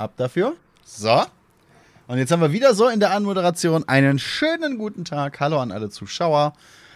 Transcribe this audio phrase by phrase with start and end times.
[0.00, 0.56] Ab dafür.
[0.82, 1.24] So.
[2.06, 5.38] Und jetzt haben wir wieder so in der Anmoderation einen schönen guten Tag.
[5.40, 6.54] Hallo an alle Zuschauer.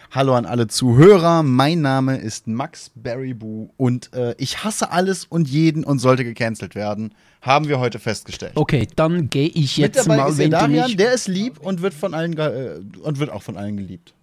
[0.09, 1.43] Hallo an alle Zuhörer.
[1.43, 6.73] Mein Name ist Max Barryboo und äh, ich hasse alles und jeden und sollte gecancelt
[6.73, 7.13] werden.
[7.43, 8.53] Haben wir heute festgestellt.
[8.55, 10.97] Okay, dann gehe ich jetzt Mit dabei mal, ist wenn Damian, mich...
[10.97, 14.15] der ist lieb und wird von allen äh, und wird auch von allen geliebt.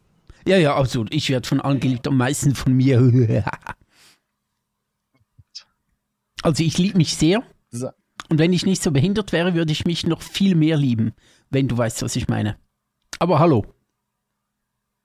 [0.45, 1.15] Ja, ja, absolut.
[1.15, 3.45] Ich werde von allen geliebt, am meisten von mir.
[6.45, 7.91] Also ich liebe mich sehr So.
[8.29, 11.13] Und wenn ich nicht so behindert wäre, würde ich mich noch viel mehr lieben,
[11.51, 12.57] wenn du weißt, was ich meine.
[13.19, 13.67] Aber hallo.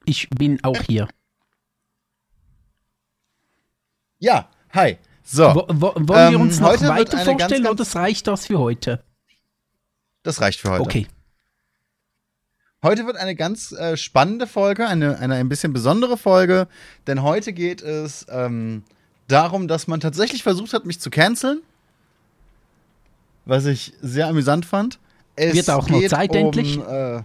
[0.05, 1.07] Ich bin auch hier.
[4.19, 4.97] Ja, hi.
[5.23, 8.27] So, Wo, wo, wollen wir Ähm, uns noch heute wird weiter vorstellen ganz, oder reicht
[8.27, 9.03] das für heute?
[10.23, 10.81] das reicht für heute.
[10.83, 11.07] Okay.
[12.83, 16.67] Heute wird eine ganz äh, spannende Folge, eine, eine ein bisschen besondere Folge,
[17.07, 18.83] denn heute geht es ähm,
[19.27, 21.61] darum, dass man tatsächlich versucht hat, mich zu canceln.
[23.47, 24.99] Was ich sehr amüsant fand.
[25.35, 26.51] Es Wird auch noch geht Zeit um.
[26.51, 27.21] Äh,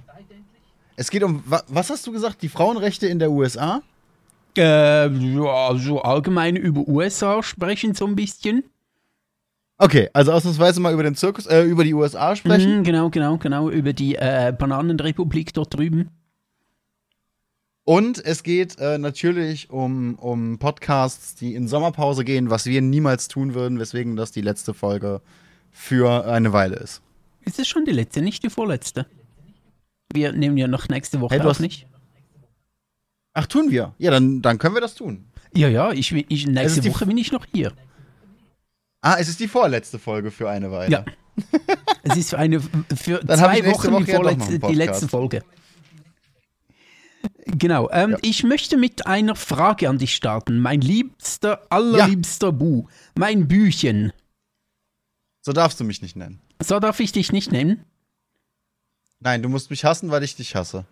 [0.97, 3.83] es geht um, wa was hast du gesagt, die Frauenrechte in der USA?
[4.57, 8.65] Äh, ja, so allgemein über USA sprechen so ein bisschen.
[9.79, 12.79] Okay, also ausnahmsweise mal über den Zirkus, äh, über die USA sprechen.
[12.79, 13.69] Mhm, genau, genau, genau.
[13.69, 16.11] Über die äh, Bananenrepublik dort drüben.
[17.85, 23.27] Und es geht äh, natürlich um, um Podcasts, die in Sommerpause gehen, was wir niemals
[23.27, 25.21] tun würden, weswegen das die letzte Folge
[25.73, 27.03] für eine Weile ist.
[27.45, 29.07] Ist es schon die letzte, nicht die vorletzte?
[30.13, 31.87] Wir nehmen ja noch nächste Woche Hey, du auf, hast- nicht?
[33.35, 33.95] Ach, tun wir?
[33.99, 35.25] Ja, dann, dann können wir das tun.
[35.55, 37.73] Ja, ja, ich, ich, nächste die Woche bin ich noch hier.
[39.01, 40.93] Ah, es ist die vorletzte Folge für eine Weile.
[40.93, 41.05] Ja.
[42.05, 44.75] Es ist für eine für Dann zwei Wochen die, Woche ja noch vorletzte, einen die
[44.75, 45.43] letzte Folge.
[47.47, 47.89] Genau.
[47.91, 48.19] Ähm, Ja.
[48.23, 50.59] Ich möchte mit einer Frage an dich starten.
[50.59, 52.87] Mein liebster, allerliebster Bu.
[53.17, 54.13] Mein Büchen.
[55.43, 56.41] So darfst du mich nicht nennen.
[56.63, 57.85] So darf ich dich nicht nennen.
[59.21, 60.85] Nein, du musst mich hassen, weil ich dich hasse.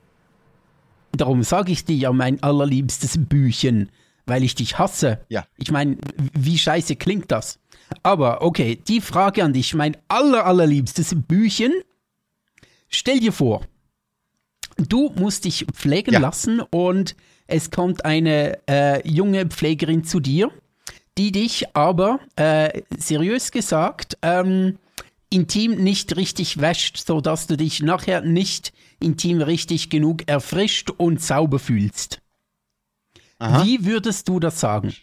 [1.12, 3.90] Darum sage ich dir ja mein allerliebstes Büchen,
[4.26, 5.24] weil ich dich hasse.
[5.28, 5.46] Ja.
[5.56, 5.98] Ich meine,
[6.34, 7.58] wie scheiße klingt das?
[8.02, 11.72] Aber okay, die Frage an dich, mein aller, allerliebstes Büchen.
[12.88, 13.66] Stell dir vor,
[14.76, 16.20] du musst dich pflegen Ja.
[16.20, 17.16] lassen und
[17.46, 20.50] es kommt eine äh, junge Pflegerin zu dir,
[21.18, 24.78] die dich aber, äh, seriös gesagt, ähm,
[25.30, 31.58] intim nicht richtig wäscht, sodass du dich nachher nicht intim richtig genug erfrischt und sauber
[31.58, 32.20] fühlst.
[33.38, 33.64] Aha.
[33.64, 34.94] Wie würdest du das sagen?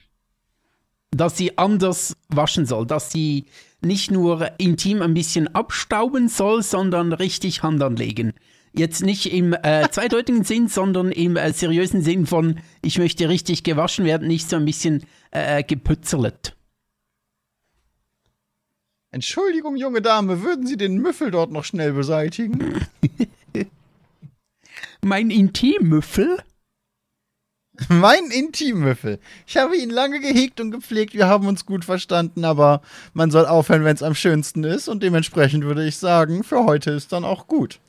[1.12, 3.46] Dass sie anders waschen soll, dass sie
[3.82, 8.34] nicht nur intim ein bisschen abstauben soll, sondern richtig Hand anlegen.
[8.74, 13.64] Jetzt nicht im äh, zweideutigen Sinn, sondern im äh, seriösen Sinn von, ich möchte richtig
[13.64, 15.04] gewaschen werden, nicht so ein bisschen
[15.38, 16.56] äh, gepützelt.
[19.12, 22.86] Entschuldigung, junge Dame, würden Sie den Müffel dort noch schnell beseitigen?
[25.02, 26.40] Mein Intimmüffel?
[27.90, 29.20] mein Intimmüffel.
[29.46, 32.82] Ich habe ihn lange gehegt und gepflegt, wir haben uns gut verstanden, aber
[33.14, 36.92] man soll aufhören, wenn es am schönsten ist und dementsprechend würde ich sagen, für heute
[36.92, 37.80] ist dann auch gut.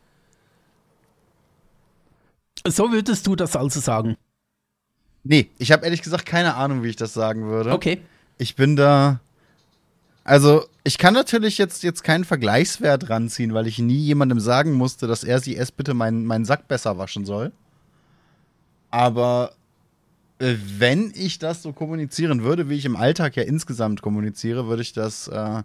[2.66, 4.16] So würdest du das also sagen.
[5.28, 7.72] Nee, ich habe ehrlich gesagt keine Ahnung, wie ich das sagen würde.
[7.72, 8.00] Okay.
[8.38, 9.20] Ich bin da.
[10.24, 15.06] Also, ich kann natürlich jetzt, jetzt keinen Vergleichswert ranziehen, weil ich nie jemandem sagen musste,
[15.06, 17.52] dass er sie erst bitte meinen, meinen Sack besser waschen soll.
[18.90, 19.52] Aber
[20.38, 24.80] äh, wenn ich das so kommunizieren würde, wie ich im Alltag ja insgesamt kommuniziere, würde
[24.80, 25.62] ich das äh,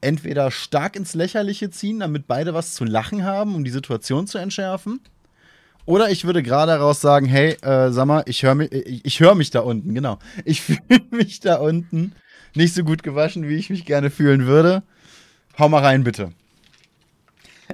[0.00, 4.38] entweder stark ins Lächerliche ziehen, damit beide was zu lachen haben, um die Situation zu
[4.38, 4.98] entschärfen.
[5.88, 9.20] Oder ich würde gerade daraus sagen, hey, äh, sag mal, ich höre mich, ich, ich
[9.20, 10.18] hör mich da unten, genau.
[10.44, 12.12] Ich fühle mich da unten
[12.54, 14.82] nicht so gut gewaschen, wie ich mich gerne fühlen würde.
[15.58, 16.32] Hau mal rein, bitte.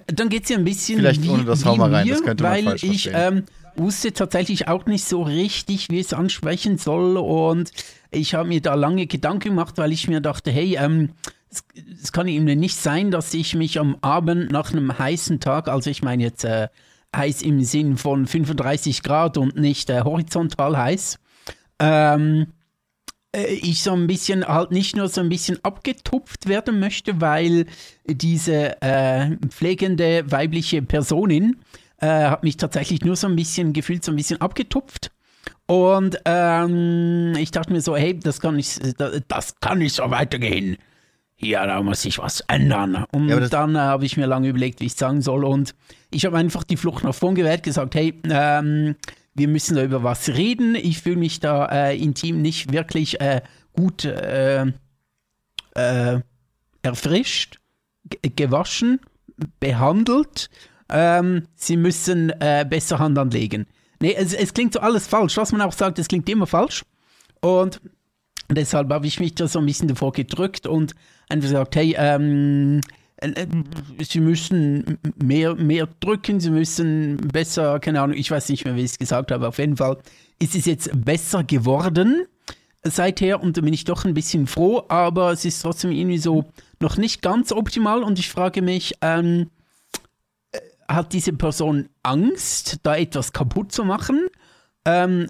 [0.06, 2.22] Dann geht es ja ein bisschen Vielleicht wie, ohne das Hau mal rein, mir, das
[2.22, 3.38] könnte man weil falsch ich verstehen.
[3.38, 3.44] ähm,
[3.74, 7.72] wusste tatsächlich auch nicht so richtig, wie es ansprechen soll und
[8.12, 11.10] ich habe mir da lange Gedanken gemacht, weil ich mir dachte, hey, ähm,
[11.50, 11.64] es,
[12.00, 15.90] es kann eben nicht sein, dass ich mich am Abend nach einem heißen Tag, also
[15.90, 16.68] ich meine jetzt äh,
[17.16, 21.18] heiß im Sinn von 35 Grad und nicht äh, horizontal heiß,
[21.78, 22.46] ähm,
[23.34, 27.66] äh, ich so ein bisschen halt nicht nur so ein bisschen abgetupft werden möchte, weil
[28.06, 31.56] diese äh, pflegende weibliche Personin
[31.98, 35.10] äh, hat mich tatsächlich nur so ein bisschen gefühlt so ein bisschen abgetupft.
[35.66, 38.80] Und ähm, ich dachte mir so, hey, das kann nicht,
[39.28, 40.76] das kann nicht so weitergehen.
[41.44, 43.04] Ja, da muss sich was ändern.
[43.12, 45.44] Und Ja, dann äh, habe ich mir lange überlegt, wie ich es sagen soll.
[45.44, 45.74] Und
[46.10, 48.96] ich habe einfach die Flucht nach vorn gewählt, gesagt, hey, ähm,
[49.34, 50.74] wir müssen da über was reden.
[50.74, 53.42] Ich fühle mich da äh, intim nicht wirklich äh,
[53.74, 54.66] gut äh,
[55.74, 56.20] äh,
[56.82, 57.58] erfrischt.
[58.36, 59.00] gewaschen,
[59.60, 60.48] behandelt.
[60.88, 63.66] Ähm, sie müssen äh, besser Hand anlegen.
[64.00, 65.36] Nee, es, es klingt so alles falsch.
[65.36, 66.84] Was man auch sagt, es klingt immer falsch.
[67.40, 67.80] Und
[68.50, 70.94] deshalb habe ich mich da so ein bisschen davor gedrückt und
[71.28, 72.80] einfach gesagt, hey, ähm,
[73.16, 73.46] äh, äh,
[74.04, 78.80] sie müssen mehr, mehr drücken, sie müssen besser, keine Ahnung, ich weiß nicht mehr, wie
[78.80, 79.98] ich es gesagt habe, auf jeden Fall
[80.38, 82.26] ist es jetzt besser geworden
[82.86, 86.44] seither und da bin ich doch ein bisschen froh, aber es ist trotzdem irgendwie so
[86.80, 89.48] noch nicht ganz optimal und ich frage mich, ähm,
[90.52, 94.26] äh, hat diese Person Angst, da etwas kaputt zu machen?
[94.84, 95.28] Ähm,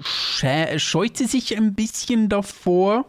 [0.00, 3.06] sche- scheut sie sich ein bisschen davor,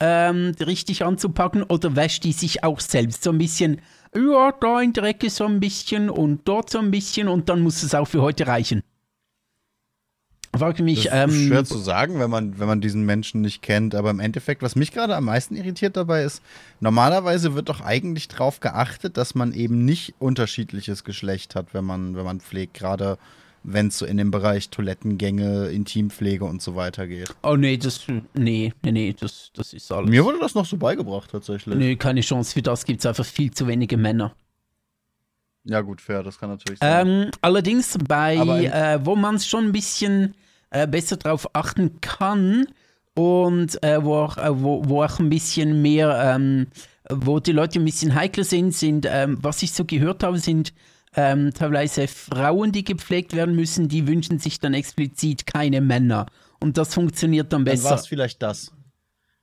[0.00, 3.80] ähm, richtig anzupacken oder wäscht die sich auch selbst so ein bisschen,
[4.14, 7.60] ja, da in der Ecke so ein bisschen und dort so ein bisschen und dann
[7.60, 8.82] muss es auch für heute reichen?
[10.58, 13.62] Frage mich, Das ist ähm, schwer zu sagen, wenn man, wenn man diesen Menschen nicht
[13.62, 13.94] kennt.
[13.94, 16.42] Aber im Endeffekt, was mich gerade am meisten irritiert dabei ist,
[16.80, 22.14] normalerweise wird doch eigentlich darauf geachtet, dass man eben nicht unterschiedliches Geschlecht hat, wenn man,
[22.16, 22.74] wenn man pflegt.
[22.74, 23.18] Gerade
[23.64, 27.34] wenn es so in den Bereich Toilettengänge, Intimpflege und so weiter geht.
[27.42, 28.06] Oh nee, das.
[28.34, 30.10] Nee, nee, nee, das, das ist alles.
[30.10, 31.74] Mir wurde das noch so beigebracht, tatsächlich.
[31.74, 32.52] nee, keine Chance.
[32.52, 34.36] Für das gibt es einfach viel zu wenige Männer.
[35.64, 37.08] Ja, gut, fair, das kann natürlich sein.
[37.08, 40.34] Ähm, allerdings bei, äh, wo man es schon ein bisschen
[40.68, 42.66] äh, besser drauf achten kann
[43.14, 46.66] und äh, wo, auch, äh, wo, wo auch ein bisschen mehr, ähm,
[47.08, 50.74] wo die Leute ein bisschen heikler sind, sind, ähm, was ich so gehört habe, sind
[51.16, 56.26] ähm, teilweise Frauen, die gepflegt werden müssen, die wünschen sich dann explizit keine Männer.
[56.60, 57.94] Und das funktioniert dann Dann war besser.
[57.94, 58.72] es vielleicht das.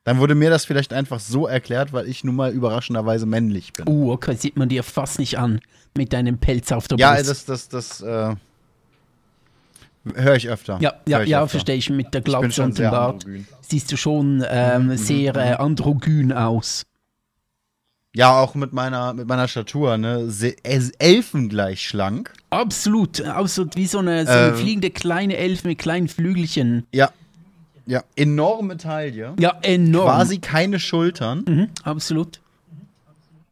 [0.04, 3.88] Dann wurde mir das vielleicht einfach so erklärt, weil ich nun mal überraschenderweise männlich bin.
[3.88, 5.62] Uh, okay, sieht man dir fast nicht an
[5.96, 7.30] mit deinem Pelz auf der ja, Brust.
[7.30, 8.36] das, das, das, äh,
[10.16, 10.80] höre ich öfter.
[10.82, 11.90] ja, ja, ja, verstehe ich.
[11.90, 13.48] Mit der Glatze und dem Bart androgyn.
[13.62, 16.84] siehst du schon ähm, sehr äh, androgyn aus.
[18.14, 20.30] Ja, auch mit meiner, mit meiner Statur, ne?
[20.30, 22.34] Se es- elfengleich schlank.
[22.50, 24.56] Absolut, absolut wie so eine, so eine Ähm.
[24.56, 26.86] fliegende kleine Elf mit kleinen Flügelchen.
[26.92, 27.12] Ja.
[27.86, 29.34] Ja, enorme Taille.
[29.40, 30.06] Ja, enorm.
[30.06, 31.44] Quasi keine Schultern.
[31.48, 32.40] Mhm, absolut,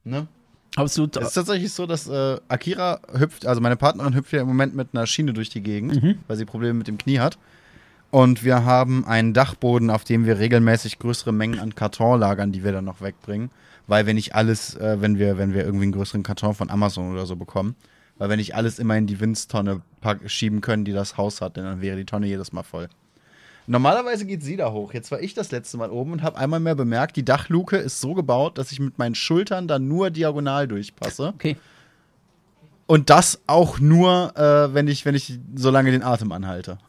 [0.04, 0.28] Ne?
[0.76, 1.16] absolut.
[1.18, 4.76] Es ist tatsächlich so, dass äh, Akira hüpft, also meine Partnerin hüpft ja im Moment
[4.76, 6.18] mit einer Schiene durch die Gegend, Mhm.
[6.28, 7.38] weil sie Probleme mit dem Knie hat.
[8.12, 12.64] Und wir haben einen Dachboden, auf dem wir regelmäßig größere Mengen an Karton lagern, die
[12.64, 13.52] wir dann noch wegbringen.
[13.88, 17.12] Weil wir nicht alles, äh, wenn wir, wenn wir irgendwie einen größeren Karton von Amazon
[17.12, 17.76] oder so bekommen,
[18.18, 19.82] weil wir nicht alles immer in die Windstonne
[20.26, 22.90] schieben können, die das Haus hat, denn dann wäre die Tonne jedes Mal voll.
[23.66, 24.94] Normalerweise geht sie da hoch.
[24.94, 28.02] Jetzt war ich das letzte Mal oben und habe einmal mehr bemerkt, die Dachluke ist
[28.02, 31.34] so gebaut, dass ich mit meinen Schultern da nur diagonal durchpasse.
[31.36, 31.56] Okay,
[32.88, 36.80] Und das auch nur, äh, wenn ich, wenn ich so lange den Atem anhalte.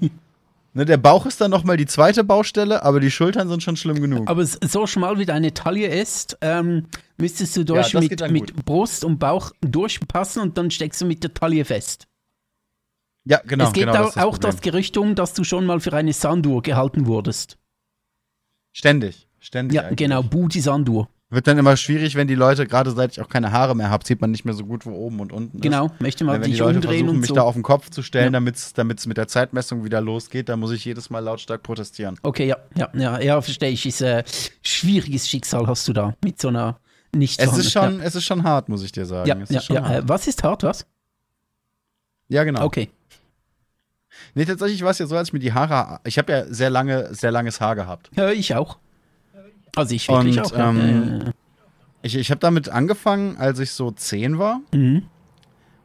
[0.74, 4.00] ne, der Bauch ist dann nochmal die zweite Baustelle, aber die Schultern sind schon schlimm
[4.00, 4.28] genug.
[4.28, 6.86] aber so schmal wie deine Taille ist, ähm,
[7.16, 11.22] müsstest du durch geht mit, mit Brust und Bauch durchpassen und dann steckst du mit
[11.22, 12.06] der Taille fest.
[13.24, 13.66] ja, genau.
[13.66, 14.60] es geht genau, auch, das auch das.
[14.60, 17.58] Gerücht um, dass du schon mal für eine Sanduhr gehalten wurdest.
[18.72, 19.28] Ständig.
[19.38, 19.76] Ständig.
[19.76, 19.96] Ja, eigentlich.
[19.96, 21.08] genau, Booty Sanduhr.
[21.32, 24.04] Wird dann immer schwierig, wenn die Leute, gerade seit ich auch keine Haare mehr habe,
[24.04, 25.62] sieht man nicht mehr so gut, wo oben und unten ist.
[25.62, 27.34] Genau, möchte mal Wenn die dich Leute umdrehen versuchen, mich so.
[27.34, 28.40] da auf den Kopf zu stellen, Ja.
[28.74, 32.18] damit es mit der Zeitmessung wieder losgeht, dann muss ich jedes Mal lautstark protestieren.
[32.22, 33.86] Okay, ja, ja, ja, ja, verstehe ich.
[33.86, 34.24] Ist äh,
[34.62, 36.78] schwieriges Schicksal hast du da mit so einer
[37.14, 39.26] nicht Es ist, schon, es ist schon hart, muss ich dir sagen.
[39.26, 40.08] Ja, es ja, ist ja, hart.
[40.08, 40.84] was ist hart, was?
[42.28, 42.62] ja genau.
[42.64, 42.90] Okay.
[44.34, 46.00] Nee, tatsächlich war es ja so, als ich mir die Haare.
[46.04, 48.10] Ich habe ja sehr lange, sehr langes Haar gehabt.
[48.16, 48.78] Ja, ich auch.
[49.76, 50.58] Also ich wirklich Und, auch.
[50.58, 51.32] ähm, Ja.
[52.04, 55.04] Ich, ich habe damit angefangen, als ich so 10 war Mhm.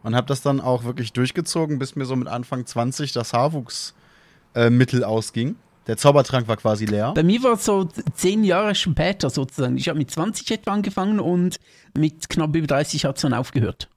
[0.04, 5.02] und habe das dann auch wirklich durchgezogen, bis mir so mit Anfang 20 das Haarwuchsmittel
[5.02, 5.56] äh, ausging.
[5.86, 7.14] Der Zaubertrank war quasi leer.
[7.14, 9.78] Bei mir war es so zehn Jahre später sozusagen.
[9.78, 11.60] Ich habe mit 20 etwa angefangen und
[11.96, 13.88] mit knapp über 30 hat es dann aufgehört.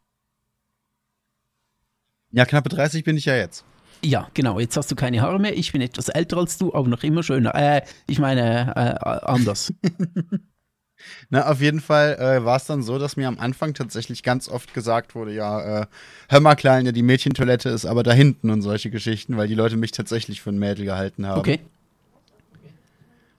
[2.33, 3.65] Ja, knappe 30 bin ich ja jetzt.
[4.03, 4.59] Ja, genau.
[4.59, 5.57] Jetzt hast du keine Haare mehr.
[5.57, 7.55] Ich bin etwas älter als du, aber noch immer schöner.
[7.55, 9.73] Äh, ich meine, äh, anders.
[11.31, 14.49] Na, auf jeden Fall äh, war es dann so, dass mir am Anfang tatsächlich ganz
[14.49, 15.87] oft gesagt wurde, ja, äh,
[16.29, 19.77] hör mal, Kleine, die Mädchentoilette ist aber da hinten und solche Geschichten, weil die Leute
[19.77, 21.39] mich tatsächlich für ein Mädel gehalten haben.
[21.39, 21.61] Okay.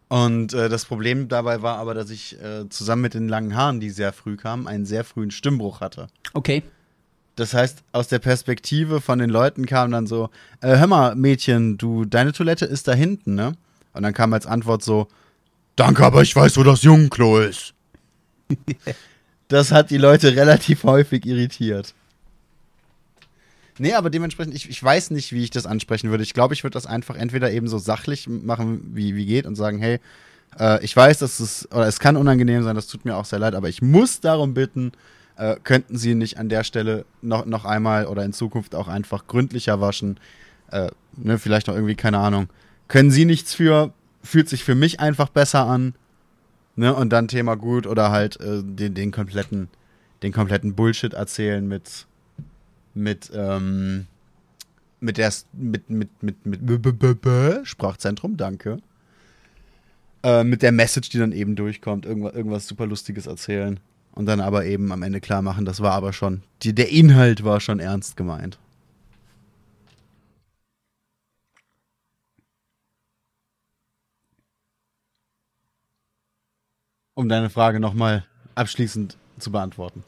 [0.09, 3.79] Und äh, das Problem dabei war aber, dass ich äh, zusammen mit den langen Haaren,
[3.79, 6.07] die sehr früh kamen, einen sehr frühen Stimmbruch hatte.
[6.33, 6.63] Okay.
[7.35, 10.29] Das heißt, aus der Perspektive von den Leuten kam dann so,
[10.61, 13.53] äh, hör mal, Mädchen, du, deine Toilette ist da hinten, ne?
[13.93, 15.07] Und dann kam als Antwort so,
[15.75, 17.73] danke, aber ich weiß, wo das Jungklo ist.
[19.47, 21.93] das hat die Leute relativ häufig irritiert.
[23.79, 26.23] Nee, aber dementsprechend, ich, ich weiß nicht, wie ich das ansprechen würde.
[26.23, 29.55] Ich glaube, ich würde das einfach entweder eben so sachlich machen, wie, wie geht und
[29.55, 29.99] sagen, hey,
[30.59, 33.39] Äh, ich weiß, dass es, oder es kann unangenehm sein, das tut mir auch sehr
[33.39, 34.91] leid, aber ich muss darum bitten,
[35.41, 39.25] äh, könnten Sie nicht an der Stelle noch, noch einmal oder in Zukunft auch einfach
[39.25, 40.19] gründlicher waschen?
[40.69, 42.47] Äh, ne, vielleicht noch irgendwie, keine Ahnung.
[42.87, 45.95] Können Sie nichts für, fühlt sich für mich einfach besser an.
[46.75, 49.67] Ne, und dann Thema gut oder halt äh, den, den kompletten,
[50.21, 52.05] den kompletten Bullshit erzählen mit,
[52.93, 54.05] mit, ähm,
[54.99, 58.77] mit der, mit, mit, mit, mit, mit Sprachzentrum, danke.
[60.21, 63.79] Äh, mit der Message, die dann eben durchkommt, irgendwas, irgendwas super Lustiges erzählen.
[64.13, 67.43] Und dann aber eben am Ende klar machen, das war aber schon, die, der Inhalt
[67.43, 68.59] war schon ernst gemeint.
[77.13, 78.25] Um deine Frage nochmal
[78.55, 80.03] abschließend zu beantworten.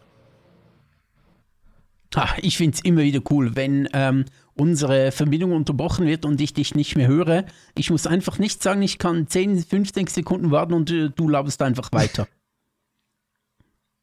[2.16, 6.54] Ach, ich finde es immer wieder cool, wenn ähm, unsere Verbindung unterbrochen wird und ich
[6.54, 7.46] dich nicht mehr höre.
[7.76, 11.62] Ich muss einfach nicht sagen, ich kann 10, 15 Sekunden warten und äh, du laberst
[11.62, 12.28] einfach weiter.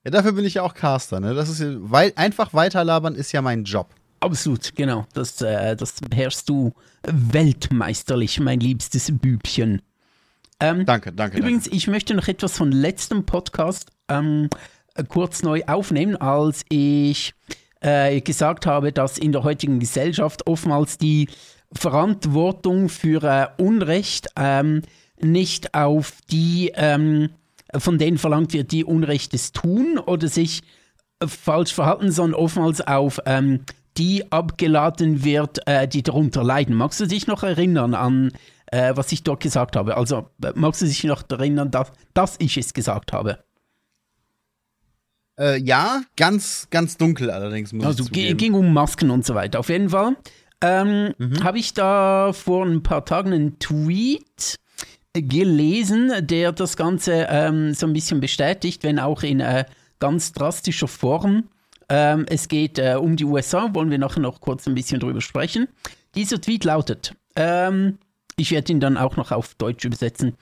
[0.04, 1.34] Ja, dafür bin ich ja auch Caster, ne?
[1.34, 3.88] Das ist weil einfach weiterlabern ist ja mein Job.
[4.20, 5.06] Absolut, genau.
[5.14, 6.72] Das, äh, das beherrschst du
[7.06, 9.82] weltmeisterlich, mein liebstes Bübchen.
[10.60, 11.38] Ähm, danke, danke.
[11.38, 11.76] Übrigens, danke.
[11.76, 14.50] ich möchte noch etwas von letztem Podcast ähm,
[15.08, 17.34] kurz neu aufnehmen, als ich
[17.80, 21.28] äh, gesagt habe, dass in der heutigen Gesellschaft oftmals die
[21.72, 24.82] Verantwortung für äh, Unrecht ähm,
[25.20, 27.30] nicht auf die, ähm,
[27.78, 30.62] von denen verlangt wird, die Unrechtes tun oder sich
[31.20, 33.60] äh, falsch verhalten, sondern oftmals auf ähm,
[33.96, 36.74] die abgeladen wird, äh, die darunter leiden.
[36.74, 38.32] Magst du dich noch erinnern an,
[38.66, 39.96] äh, was ich dort gesagt habe?
[39.96, 43.38] Also äh, magst du dich noch erinnern, dass, dass ich es gesagt habe?
[45.38, 47.72] Äh, ja, ganz, ganz dunkel allerdings.
[47.72, 49.58] Muss also ging um Masken und so weiter.
[49.58, 50.16] Auf jeden Fall
[50.62, 51.42] ähm, mhm.
[51.42, 54.56] habe ich da vor ein paar Tagen einen Tweet
[55.14, 59.64] gelesen, der das Ganze ähm, so ein bisschen bestätigt, wenn auch in äh,
[59.98, 61.48] ganz drastischer Form.
[61.88, 65.20] Ähm, es geht äh, um die USA, wollen wir nachher noch kurz ein bisschen drüber
[65.20, 65.68] sprechen.
[66.14, 67.98] Dieser Tweet lautet, ähm,
[68.36, 70.36] ich werde ihn dann auch noch auf Deutsch übersetzen.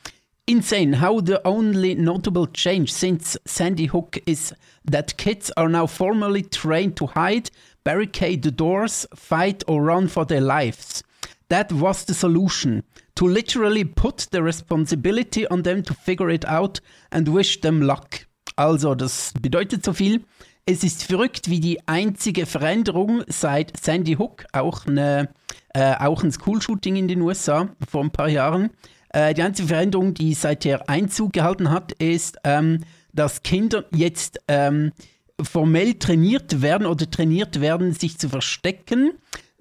[0.49, 4.55] insane how the only notable change since Sandy Hook is
[4.91, 7.51] that kids are now formally trained to hide,
[7.85, 11.03] barricade the doors, fight, or run for their lives.
[11.51, 12.83] That was the solution
[13.19, 18.29] to literally put the responsibility on them to figure it out and wish them luck.
[18.55, 20.25] Also, das bedeutet so viel.
[20.67, 25.31] Es ist verrückt, wie die einzige Veränderung seit Sandy Hook, auch, eine,
[25.75, 28.71] äh, auch ein School-Shooting in den USA vor ein paar Jahren,
[29.09, 34.93] äh, die einzige Veränderung, die seither Einzug gehalten hat, ist, ähm, dass Kinder jetzt ähm,
[35.43, 39.15] formell trainiert werden oder trainiert werden, sich zu verstecken,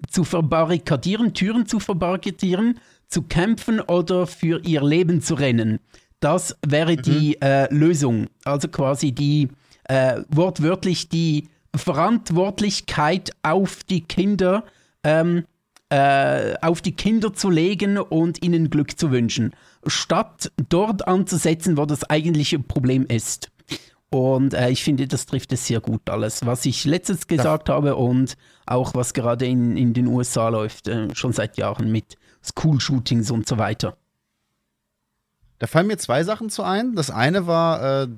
[0.08, 5.80] zu verbarrikadieren, Türen zu verbarrikadieren, zu kämpfen oder für ihr Leben zu rennen.
[6.20, 7.02] Das wäre mhm.
[7.02, 8.26] die äh, Lösung.
[8.44, 9.48] Also quasi die,
[9.84, 14.64] äh, wortwörtlich die Verantwortlichkeit auf die Kinder
[15.04, 15.44] ähm,
[15.90, 19.54] äh, auf die Kinder zu legen und ihnen Glück zu wünschen,
[19.86, 23.50] statt dort anzusetzen, wo das eigentliche Problem ist.
[24.10, 27.74] Und äh, ich finde, das trifft es sehr gut alles, was ich letztens gesagt ja.
[27.74, 28.36] habe und
[28.66, 33.48] auch was gerade in, in den USA läuft, äh, schon seit Jahren mit School-Shootings und
[33.48, 33.96] so weiter.
[35.58, 36.94] Da fallen mir zwei Sachen zu ein.
[36.94, 38.08] Das eine war, äh,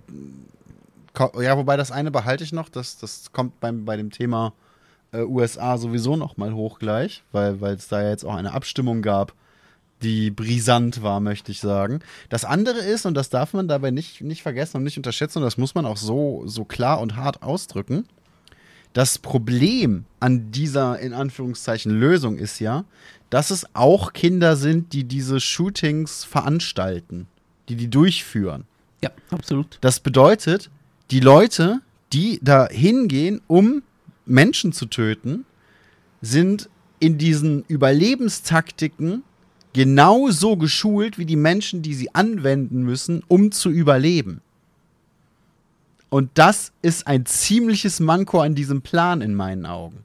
[1.43, 4.53] ja, wobei das eine behalte ich noch, das, das kommt beim, bei dem Thema
[5.13, 9.03] äh, USA sowieso noch mal hoch gleich, weil es da ja jetzt auch eine Abstimmung
[9.03, 9.33] gab,
[10.03, 12.01] die brisant war, möchte ich sagen.
[12.29, 15.45] Das andere ist, und das darf man dabei nicht, nicht vergessen und nicht unterschätzen, und
[15.45, 18.07] das muss man auch so, so klar und hart ausdrücken,
[18.93, 22.85] das Problem an dieser, in Anführungszeichen, Lösung ist ja,
[23.31, 27.27] dass es auch Kinder sind, die diese Shootings veranstalten,
[27.69, 28.65] die die durchführen.
[29.03, 29.79] Ja, absolut.
[29.81, 30.71] Das bedeutet,
[31.11, 31.81] die Leute,
[32.13, 33.83] die da hingehen, um
[34.27, 35.47] Menschen zu töten,
[36.21, 36.69] sind
[36.99, 39.23] in diesen Überlebenstaktiken
[39.73, 44.43] genauso geschult wie die Menschen, die sie anwenden müssen, um zu überleben.
[46.11, 50.05] Und das ist ein ziemliches Manko an diesem Plan in meinen Augen.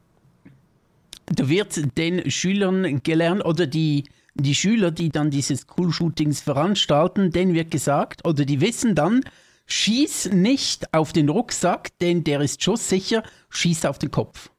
[1.27, 4.05] Da wird den Schülern gelernt oder die,
[4.35, 9.21] die Schüler, die dann diese School-Shootings veranstalten, denen wird gesagt oder die wissen dann,
[9.65, 14.49] schieß nicht auf den Rucksack, denn der ist schusssicher, schieß auf den Kopf.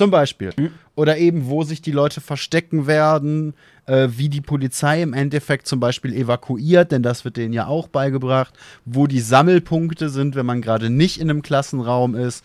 [0.00, 0.52] Zum Beispiel.
[0.56, 0.70] Mhm.
[0.94, 3.54] Oder eben, wo sich die Leute verstecken werden,
[3.86, 7.88] äh, wie die Polizei im Endeffekt zum Beispiel evakuiert, denn das wird denen ja auch
[7.88, 8.54] beigebracht,
[8.84, 12.44] wo die Sammelpunkte sind, wenn man gerade nicht in einem Klassenraum ist.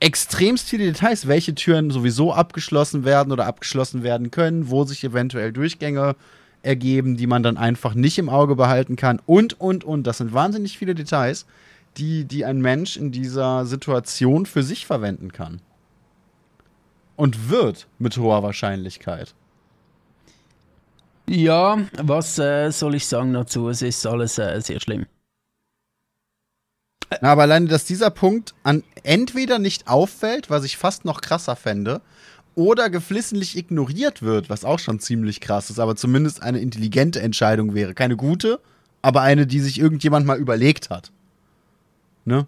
[0.00, 5.52] Extremst viele Details, welche Türen sowieso abgeschlossen werden oder abgeschlossen werden können, wo sich eventuell
[5.52, 6.16] Durchgänge
[6.62, 10.06] ergeben, die man dann einfach nicht im Auge behalten kann und, und, und.
[10.06, 11.46] Das sind wahnsinnig viele Details,
[11.96, 15.60] die, die ein Mensch in dieser Situation für sich verwenden kann.
[17.16, 19.34] Und wird mit hoher Wahrscheinlichkeit.
[21.28, 23.68] Ja, was äh, soll ich sagen dazu?
[23.68, 25.06] Es ist alles äh, sehr schlimm.
[27.20, 31.56] Na, aber alleine, dass dieser Punkt an entweder nicht auffällt, was ich fast noch krasser
[31.56, 32.00] fände,
[32.54, 37.74] oder geflissentlich ignoriert wird, was auch schon ziemlich krass ist, aber zumindest eine intelligente Entscheidung
[37.74, 37.94] wäre.
[37.94, 38.60] Keine gute,
[39.02, 41.10] aber eine, die sich irgendjemand mal überlegt hat.
[42.24, 42.46] Ne?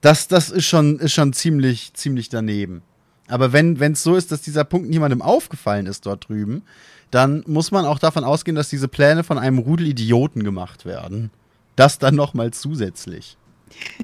[0.00, 2.82] Das, das ist schon, ist schon ziemlich, ziemlich daneben.
[3.28, 6.62] Aber wenn es so ist, dass dieser Punkt niemandem aufgefallen ist dort drüben,
[7.10, 11.30] dann muss man auch davon ausgehen, dass diese Pläne von einem Rudel Idioten gemacht werden.
[11.76, 13.37] Das dann nochmal zusätzlich.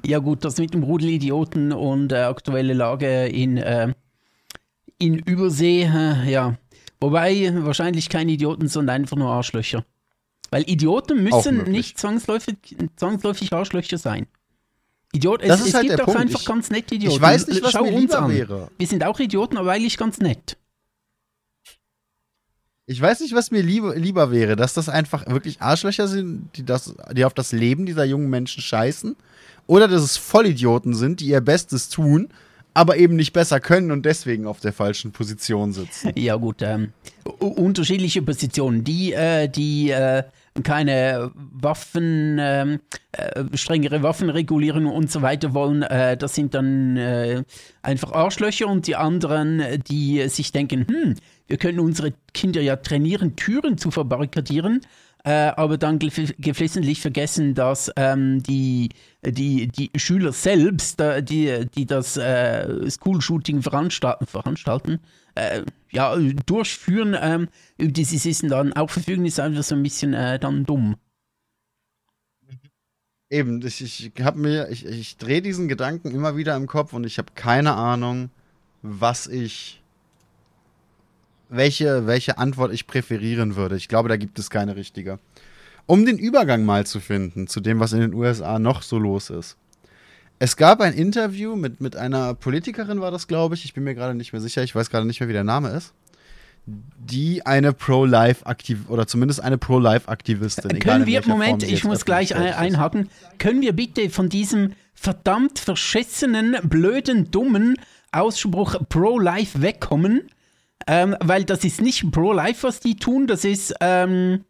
[0.05, 3.93] Ja gut, das mit dem Rudel Idioten und äh, aktuelle Lage in, äh,
[4.99, 6.57] in Übersee, äh, ja.
[6.99, 9.85] Wobei wahrscheinlich keine Idioten, sondern einfach nur Arschlöcher.
[10.51, 12.55] Weil Idioten müssen nicht zwangsläufig,
[12.95, 14.27] zwangsläufig Arschlöcher sein.
[15.15, 16.19] Idiot, das es, ist es halt gibt auch Punkt.
[16.21, 17.15] einfach ich, ganz nette Idioten.
[17.15, 18.31] Ich weiß nicht, was Schau mir uns lieber an.
[18.31, 18.71] wäre.
[18.77, 20.57] Wir sind auch Idioten, aber eigentlich ganz nett.
[22.85, 26.63] Ich weiß nicht, was mir lieber, lieber wäre, dass das einfach wirklich Arschlöcher sind, die,
[26.63, 29.15] das, die auf das Leben dieser jungen Menschen scheißen,
[29.67, 32.29] oder dass es Vollidioten sind, die ihr Bestes tun,
[32.73, 36.11] aber eben nicht besser können und deswegen auf der falschen Position sitzen.
[36.15, 36.61] Ja, gut.
[36.61, 36.91] Ähm,
[37.39, 38.83] unterschiedliche Positionen.
[38.83, 40.23] Die, äh, die äh,
[40.63, 42.79] keine Waffen, ähm,
[43.13, 47.43] äh, strengere Waffenregulierung und so weiter wollen, äh, das sind dann äh,
[47.81, 51.15] einfach Arschlöcher und die anderen, die sich denken, hm,
[51.47, 54.81] wir können unsere Kinder ja trainieren, Türen zu verbarrikadieren,
[55.25, 58.89] äh, aber dann geflissentlich vergessen, dass ähm, die,
[59.25, 64.99] die, die Schüler selbst, äh, die, die das äh, School-Shooting veranstalten, veranstalten
[65.33, 66.15] äh, ja,
[66.45, 67.47] durchführen, ähm,
[67.79, 70.95] über die sie wissen dann auch verfügen, ist einfach so ein bisschen äh, dann dumm.
[73.31, 77.03] Eben, ich, ich habe mir, ich, ich drehe diesen Gedanken immer wieder im Kopf und
[77.03, 78.29] ich habe keine Ahnung,
[78.83, 79.81] was ich
[81.49, 83.75] welche, welche Antwort ich präferieren würde.
[83.75, 85.19] Ich glaube, da gibt es keine richtige.
[85.85, 89.29] Um den Übergang mal zu finden zu dem, was in den USA noch so los
[89.29, 89.57] ist.
[90.39, 93.63] Es gab ein Interview mit, mit einer Politikerin, war das, glaube ich.
[93.63, 94.63] Ich bin mir gerade nicht mehr sicher.
[94.63, 95.93] Ich weiß gerade nicht mehr, wie der Name ist.
[96.65, 100.79] Die eine Pro-Life-Aktiv oder zumindest eine Pro-Life-Aktivistin.
[100.79, 103.09] Können wir, Moment, ich muss gleich ein, einhaken.
[103.37, 107.75] Können wir bitte von diesem verdammt verschissenen, blöden, dummen
[108.11, 110.23] Ausspruch Pro-Life wegkommen?
[110.87, 114.43] Ähm, weil das ist nicht Pro-Life, was die tun, das ist, ähm,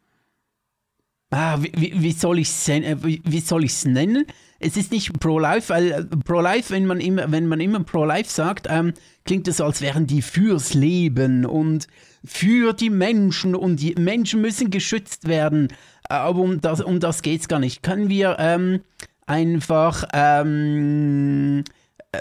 [1.32, 4.26] ah, wie, wie, soll ich es äh, wie, wie soll ich's nennen?
[4.60, 8.68] Es ist nicht Pro-Life, weil äh, Pro-Life, wenn man immer, wenn man immer Pro-Life sagt,
[8.70, 11.88] ähm, klingt es so, als wären die fürs Leben und
[12.24, 15.70] für die Menschen und die Menschen müssen geschützt werden.
[16.10, 17.84] Aber um das, um das geht es gar nicht.
[17.84, 18.82] Können wir ähm,
[19.26, 21.64] einfach ähm,
[22.12, 22.18] äh,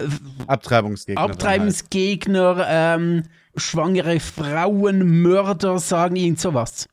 [0.47, 1.23] Abtreibungsgegner.
[1.23, 3.01] Abtreibungsgegner, halt.
[3.01, 3.23] ähm,
[3.57, 6.89] schwangere Frauen, Mörder sagen, irgend sowas.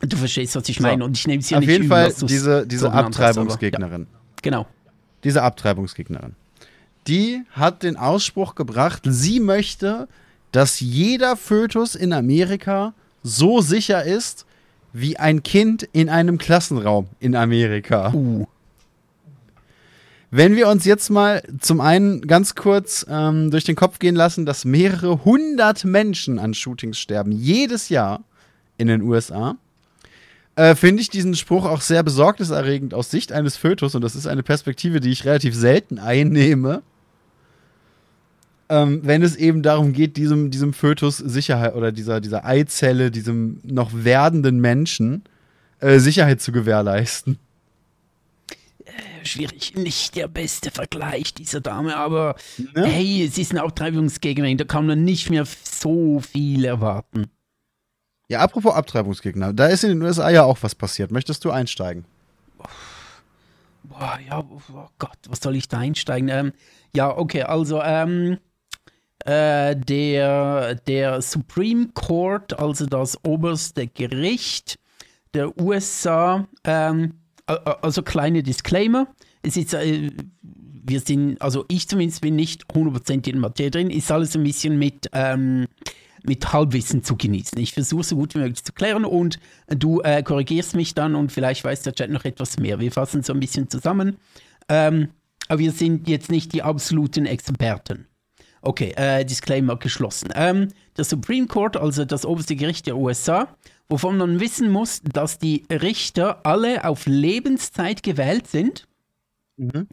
[0.00, 1.06] Du verstehst, was ich meine, so.
[1.06, 4.06] und ich nehme ja Auf nicht jeden Fall diese, diese Abtreibungsgegnerin.
[4.10, 4.18] Ja.
[4.42, 4.66] Genau.
[5.24, 6.34] Diese Abtreibungsgegnerin.
[7.06, 10.08] Die hat den Ausspruch gebracht, sie möchte,
[10.52, 14.46] dass jeder Fötus in Amerika so sicher ist,
[14.92, 18.12] wie ein Kind in einem Klassenraum in Amerika.
[18.12, 18.46] Uh.
[20.32, 24.46] Wenn wir uns jetzt mal zum einen ganz kurz ähm, durch den Kopf gehen lassen,
[24.46, 28.22] dass mehrere hundert Menschen an Shootings sterben, jedes Jahr
[28.78, 29.56] in den USA,
[30.54, 34.28] äh, finde ich diesen Spruch auch sehr besorgniserregend aus Sicht eines Fötus und das ist
[34.28, 36.82] eine Perspektive, die ich relativ selten einnehme.
[38.68, 43.58] Ähm, wenn es eben darum geht, diesem, diesem Fötus Sicherheit oder dieser, dieser Eizelle, diesem
[43.64, 45.24] noch werdenden Menschen
[45.80, 47.36] äh, Sicherheit zu gewährleisten
[49.24, 52.82] schwierig, nicht der beste Vergleich dieser Dame, aber ja.
[52.82, 57.26] hey, sie ist eine Abtreibungsgegnerin, da kann man nicht mehr so viel erwarten.
[58.28, 61.10] Ja, apropos Abtreibungsgegner, da ist in den USA ja auch was passiert.
[61.10, 62.04] Möchtest du einsteigen?
[63.82, 66.28] Boah, ja, oh Gott, was soll ich da einsteigen?
[66.28, 66.52] Ähm,
[66.94, 68.38] ja, okay, also, ähm,
[69.24, 74.78] äh, der, der Supreme Court, also das oberste Gericht
[75.34, 77.19] der USA, ähm,
[77.54, 79.08] also kleine Disclaimer.
[79.42, 80.10] Es ist, äh,
[80.42, 84.42] wir sind, also ich zumindest bin nicht 100% in der Materie drin, ist alles ein
[84.42, 85.66] bisschen mit, ähm,
[86.22, 87.58] mit Halbwissen zu genießen.
[87.58, 91.32] Ich versuche so gut wie möglich zu klären und du äh, korrigierst mich dann und
[91.32, 92.80] vielleicht weiß der Chat noch etwas mehr.
[92.80, 94.16] Wir fassen so ein bisschen zusammen.
[94.68, 95.08] Ähm,
[95.48, 98.06] aber wir sind jetzt nicht die absoluten Experten.
[98.62, 100.30] Okay, äh, Disclaimer geschlossen.
[100.34, 103.48] Ähm, der Supreme Court, also das oberste Gericht der USA,
[103.90, 108.86] wovon man wissen muss, dass die Richter alle auf Lebenszeit gewählt sind.
[109.56, 109.88] Mhm.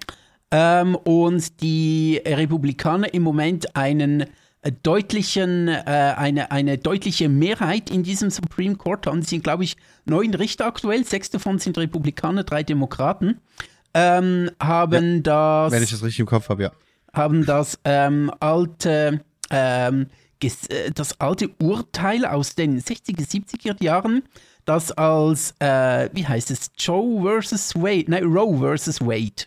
[0.51, 4.21] Ähm, und die Republikaner im Moment einen
[4.61, 5.81] äh, deutlichen, äh,
[6.15, 9.19] eine, eine deutliche Mehrheit in diesem Supreme Court haben.
[9.19, 13.41] Es sind, glaube ich, neun Richter aktuell, sechs davon sind Republikaner, drei Demokraten.
[13.93, 15.73] Ähm, haben ja, das.
[15.73, 16.71] Wenn ich das richtig im Kopf habe, ja
[17.17, 20.05] haben das ähm, alte, ähm, äh,
[20.93, 24.23] das alte Urteil aus den 60er, 70er Jahren,
[24.65, 29.45] das als, äh, wie heißt es, Joe versus Wade, nein, Roe versus Wade,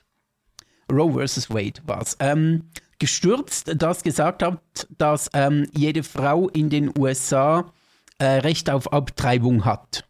[0.90, 4.60] Roe versus Wade war es, ähm, gestürzt, das gesagt hat,
[4.98, 7.72] dass ähm, jede Frau in den USA
[8.18, 10.04] äh, Recht auf Abtreibung hat.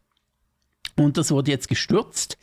[0.96, 2.36] Und das wurde jetzt gestürzt,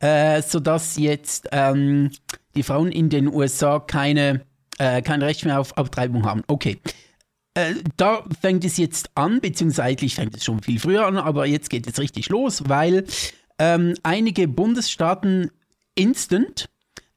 [0.00, 2.10] äh, sodass jetzt ähm,
[2.54, 4.42] die Frauen in den USA keine
[4.78, 6.42] äh, kein Recht mehr auf Abtreibung haben.
[6.46, 6.78] Okay.
[7.54, 11.46] Äh, da fängt es jetzt an, beziehungsweise eigentlich fängt es schon viel früher an, aber
[11.46, 13.04] jetzt geht es richtig los, weil
[13.58, 15.50] ähm, einige Bundesstaaten
[15.94, 16.68] instant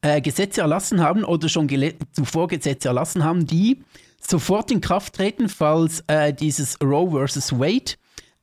[0.02, 1.68] äh, Gesetze erlassen haben oder schon
[2.12, 3.84] zuvor Gesetze erlassen haben, die
[4.22, 7.60] sofort in Kraft treten, falls äh, dieses Roe vs.
[7.60, 7.94] Wade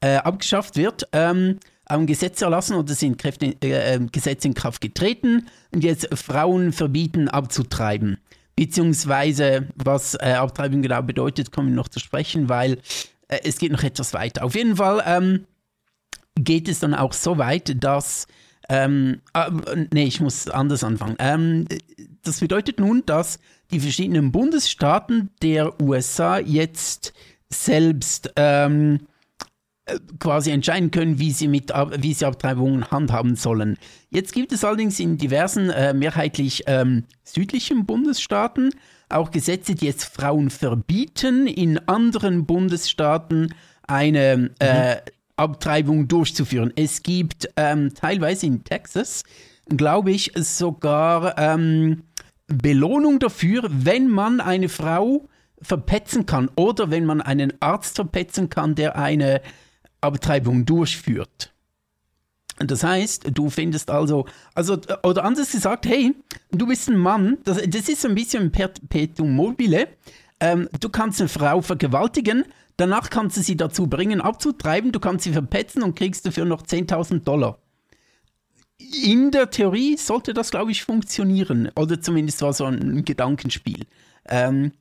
[0.01, 1.09] äh, abgeschafft wird.
[1.13, 6.73] Ähm, haben Gesetze erlassen oder sind Kräfte, äh, Gesetze in Kraft getreten und jetzt Frauen
[6.73, 8.19] verbieten abzutreiben
[8.57, 12.79] beziehungsweise was äh, Abtreibung genau bedeutet, kommen wir noch zu sprechen, weil
[13.29, 14.45] äh, es geht noch etwas weiter.
[14.45, 15.47] Auf jeden Fall ähm,
[16.37, 18.27] geht es dann auch so weit, dass
[18.69, 19.51] ähm, äh,
[19.93, 21.17] nee, ich muss anders anfangen.
[21.19, 21.67] Ähm,
[22.23, 23.39] das bedeutet nun, dass
[23.71, 27.13] die verschiedenen Bundesstaaten der USA jetzt
[27.51, 29.14] selbst ähm, äh,
[30.19, 33.77] quasi entscheiden können, wie sie, mit, wie sie Abtreibungen handhaben sollen.
[34.11, 38.71] Jetzt gibt es allerdings in diversen, äh, mehrheitlich ähm, südlichen Bundesstaaten
[39.11, 43.55] auch Gesetze, die jetzt Frauen verbieten, in anderen Bundesstaaten
[43.87, 45.01] eine äh, mhm.
[45.37, 46.73] Abtreibung durchzuführen.
[46.77, 49.25] Es gibt ähm, teilweise in Texas,
[49.69, 52.05] glaube ich, sogar ähm,
[52.47, 55.29] Belohnung dafür, wenn man eine Frau
[55.61, 59.41] verpetzen kann oder wenn man einen Arzt verpetzen kann, der eine
[60.05, 61.53] Abtreibung durchführt.
[62.59, 66.15] Das heißt, du findest also, also, oder anders gesagt, hey,
[66.53, 69.89] du bist ein Mann, das, das ist ein bisschen Perpetuum mobile.
[70.39, 72.45] Ähm, du kannst eine Frau vergewaltigen,
[72.77, 76.63] danach kannst du sie dazu bringen, abzutreiben, du kannst sie verpetzen und kriegst dafür noch
[76.63, 77.59] 10.000 Dollar.
[78.79, 81.71] In der Theorie sollte das, glaube ich, funktionieren.
[81.75, 83.87] Oder zumindest war so ein Gedankenspiel.
[84.27, 84.73] Ähm,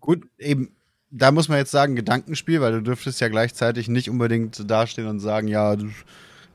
[0.00, 0.70] Gut, eben,
[1.10, 5.20] da muss man jetzt sagen, Gedankenspiel, weil du dürftest ja gleichzeitig nicht unbedingt dastehen und
[5.20, 5.86] sagen, ja, du,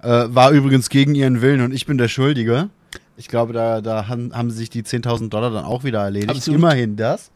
[0.02, 2.70] äh, war übrigens gegen ihren Willen und ich bin der Schuldige.
[3.18, 6.32] Ich glaube, da, da haben, haben sich die 10.000 Dollar dann auch wieder erledigt.
[6.32, 6.60] Absolut.
[6.60, 7.32] Immerhin das.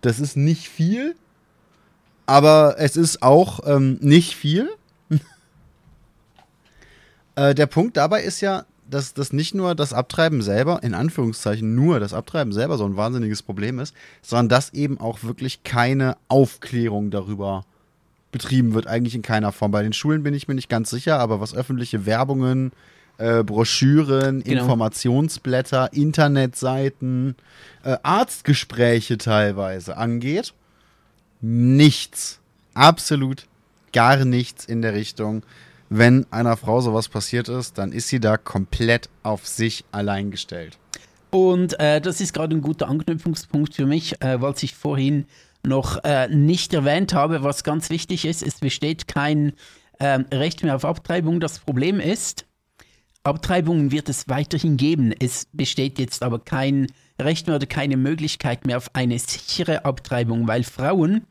[0.00, 1.14] Das ist nicht viel,
[2.26, 4.68] aber es ist auch ähm, nicht viel.
[7.36, 11.74] äh, der Punkt dabei ist ja, dass das nicht nur das Abtreiben selber, in Anführungszeichen
[11.74, 16.16] nur das Abtreiben selber so ein wahnsinniges Problem ist, sondern dass eben auch wirklich keine
[16.28, 17.64] Aufklärung darüber
[18.32, 19.70] betrieben wird, eigentlich in keiner Form.
[19.70, 22.72] Bei den Schulen bin ich mir nicht ganz sicher, aber was öffentliche Werbungen,
[23.16, 24.62] äh, Broschüren, genau.
[24.62, 27.36] Informationsblätter, Internetseiten,
[27.84, 30.52] äh, Arztgespräche teilweise angeht,
[31.40, 32.40] nichts,
[32.74, 33.46] absolut
[33.92, 35.44] gar nichts in der Richtung
[35.88, 40.78] wenn einer Frau sowas passiert ist, dann ist sie da komplett auf sich allein gestellt.
[41.30, 45.26] Und äh, das ist gerade ein guter Anknüpfungspunkt für mich, äh, weil ich vorhin
[45.66, 48.42] noch äh, nicht erwähnt habe, was ganz wichtig ist.
[48.42, 49.52] Es besteht kein
[49.98, 51.40] ähm, Recht mehr auf Abtreibung.
[51.40, 52.46] Das Problem ist,
[53.24, 55.12] Abtreibungen wird es weiterhin geben.
[55.18, 56.86] Es besteht jetzt aber kein
[57.20, 61.26] Recht mehr oder keine Möglichkeit mehr auf eine sichere Abtreibung, weil Frauen,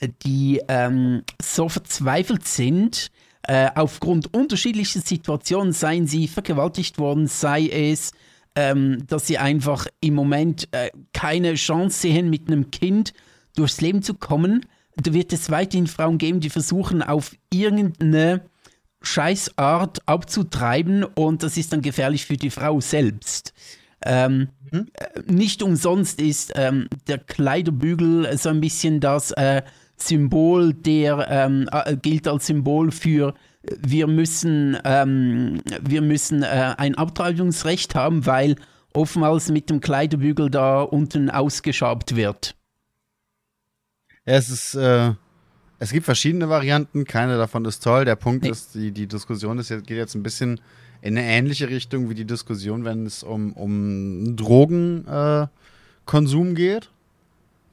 [0.00, 3.10] äh, die ähm, so verzweifelt sind,
[3.48, 8.12] äh, aufgrund unterschiedlicher Situationen, seien sie vergewaltigt worden, sei es,
[8.56, 13.12] ähm, dass sie einfach im Moment äh, keine Chance sehen, mit einem Kind
[13.54, 14.66] durchs Leben zu kommen.
[14.96, 18.42] Da wird es weiterhin Frauen geben, die versuchen, auf irgendeine
[19.02, 23.52] Scheißart abzutreiben und das ist dann gefährlich für die Frau selbst.
[24.04, 24.88] Ähm, mhm.
[24.94, 29.62] Äh, nicht umsonst ist ähm, der Kleiderbügel so ein bisschen das äh,
[29.96, 33.34] Symbol, der ähm, äh, gilt als Symbol für
[33.80, 38.56] wir müssen, ähm, wir müssen äh, ein Abtreibungsrecht haben, weil
[38.92, 42.54] oftmals mit dem Kleiderbügel da unten ausgeschabt wird.
[44.24, 45.12] Ja, es ist, äh,
[45.78, 48.04] es gibt verschiedene Varianten, keine davon ist toll.
[48.04, 48.50] Der Punkt nee.
[48.50, 50.60] ist, die, die Diskussion ist, geht jetzt ein bisschen
[51.02, 56.90] in eine ähnliche Richtung wie die Diskussion, wenn es um, um Drogenkonsum äh, geht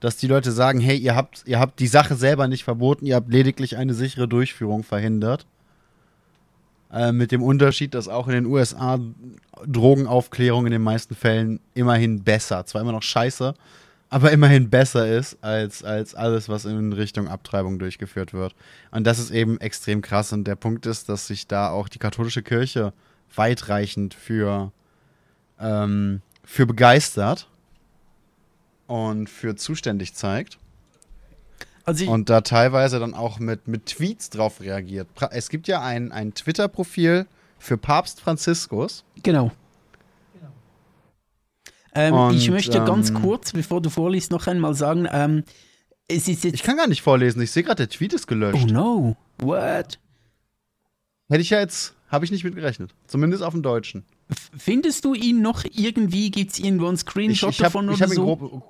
[0.04, 3.16] dass die Leute sagen, hey, ihr habt, ihr habt die Sache selber nicht verboten, ihr
[3.16, 5.46] habt lediglich eine sichere Durchführung verhindert.
[6.92, 9.00] Äh, mit dem Unterschied, dass auch in den USA
[9.66, 13.54] Drogenaufklärung in den meisten Fällen immerhin besser, zwar immer noch scheiße,
[14.10, 18.56] aber immerhin besser ist als, als alles, was in Richtung Abtreibung durchgeführt wird.
[18.92, 20.34] Und das ist eben extrem krass.
[20.34, 22.92] Und der Punkt ist, dass sich da auch die katholische Kirche
[23.34, 24.74] weitreichend für,
[25.62, 27.48] ähm, für begeistert
[28.93, 30.60] und für zuständig zeigt.
[31.84, 35.08] Also und da teilweise dann auch mit, mit Tweets drauf reagiert.
[35.32, 37.25] Es gibt ja ein, ein Twitter-Profil
[37.58, 39.03] für Papst Franziskus.
[39.23, 39.51] Genau.
[41.95, 45.43] Ähm, und, ich möchte ähm, ganz kurz, bevor du vorliest, noch einmal sagen, ähm,
[46.08, 46.53] es ist jetzt.
[46.53, 48.67] Ich kann gar nicht vorlesen, ich sehe gerade, der Tweet ist gelöscht.
[48.69, 49.97] Oh no, what?
[51.29, 52.93] Hätte ich ja jetzt, habe ich nicht mit gerechnet.
[53.08, 54.06] Zumindest auf dem Deutschen.
[54.56, 56.29] Findest du ihn noch irgendwie?
[56.29, 58.23] Gibt es irgendwo einen Screenshot ich, ich hab, davon ich oder so?
[58.23, 58.63] Grob,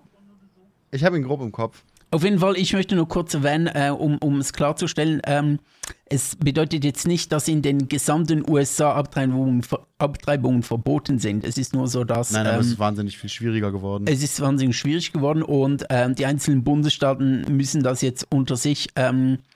[0.93, 1.83] ich habe ihn grob im Kopf.
[2.11, 5.57] Auf jeden Fall, ich möchte nur kurz erwähnen, äh, um, um es klarzustellen, ähm,
[6.05, 9.63] es bedeutet jetzt nicht, dass in den gesamten USA Abtreibungen,
[9.97, 11.43] Abtreibungen verboten sind.
[11.43, 12.31] Es ist nur so, dass.
[12.31, 14.05] Nein, aber ähm, es ist wahnsinnig viel schwieriger geworden.
[14.07, 18.89] Es ist wahnsinnig schwierig geworden und ähm, die einzelnen Bundesstaaten müssen das jetzt unter sich.
[18.95, 19.52] Ähm, äh,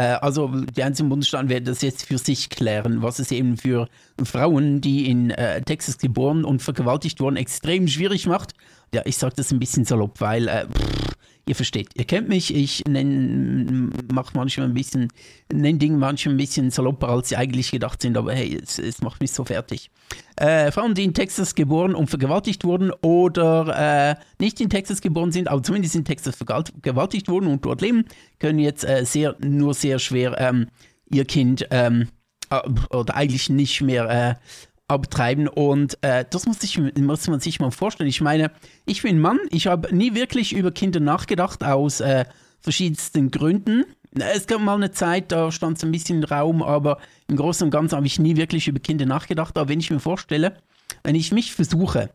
[0.00, 3.88] also die einzelnen Bundesstaaten werden das jetzt für sich klären, was es eben für
[4.22, 8.52] Frauen, die in äh, Texas geboren und vergewaltigt wurden, extrem schwierig macht.
[8.94, 11.15] Ja, ich sage das ein bisschen salopp, weil äh, pff,
[11.48, 15.12] ihr versteht, ihr kennt mich, ich mache manchmal ein bisschen,
[15.52, 19.00] nenne Dinge manchmal ein bisschen salopper, als sie eigentlich gedacht sind, aber hey, es, es
[19.00, 19.90] macht mich so fertig.
[20.36, 25.30] Äh, Frauen, die in Texas geboren und vergewaltigt wurden oder äh, nicht in Texas geboren
[25.30, 28.04] sind, aber zumindest in Texas vergewaltigt wurden und dort leben,
[28.40, 30.66] können jetzt äh, sehr, nur sehr schwer ähm,
[31.08, 32.08] ihr Kind ähm,
[32.50, 34.38] äh, oder eigentlich nicht mehr
[34.88, 35.48] abtreiben.
[35.48, 38.08] Und äh, das muss, ich, muss man sich mal vorstellen.
[38.08, 38.50] Ich meine,
[38.84, 42.24] ich bin Mann, ich habe nie wirklich über Kinder nachgedacht, aus äh,
[42.60, 43.84] verschiedensten Gründen.
[44.14, 47.64] Es gab mal eine Zeit, da stand es ein bisschen im Raum, aber im Großen
[47.64, 49.58] und Ganzen habe ich nie wirklich über Kinder nachgedacht.
[49.58, 50.56] Aber wenn ich mir vorstelle,
[51.02, 52.10] wenn ich mich versuche,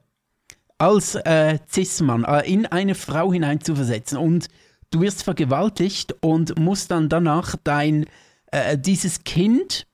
[0.77, 4.47] als äh, Cis-Mann äh, in eine Frau hineinzuversetzen und
[4.89, 8.07] du wirst vergewaltigt und musst dann danach dein,
[8.47, 9.85] äh, dieses Kind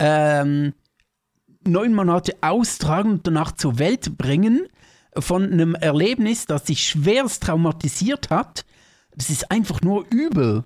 [0.00, 0.74] ähm,
[1.64, 4.66] neun Monate austragen und danach zur Welt bringen
[5.18, 8.64] von einem Erlebnis, das sich schwerst traumatisiert hat,
[9.14, 10.64] das ist einfach nur übel.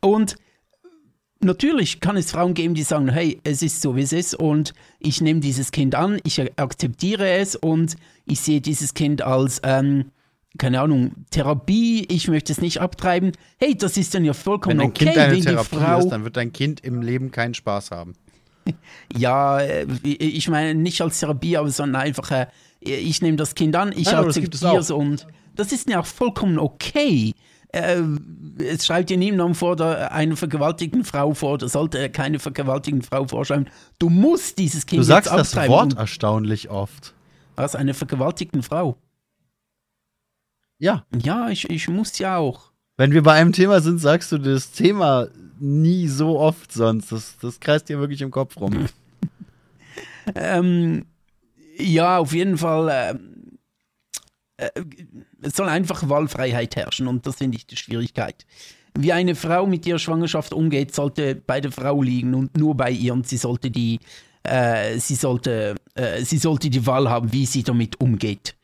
[0.00, 0.36] Und
[1.40, 4.72] natürlich kann es Frauen geben, die sagen, hey, es ist so, wie es ist und
[4.98, 10.12] ich nehme dieses Kind an, ich akzeptiere es und ich sehe dieses Kind als, ähm,
[10.58, 13.32] keine Ahnung, Therapie, ich möchte es nicht abtreiben.
[13.58, 15.98] Hey, das ist dann ja vollkommen wenn okay, kind wenn Therapie die Frau...
[15.98, 18.14] Ist, dann wird dein Kind im Leben keinen Spaß haben.
[19.16, 22.46] ja, äh, ich meine nicht als Therapie, aber sondern einfach, äh,
[22.80, 26.58] ich nehme das Kind an, ich ja, akzeptiere es und das ist ja auch vollkommen
[26.58, 27.34] okay.
[27.68, 28.02] Äh,
[28.58, 33.68] es schreibt dir niemand vor, einer vergewaltigten Frau vor, oder sollte keine vergewaltigten Frau vorschreiben.
[33.98, 37.14] Du musst dieses Kind Du sagst das Wort erstaunlich oft.
[37.56, 38.98] Was, eine vergewaltigten Frau?
[40.78, 41.06] Ja.
[41.22, 42.71] Ja, ich, ich muss ja auch.
[42.96, 45.28] Wenn wir bei einem Thema sind, sagst du das Thema
[45.58, 47.12] nie so oft sonst.
[47.12, 48.86] Das, das kreist dir wirklich im Kopf rum.
[50.34, 51.06] ähm,
[51.78, 52.88] ja, auf jeden Fall.
[52.88, 54.84] Äh, äh,
[55.40, 58.46] es soll einfach Wahlfreiheit herrschen und das finde ich die Schwierigkeit.
[58.96, 62.90] Wie eine Frau mit ihrer Schwangerschaft umgeht, sollte bei der Frau liegen und nur bei
[62.90, 64.00] ihr und sie sollte die,
[64.42, 68.54] äh, sie sollte, äh, sie sollte die Wahl haben, wie sie damit umgeht.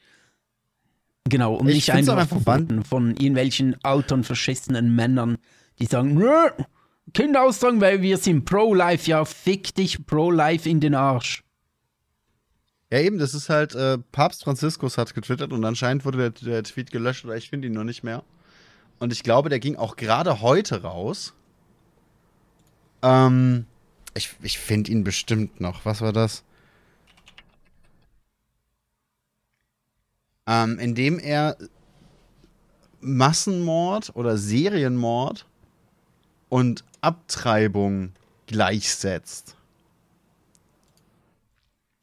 [1.29, 5.39] Genau, und ich nicht einfach von, von irgendwelchen alten, verschissenen Männern,
[5.79, 6.49] die sagen, Nö,
[7.15, 9.09] Kinder austragen, weil wir sind pro-life.
[9.09, 11.43] Ja, fick dich pro-life in den Arsch.
[12.91, 16.63] Ja, eben, das ist halt, äh, Papst Franziskus hat getwittert und anscheinend wurde der, der
[16.65, 18.25] Tweet gelöscht oder ich finde ihn noch nicht mehr.
[18.99, 21.35] Und ich glaube, der ging auch gerade heute raus.
[23.03, 23.67] Ähm,
[24.15, 25.85] ich, ich finde ihn bestimmt noch.
[25.85, 26.45] Was war das?
[30.51, 31.59] Ähm, indem er
[33.01, 35.47] Massenmord oder Serienmord
[36.49, 38.13] und Abtreibung
[38.47, 39.57] gleichsetzt.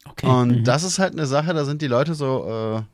[0.08, 0.28] Okay.
[0.28, 0.64] Und mhm.
[0.64, 2.86] das ist halt eine Sache, da sind die Leute so,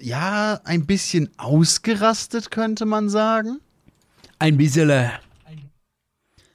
[0.00, 3.60] äh, ja, ein bisschen ausgerastet, könnte man sagen.
[4.38, 5.10] Ein bisschen.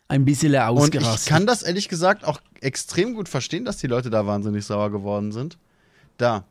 [0.07, 1.11] Ein bisschen ausgerastet.
[1.11, 4.65] Und ich kann das ehrlich gesagt auch extrem gut verstehen, dass die Leute da wahnsinnig
[4.65, 5.57] sauer geworden sind.
[6.17, 6.45] Da.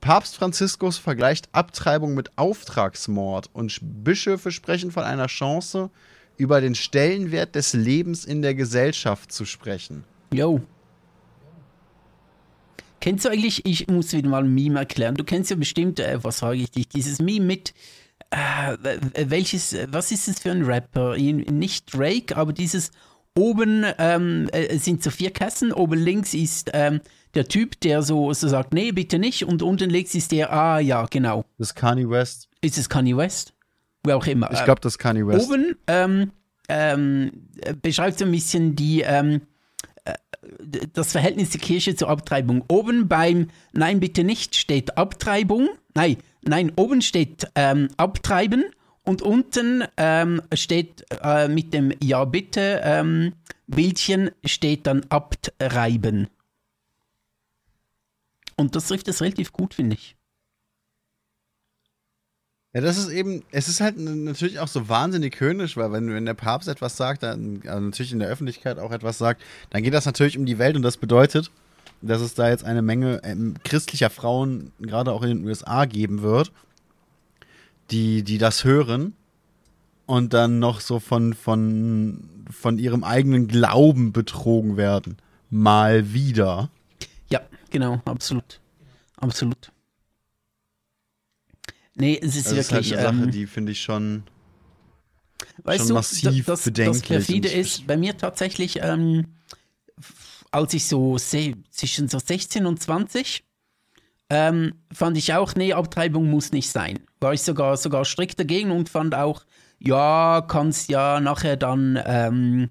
[0.00, 5.90] Papst Franziskus vergleicht Abtreibung mit Auftragsmord und Bischöfe sprechen von einer Chance,
[6.36, 10.04] über den Stellenwert des Lebens in der Gesellschaft zu sprechen.
[10.32, 10.60] Jo.
[13.00, 16.22] Kennst du eigentlich, ich muss wieder mal ein Meme erklären, du kennst ja bestimmt, äh,
[16.22, 17.74] was frage ich dich, dieses Meme mit,
[18.30, 18.76] äh,
[19.16, 21.16] welches, was ist es für ein Rapper?
[21.16, 22.90] Nicht Drake, aber dieses
[23.38, 27.00] oben ähm, äh, sind so vier Kassen, oben links ist ähm,
[27.34, 30.80] der Typ, der so, so sagt, nee, bitte nicht, und unten links ist der, ah
[30.80, 31.44] ja, genau.
[31.56, 32.48] Das ist Kanye West.
[32.60, 33.54] Ist es Kanye West?
[34.02, 34.50] Wer auch immer.
[34.52, 35.48] Ich glaube, das ist Kanye West.
[35.48, 36.32] Oben ähm,
[36.68, 37.30] ähm,
[37.80, 39.42] beschreibt so ein bisschen die, ähm,
[40.04, 40.14] äh,
[40.92, 42.64] das Verhältnis der Kirche zur Abtreibung.
[42.68, 45.68] Oben beim Nein, bitte nicht steht Abtreibung.
[45.94, 48.64] Nein, nein, oben steht ähm, Abtreiben
[49.08, 53.32] und unten ähm, steht äh, mit dem Ja, bitte ähm,
[53.66, 56.28] Bildchen steht dann Abtreiben.
[58.56, 60.14] Und das trifft es relativ gut, finde ich.
[62.74, 66.26] Ja, das ist eben, es ist halt natürlich auch so wahnsinnig höhnisch, weil wenn, wenn
[66.26, 69.40] der Papst etwas sagt, dann also natürlich in der Öffentlichkeit auch etwas sagt,
[69.70, 71.50] dann geht das natürlich um die Welt und das bedeutet,
[72.02, 76.20] dass es da jetzt eine Menge ähm, christlicher Frauen, gerade auch in den USA, geben
[76.20, 76.52] wird,
[77.90, 79.14] die, die das hören
[80.06, 85.18] und dann noch so von, von, von ihrem eigenen Glauben betrogen werden.
[85.50, 86.70] Mal wieder.
[87.30, 88.60] Ja, genau, absolut.
[89.16, 89.72] Absolut.
[91.94, 92.92] Nee, es ist das wirklich.
[92.92, 94.22] ist halt eine Sache, ähm, die finde ich schon,
[95.64, 97.02] weißt schon du, massiv das, bedenklich.
[97.02, 99.26] Das perfide ist bei mir tatsächlich, ähm,
[100.50, 103.44] als ich so zwischen so 16 und 20,
[104.30, 107.00] ähm, fand ich auch, nee, Abtreibung muss nicht sein.
[107.20, 109.44] War ich sogar, sogar strikt dagegen und fand auch,
[109.78, 112.70] ja, kannst ja nachher dann, ähm,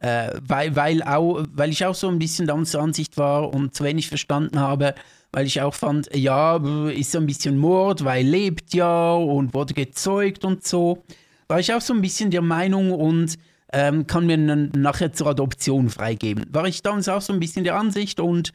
[0.00, 3.74] äh, weil, weil, auch, weil ich auch so ein bisschen dann zur Ansicht war und
[3.74, 4.94] zu wenig verstanden habe,
[5.32, 6.56] weil ich auch fand, ja,
[6.88, 11.04] ist so ein bisschen Mord, weil lebt ja und wurde gezeugt und so.
[11.48, 13.36] War ich auch so ein bisschen der Meinung und
[13.72, 16.46] ähm, kann mir nachher zur Adoption freigeben.
[16.50, 18.52] War ich damals auch so ein bisschen der Ansicht und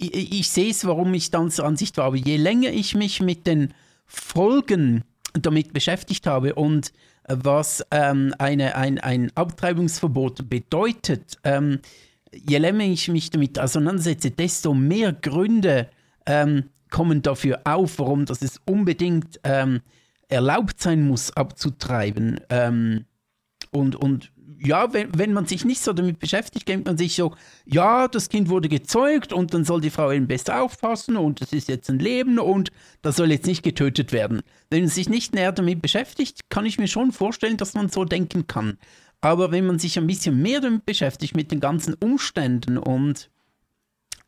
[0.00, 2.06] ich, ich sehe es, warum ich dann zur Ansicht war.
[2.06, 3.74] Aber je länger ich mich mit den
[4.06, 6.92] Folgen damit beschäftigt habe und
[7.24, 11.80] äh, was ähm, eine, ein, ein Abtreibungsverbot bedeutet, ähm,
[12.32, 15.88] je länger ich mich damit auseinandersetze, desto mehr Gründe
[16.26, 19.80] ähm, kommen dafür auf, warum das es unbedingt ähm,
[20.28, 22.40] erlaubt sein muss, abzutreiben.
[22.50, 23.04] Ähm,
[23.70, 27.34] und, und ja, wenn, wenn man sich nicht so damit beschäftigt, denkt man sich so,
[27.64, 31.52] ja, das Kind wurde gezeugt und dann soll die Frau eben besser aufpassen und es
[31.52, 32.70] ist jetzt ein Leben und
[33.02, 34.42] das soll jetzt nicht getötet werden.
[34.68, 38.04] Wenn man sich nicht näher damit beschäftigt, kann ich mir schon vorstellen, dass man so
[38.04, 38.76] denken kann.
[39.22, 43.30] Aber wenn man sich ein bisschen mehr damit beschäftigt, mit den ganzen Umständen und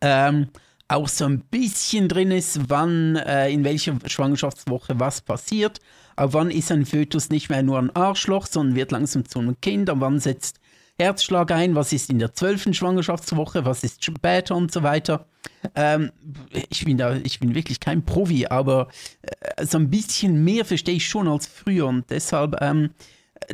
[0.00, 0.48] ähm,
[0.88, 5.78] auch so ein bisschen drin ist, wann, äh, in welcher Schwangerschaftswoche was passiert,
[6.22, 9.60] ab wann ist ein Fötus nicht mehr nur ein Arschloch, sondern wird langsam zu einem
[9.60, 10.60] Kind, ab wann setzt
[10.98, 15.26] Herzschlag ein, was ist in der zwölften Schwangerschaftswoche, was ist später und so weiter.
[15.74, 16.12] Ähm,
[16.70, 18.88] ich, bin da, ich bin wirklich kein Profi, aber
[19.22, 22.90] äh, so ein bisschen mehr verstehe ich schon als früher und deshalb ähm,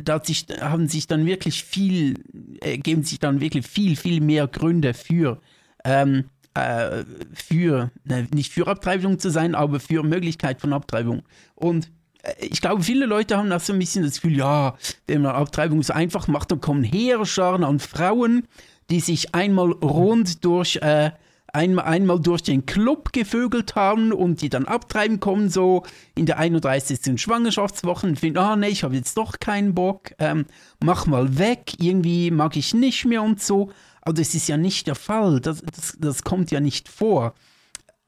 [0.03, 2.23] da sich, haben sich dann wirklich viel,
[2.61, 5.41] äh, geben sich dann wirklich viel, viel mehr Gründe für,
[5.83, 7.03] ähm, äh,
[7.33, 11.23] für, ne, nicht für Abtreibung zu sein, aber für Möglichkeit von Abtreibung.
[11.55, 11.98] Und äh,
[12.39, 14.75] ich glaube, viele Leute haben da so ein bisschen das Gefühl, ja,
[15.07, 18.47] wenn man Abtreibung so einfach macht, dann kommen Heerscharen an Frauen,
[18.89, 21.11] die sich einmal rund durch äh,
[21.53, 25.83] einmal, einmal durch den Club gevögelt haben und die dann abtreiben kommen, so
[26.15, 27.19] in der 31.
[27.21, 30.45] Schwangerschaftswoche und finden, ah nee, ich habe jetzt doch keinen Bock, ähm,
[30.83, 33.71] mach mal weg, irgendwie mag ich nicht mehr und so.
[34.01, 37.33] Aber das ist ja nicht der Fall, das, das, das kommt ja nicht vor.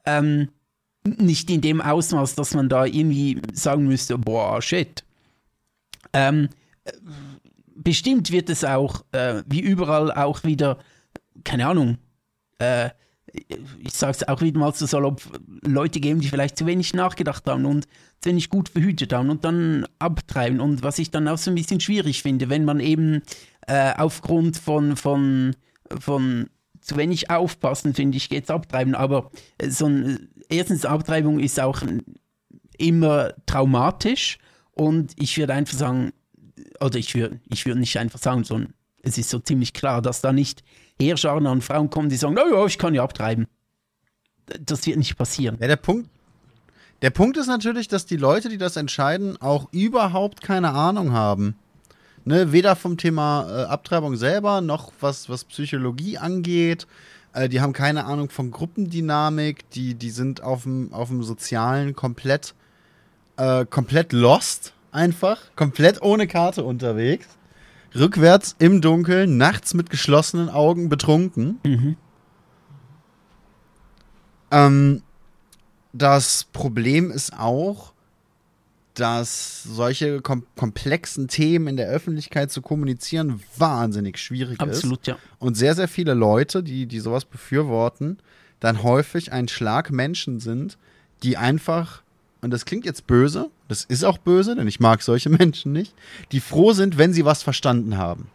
[0.06, 0.50] Ähm,
[1.04, 5.04] nicht in dem Ausmaß, dass man da irgendwie sagen müsste, boah, shit.
[6.14, 6.50] Ähm,
[7.76, 10.78] bestimmt wird es auch, äh, wie überall auch wieder,
[11.44, 11.98] keine Ahnung,
[12.60, 12.90] äh,
[13.80, 15.22] ich sage es auch wieder mal so salopp,
[15.62, 17.86] Leute geben, die vielleicht zu wenig nachgedacht haben und
[18.20, 20.60] zu wenig gut verhütet haben und dann abtreiben.
[20.60, 23.22] Und was ich dann auch so ein bisschen schwierig finde, wenn man eben
[23.68, 25.56] äh, aufgrund von, von,
[26.00, 26.50] von
[26.82, 28.96] zu wenig aufpassen, finde ich, geht es abtreiben.
[28.96, 29.32] Aber
[29.68, 31.82] so ein, erstens, Abtreibung ist auch
[32.78, 34.40] immer traumatisch
[34.72, 36.12] und ich würde einfach sagen,
[36.80, 40.22] oder ich würde ich würd nicht einfach sagen, sondern es ist so ziemlich klar, dass
[40.22, 40.64] da nicht
[41.00, 43.48] Heerscharen an Frauen kommen, die sagen, oh ja, ich kann ja abtreiben.
[44.60, 45.58] Das wird nicht passieren.
[45.60, 46.10] Ja, der Punkt,
[47.02, 51.56] der Punkt ist natürlich, dass die Leute, die das entscheiden, auch überhaupt keine Ahnung haben.
[52.24, 56.86] Ne, weder vom Thema äh, Abtreibung selber, noch was, was Psychologie angeht.
[57.34, 59.70] Äh, die haben keine Ahnung von Gruppendynamik.
[59.72, 62.54] Die, die sind auf dem Sozialen komplett,
[63.38, 65.40] äh, komplett lost, einfach.
[65.56, 67.28] Komplett ohne Karte unterwegs
[67.96, 71.60] rückwärts im Dunkeln, nachts mit geschlossenen Augen betrunken.
[71.64, 71.96] Mhm.
[74.52, 75.02] Ähm,
[75.94, 77.94] das Problem ist auch,
[79.02, 85.08] dass solche kom komplexen Themen in der Öffentlichkeit zu kommunizieren wahnsinnig schwierig Absolut, ist.
[85.08, 85.18] ja.
[85.40, 88.20] Und sehr, sehr viele Leute, die, die sowas befürworten,
[88.60, 90.78] dann häufig ein Schlag Menschen sind,
[91.24, 92.04] die einfach,
[92.42, 95.96] und das klingt jetzt böse, das ist auch böse, denn ich mag solche Menschen nicht,
[96.32, 98.30] die froh sind, wenn sie was verstanden haben.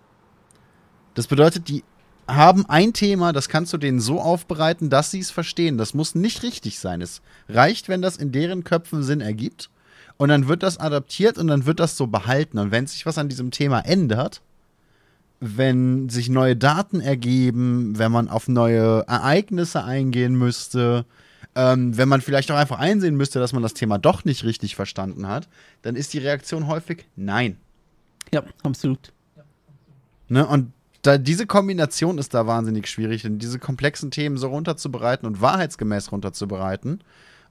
[1.15, 1.85] Das bedeutet, die
[2.27, 5.79] haben ein Thema, das kannst du denen so aufbereiten, dass sie es verstehen.
[5.79, 7.01] Das muss nicht richtig sein.
[7.01, 9.71] Es reicht, wenn das in deren Köpfen Sinn ergibt.
[10.19, 12.59] Und dann wird das adaptiert und dann wird das so behalten.
[12.59, 14.41] Und wenn sich was an diesem Thema ändert,
[15.41, 21.05] wenn sich neue Daten ergeben, wenn man auf neue Ereignisse eingehen müsste,
[21.55, 24.77] ähm, wenn man vielleicht auch einfach einsehen müsste, dass man das Thema doch nicht richtig
[24.77, 25.49] verstanden hat,
[25.83, 27.59] dann ist die Reaktion häufig nein.
[28.33, 29.13] Ja, absolut.
[30.29, 30.47] Ne?
[30.47, 35.41] Und da, diese Kombination ist da wahnsinnig schwierig, denn diese komplexen Themen so runterzubereiten und
[35.41, 37.01] wahrheitsgemäß runterzubereiten.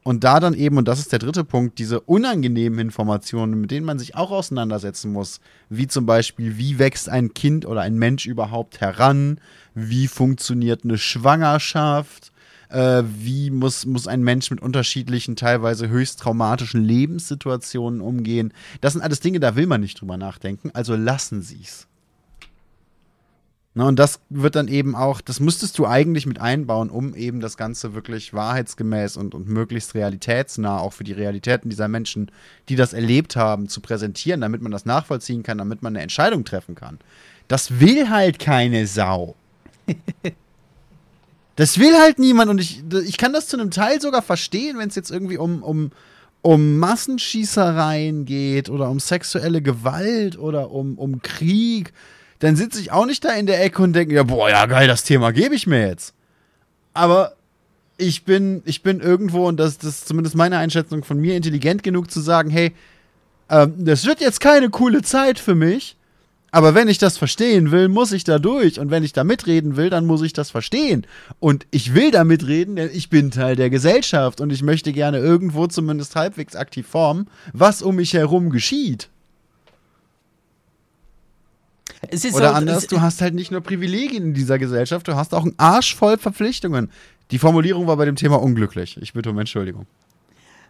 [0.08, 3.88] Und da dann eben, und das ist der dritte Punkt, diese unangenehmen Informationen, mit denen
[3.88, 5.39] man sich auch auseinandersetzen muss,
[5.70, 9.39] wie zum Beispiel, wie wächst ein Kind oder ein Mensch überhaupt heran,
[9.74, 12.32] wie funktioniert eine Schwangerschaft,
[12.70, 18.53] äh, wie muss, muss ein Mensch mit unterschiedlichen, teilweise höchst traumatischen Lebenssituationen umgehen.
[18.82, 21.88] Das sind alles Dinge, da will man nicht drüber nachdenken, also lassen Sie es.
[23.78, 27.41] Ne, und das wird dann eben auch, das müsstest du eigentlich mit einbauen, um eben
[27.41, 32.32] das Ganze wirklich wahrheitsgemäß und, und möglichst realitätsnah auch für die Realitäten dieser Menschen,
[32.69, 36.45] die das erlebt haben, zu präsentieren, damit man das nachvollziehen kann, damit man eine Entscheidung
[36.45, 36.99] treffen kann.
[37.49, 39.36] Das will halt keine Sau.
[41.57, 44.88] das will halt niemand und ich, ich kann das zu einem Teil sogar verstehen, wenn
[44.88, 45.91] es jetzt irgendwie um, um,
[46.41, 51.91] um Massenschießereien geht oder um sexuelle Gewalt oder um, um Krieg
[52.39, 54.88] dann sitze ich auch nicht da in der Ecke und denke, ja, boah, ja, geil,
[54.88, 56.13] das Thema gebe ich mir jetzt.
[56.93, 57.33] Aber
[57.97, 61.83] ich bin, ich bin irgendwo, und das, das ist zumindest meine Einschätzung von mir, intelligent
[61.83, 62.73] genug zu sagen, hey,
[63.49, 65.95] ähm, das wird jetzt keine coole Zeit für mich,
[66.55, 68.79] aber wenn ich das verstehen will, muss ich da durch.
[68.79, 71.05] Und wenn ich da mitreden will, dann muss ich das verstehen.
[71.41, 75.17] Und ich will da mitreden, denn ich bin Teil der Gesellschaft und ich möchte gerne
[75.17, 79.09] irgendwo zumindest halbwegs aktiv formen, was um mich herum geschieht.
[82.34, 85.43] Oder halt, anders, du hast halt nicht nur Privilegien in dieser Gesellschaft, du hast auch
[85.43, 86.91] einen Arsch voll Verpflichtungen.
[87.32, 88.97] Die Formulierung war bei dem Thema unglücklich.
[89.01, 89.88] Ich bitte um Entschuldigung.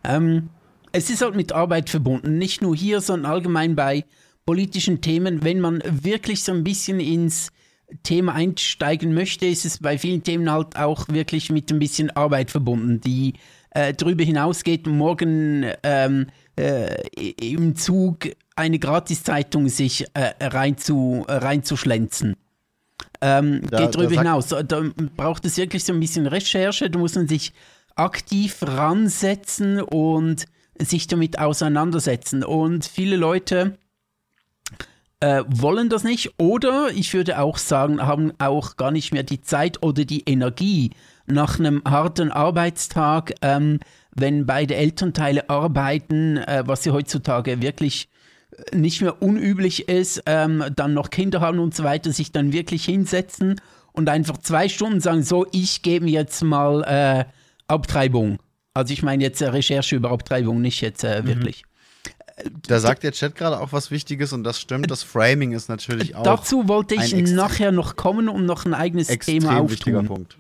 [0.04, 0.50] Ähm,
[0.92, 4.06] es ist halt mit Arbeit verbunden, nicht nur hier, sondern allgemein bei
[4.46, 5.44] politischen Themen.
[5.44, 7.52] Wenn man wirklich so ein bisschen ins
[8.04, 12.52] Thema einsteigen möchte, ist es bei vielen Themen halt auch wirklich mit ein bisschen Arbeit
[12.52, 13.34] verbunden, die
[13.72, 16.28] äh, darüber hinausgeht, morgen ähm,
[16.58, 17.02] äh,
[17.42, 22.36] im Zug eine Gratiszeitung sich äh, reinzu, reinzuschlänzen.
[23.22, 24.48] Ähm, da, geht darüber hinaus.
[24.48, 24.84] Da
[25.16, 26.90] braucht es wirklich so ein bisschen Recherche.
[26.90, 27.54] Da muss man sich
[27.96, 30.46] aktiv ransetzen und
[30.80, 32.44] sich damit auseinandersetzen.
[32.44, 33.78] Und viele Leute
[35.22, 39.42] äh, wollen das nicht oder ich würde auch sagen, haben auch gar nicht mehr die
[39.42, 40.92] Zeit oder die Energie
[41.26, 43.80] nach einem harten Arbeitstag, ähm,
[44.16, 48.10] wenn beide Elternteile arbeiten, äh, was sie heutzutage wirklich
[48.74, 52.86] nicht mehr unüblich ist, ähm, dann noch Kinder haben und so weiter, sich dann wirklich
[52.86, 53.60] hinsetzen
[53.92, 57.26] und einfach zwei Stunden sagen, so, ich gebe mir jetzt mal äh,
[57.68, 58.40] Abtreibung.
[58.74, 61.28] Also ich meine jetzt äh, Recherche über Abtreibung, nicht jetzt äh, mhm.
[61.28, 61.64] wirklich.
[62.68, 64.92] Da sagt der Chat gerade auch was Wichtiges und das stimmt.
[64.92, 66.24] Das Framing ist natürlich auch.
[66.24, 69.70] Dazu wollte ich nachher noch kommen und noch ein eigenes Thema auftun.
[69.70, 70.38] Wichtiger Punkt.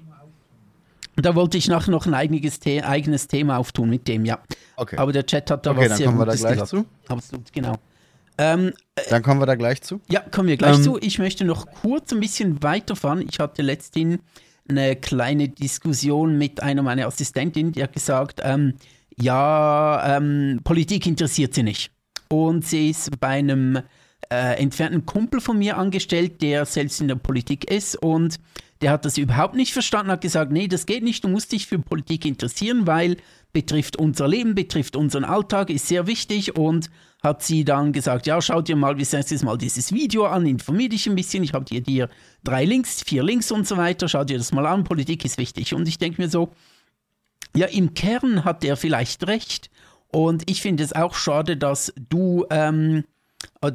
[1.18, 4.39] Da wollte ich nachher noch ein eigenes, The eigenes Thema auftun mit dem, ja.
[4.76, 4.97] Okay.
[4.97, 6.86] Aber der Chat hat da okay, was sehr Gutes da gleich zu.
[7.07, 7.76] Absolut, genau.
[8.38, 10.01] Ähm, äh, Dann kommen wir da gleich zu.
[10.09, 10.97] Ja, kommen wir gleich ähm, zu.
[10.99, 13.26] Ich möchte noch kurz ein bisschen weiterfahren.
[13.30, 14.20] Ich hatte letztens
[14.68, 18.74] eine kleine Diskussion mit einer meiner Assistentinnen, die hat gesagt, ähm,
[19.18, 21.91] ja, ähm, Politik interessiert sie nicht.
[22.30, 23.80] Und sie ist bei einem
[24.30, 28.39] äh, entfernten Kumpel von mir angestellt, der selbst in der Politik ist und
[28.82, 31.67] der hat das überhaupt nicht verstanden, hat gesagt, nee, das geht nicht, du musst dich
[31.67, 33.17] für Politik interessieren, weil
[33.53, 36.89] betrifft unser Leben, betrifft unseren Alltag, ist sehr wichtig und
[37.23, 40.89] hat sie dann gesagt, ja, schau dir mal, wie nächstes Mal dieses Video an, informier
[40.89, 42.09] dich ein bisschen, ich habe dir, dir
[42.43, 45.73] drei Links, vier Links und so weiter, schau dir das mal an, Politik ist wichtig.
[45.73, 46.51] Und ich denke mir so,
[47.55, 49.69] ja, im Kern hat er vielleicht recht
[50.09, 53.05] und ich finde es auch schade, dass du ähm,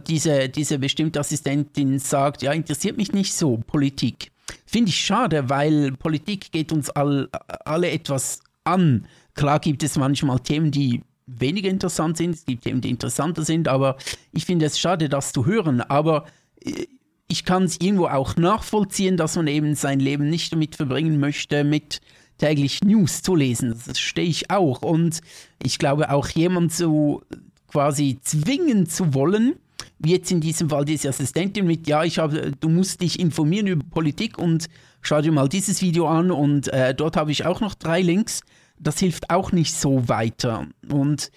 [0.07, 4.31] diese, diese bestimmte Assistentin sagt, ja, interessiert mich nicht so Politik.
[4.73, 7.29] Finde ich schade, weil Politik geht uns all,
[7.65, 9.09] alle etwas an.
[9.35, 13.67] Klar gibt es manchmal Themen, die weniger interessant sind, es gibt Themen, die interessanter sind,
[13.67, 13.97] aber
[14.31, 15.81] ich finde es schade, das zu hören.
[15.81, 16.25] Aber
[16.65, 16.87] äh,
[17.27, 21.65] ich kann es irgendwo auch nachvollziehen, dass man eben sein Leben nicht damit verbringen möchte,
[21.65, 22.01] mit
[22.39, 23.75] täglich News zu lesen.
[23.89, 24.83] Das stehe ich auch.
[24.83, 25.21] Und
[25.61, 27.25] ich glaube auch jemand so
[27.67, 29.57] quasi zwingen zu wollen,
[29.99, 33.67] wie jetzt in diesem Fall diese Assistentin mit, ja, ich habe, du musst dich informieren
[33.67, 34.69] über Politik und
[35.03, 38.43] schau dir mal dieses Video an und äh, dort habe ich auch noch drei Links.
[38.79, 40.67] Das hilft auch nicht so weiter.
[40.91, 41.31] Und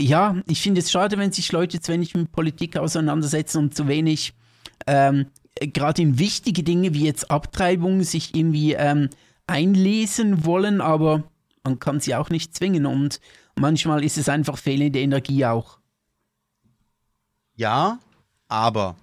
[0.00, 3.88] ja, ich finde es schade, wenn sich Leute zu wenig mit Politik auseinandersetzen und zu
[3.88, 4.34] wenig
[4.86, 5.26] ähm,
[5.60, 9.08] gerade in wichtige Dinge wie jetzt Abtreibung sich irgendwie ähm,
[9.46, 11.24] einlesen wollen, aber
[11.64, 13.20] man kann sie auch nicht zwingen und
[13.56, 15.78] manchmal ist es einfach fehlende Energie auch.
[17.56, 17.98] Ja,
[18.48, 18.96] aber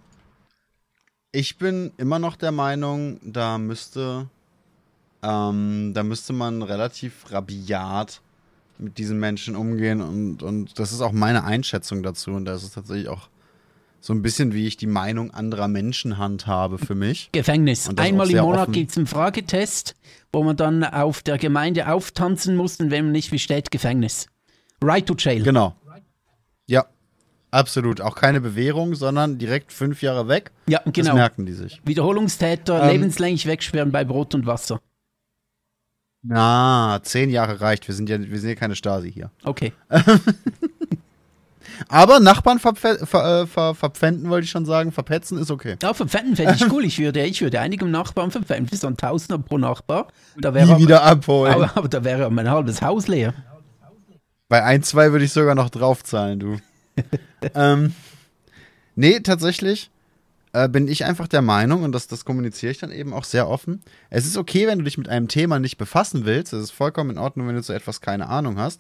[1.32, 4.28] ich bin immer noch der Meinung, da müsste,
[5.24, 8.22] ähm, da müsste man relativ rabiat
[8.78, 12.76] mit diesen Menschen umgehen und, und das ist auch meine Einschätzung dazu und das ist
[12.76, 13.30] tatsächlich auch
[13.99, 17.30] so ein bisschen, wie ich die Meinung anderer Menschen handhabe für mich.
[17.32, 17.89] Gefängnis.
[17.95, 19.95] Einmal im Monat gibt es einen Fragetest,
[20.32, 24.28] wo man dann auf der Gemeinde auftanzen muss und wenn man nicht besteht, Gefängnis.
[24.84, 25.41] Right to jail.
[25.43, 25.76] Genau.
[27.54, 28.01] Absolut.
[28.01, 30.49] Auch keine Bewährung, sondern direkt fünf Jahre weg.
[30.66, 31.10] Ja, genau.
[31.10, 31.80] Das merken die sich.
[31.86, 34.82] Wiederholungstäter ähm, lebenslänglich wegsperren bei Brot und Wasser.
[36.24, 37.88] Na, zehn Jahre reicht.
[37.88, 39.30] Wir sind ja, wir sind ja keine Stasi hier.
[39.43, 39.72] Okay.
[41.89, 44.91] Aber Nachbarn verpf ver äh, ver verpfänden, wollte ich schon sagen.
[44.91, 45.76] Verpetzen ist okay.
[45.84, 46.84] Ja, verpfänden fände ich cool.
[46.86, 48.68] Ich würde, ich würde einigen Nachbarn verpfänden.
[48.68, 50.08] Für so ein Tausender pro Nachbar.
[50.38, 51.54] Da wäre Nie wieder abholen.
[51.54, 53.36] Aber, aber, da wäre mein halbes Haus leer.
[54.49, 56.58] Bei ein, zwei würde ich sogar noch draufzahlen, du.
[57.56, 57.94] ähm,
[58.96, 59.89] nee, tatsächlich
[60.54, 63.48] äh, bin ich einfach der Meinung, und das, das kommuniziere ich dann eben auch sehr
[63.50, 63.82] offen.
[64.10, 66.54] Es ist okay, wenn du dich mit einem Thema nicht befassen willst.
[66.54, 68.80] Es ist vollkommen in Ordnung, wenn du zu etwas keine Ahnung hast.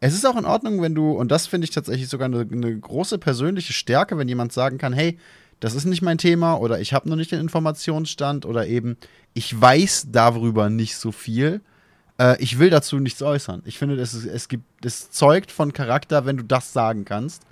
[0.00, 2.78] Es ist auch in Ordnung, wenn du, und das finde ich tatsächlich sogar eine, eine,
[2.78, 5.18] große persönliche Stärke, wenn jemand sagen kann, hey,
[5.60, 8.96] das ist nicht mein Thema oder ich habe noch nicht den Informationsstand oder eben
[9.34, 11.60] ich weiß darüber nicht so viel.
[12.18, 13.60] Äh, ich will dazu nichts äußern.
[13.66, 17.42] Ich finde, es, es, gibt, es zeugt von Charakter, wenn du das sagen kannst.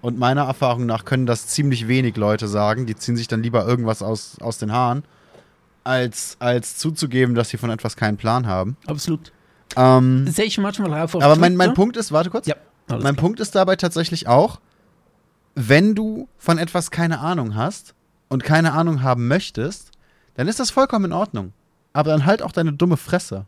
[0.00, 2.86] Und meiner Erfahrung nach können das ziemlich wenig Leute sagen.
[2.86, 5.04] Die ziehen sich dann lieber irgendwas aus, aus den Haaren,
[5.84, 8.76] als, als zuzugeben, dass sie von etwas keinen Plan haben.
[8.86, 9.32] Absolut.
[9.74, 11.14] Ähm, Sehe ich manchmal auf.
[11.16, 12.46] aber mein, mein Punkt ist, warte kurz.
[12.46, 12.54] Ja,
[12.88, 13.12] mein klar.
[13.14, 14.60] Punkt ist dabei tatsächlich auch,
[15.54, 17.94] wenn du von etwas keine Ahnung hast
[18.28, 19.90] und keine Ahnung haben möchtest,
[20.34, 21.52] dann ist das vollkommen in Ordnung.
[21.92, 23.46] Aber dann halt auch deine dumme Fresse.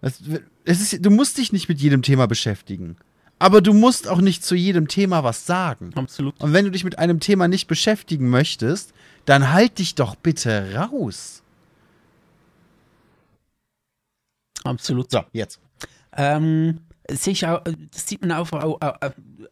[0.00, 0.20] Es,
[0.64, 2.96] es ist, du musst dich nicht mit jedem Thema beschäftigen.
[3.38, 5.92] Aber du musst auch nicht zu jedem Thema was sagen.
[5.94, 6.40] Absolut.
[6.40, 8.94] Und wenn du dich mit einem Thema nicht beschäftigen möchtest,
[9.26, 11.42] dann halt dich doch bitte raus.
[14.64, 15.10] Absolut.
[15.10, 15.60] So, jetzt.
[16.16, 16.80] Ähm,
[17.10, 17.62] sicher,
[17.92, 18.78] das sieht man auf, auf,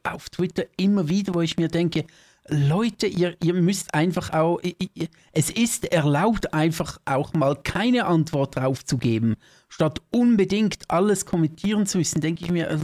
[0.03, 2.07] auf Twitter immer wieder, wo ich mir denke,
[2.49, 8.57] Leute, ihr, ihr müsst einfach auch, ihr, es ist erlaubt, einfach auch mal keine Antwort
[8.57, 9.37] drauf zu geben.
[9.69, 12.79] Statt unbedingt alles kommentieren zu müssen, denke ich mir, äh,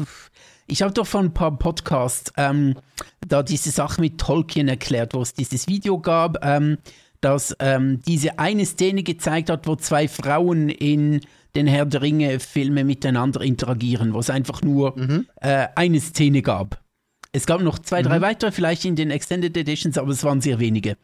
[0.71, 2.77] ich habe doch vor ein paar Podcasts ähm,
[3.27, 6.79] da diese Sache mit Tolkien erklärt, wo es dieses Video gab, ähm,
[7.21, 11.21] das ähm, diese eine Szene gezeigt hat, wo zwei Frauen in
[11.55, 15.27] den Herr der Ringe-Filme miteinander interagieren, wo es einfach nur mhm.
[15.41, 16.81] äh, eine Szene gab.
[17.33, 18.23] Es gab noch zwei, drei mhm.
[18.23, 20.97] weitere, vielleicht in den Extended Editions, aber es waren sehr wenige.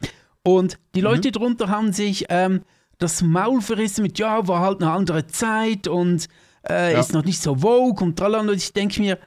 [0.42, 1.06] Und die mhm.
[1.06, 1.32] Leute mhm.
[1.32, 2.62] drunter haben sich ähm,
[2.98, 6.28] das Maul verrissen mit, ja, war halt eine andere Zeit und
[6.68, 7.00] äh, ja.
[7.00, 8.50] ist noch nicht so vogue und tralala.
[8.50, 9.18] Und ich denke mir,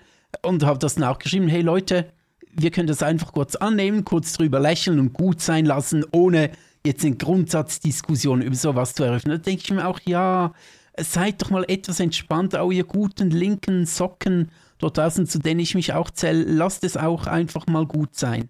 [0.41, 2.11] und habe das dann auch geschrieben, hey Leute,
[2.51, 6.51] wir können das einfach kurz annehmen, kurz drüber lächeln und gut sein lassen, ohne
[6.85, 9.37] jetzt eine Grundsatzdiskussion über sowas zu eröffnen.
[9.37, 10.53] Da denke ich mir auch, ja,
[10.97, 15.75] seid doch mal etwas entspannter, auch ihr guten linken Socken dort draußen, zu denen ich
[15.75, 18.49] mich auch zähle, lasst es auch einfach mal gut sein.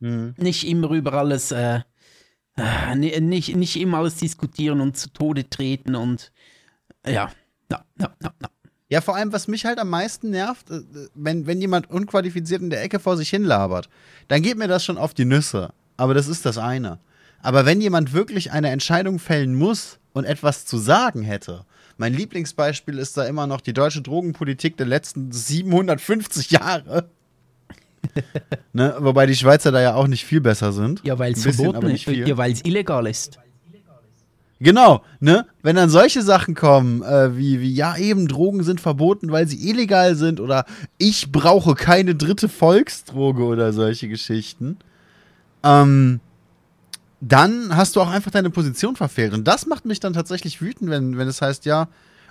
[0.00, 0.34] Mhm.
[0.36, 1.80] Nicht immer über alles, äh,
[2.56, 6.32] äh, nicht, nicht immer alles diskutieren und zu Tode treten und
[7.06, 7.30] ja,
[7.68, 8.48] na, na, na, na.
[8.90, 10.80] Ja, vor allem, was mich halt am meisten nervt, äh,
[11.14, 13.88] wenn, wenn jemand unqualifiziert in der Ecke vor sich hin labert,
[14.28, 15.70] dann geht mir das schon auf die Nüsse.
[15.96, 16.98] Aber das ist das eine.
[17.42, 21.64] Aber wenn jemand wirklich eine Entscheidung fällen muss und etwas zu sagen hätte,
[21.98, 27.10] mein Lieblingsbeispiel ist da immer noch die deutsche Drogenpolitik der letzten 750 Jahre.
[28.72, 28.96] ne?
[29.00, 31.02] Wobei die Schweizer da ja auch nicht viel besser sind.
[31.04, 32.06] Ja, weil es verboten ist.
[32.06, 33.38] Ja, weil es illegal ist.
[34.60, 35.46] Genau, ne?
[35.62, 39.68] Wenn dann solche Sachen kommen, äh, wie, wie, ja, eben Drogen sind verboten, weil sie
[39.70, 40.64] illegal sind oder
[40.98, 44.78] ich brauche keine dritte Volksdroge oder solche Geschichten,
[45.62, 46.20] ähm,
[47.20, 49.32] dann hast du auch einfach deine Position verfehlt.
[49.32, 51.88] Und das macht mich dann tatsächlich wütend, wenn, wenn es heißt, ja,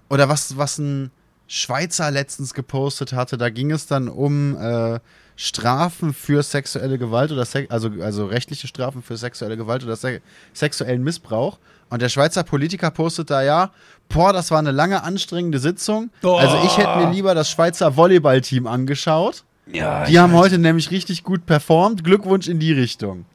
[0.09, 1.11] oder was, was ein
[1.47, 4.99] Schweizer letztens gepostet hatte, da ging es dann um äh,
[5.37, 10.21] Strafen für sexuelle Gewalt oder se also, also rechtliche Strafen für sexuelle Gewalt oder se
[10.53, 11.59] sexuellen Missbrauch.
[11.89, 13.71] Und der Schweizer Politiker postet da ja,
[14.09, 16.09] boah, das war eine lange anstrengende Sitzung.
[16.23, 16.35] Oh.
[16.35, 19.43] Also ich hätte mir lieber das Schweizer Volleyballteam angeschaut.
[19.71, 22.03] Ja, Die haben heute nämlich richtig gut performt.
[22.03, 23.25] Glückwunsch in die Richtung.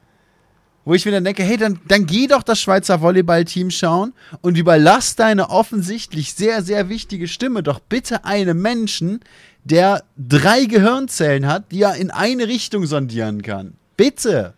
[0.85, 4.57] Wo ich mir dann denke, hey, dann, dann geh doch das Schweizer Volleyballteam schauen und
[4.57, 9.21] überlass deine offensichtlich sehr, sehr wichtige Stimme doch bitte einem Menschen,
[9.63, 13.75] der drei Gehirnzellen hat, die er in eine Richtung sondieren kann.
[13.95, 14.55] Bitte.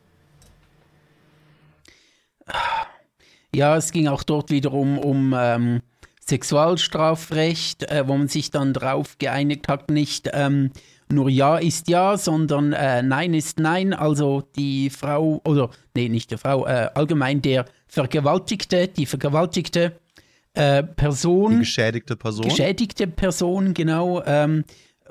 [3.56, 5.82] Ja, es ging auch dort wiederum um ähm,
[6.28, 10.72] Sexualstrafrecht, äh, wo man sich dann darauf geeinigt hat, nicht ähm,
[11.12, 13.93] nur Ja ist Ja, sondern äh, Nein ist Nein.
[13.93, 19.93] Also die Frau, oder nee, nicht die Frau, äh, allgemein der Vergewaltigte, die vergewaltigte
[20.56, 21.51] äh, Person.
[21.51, 22.45] Die geschädigte Person.
[22.45, 24.64] geschädigte Person, genau, ähm,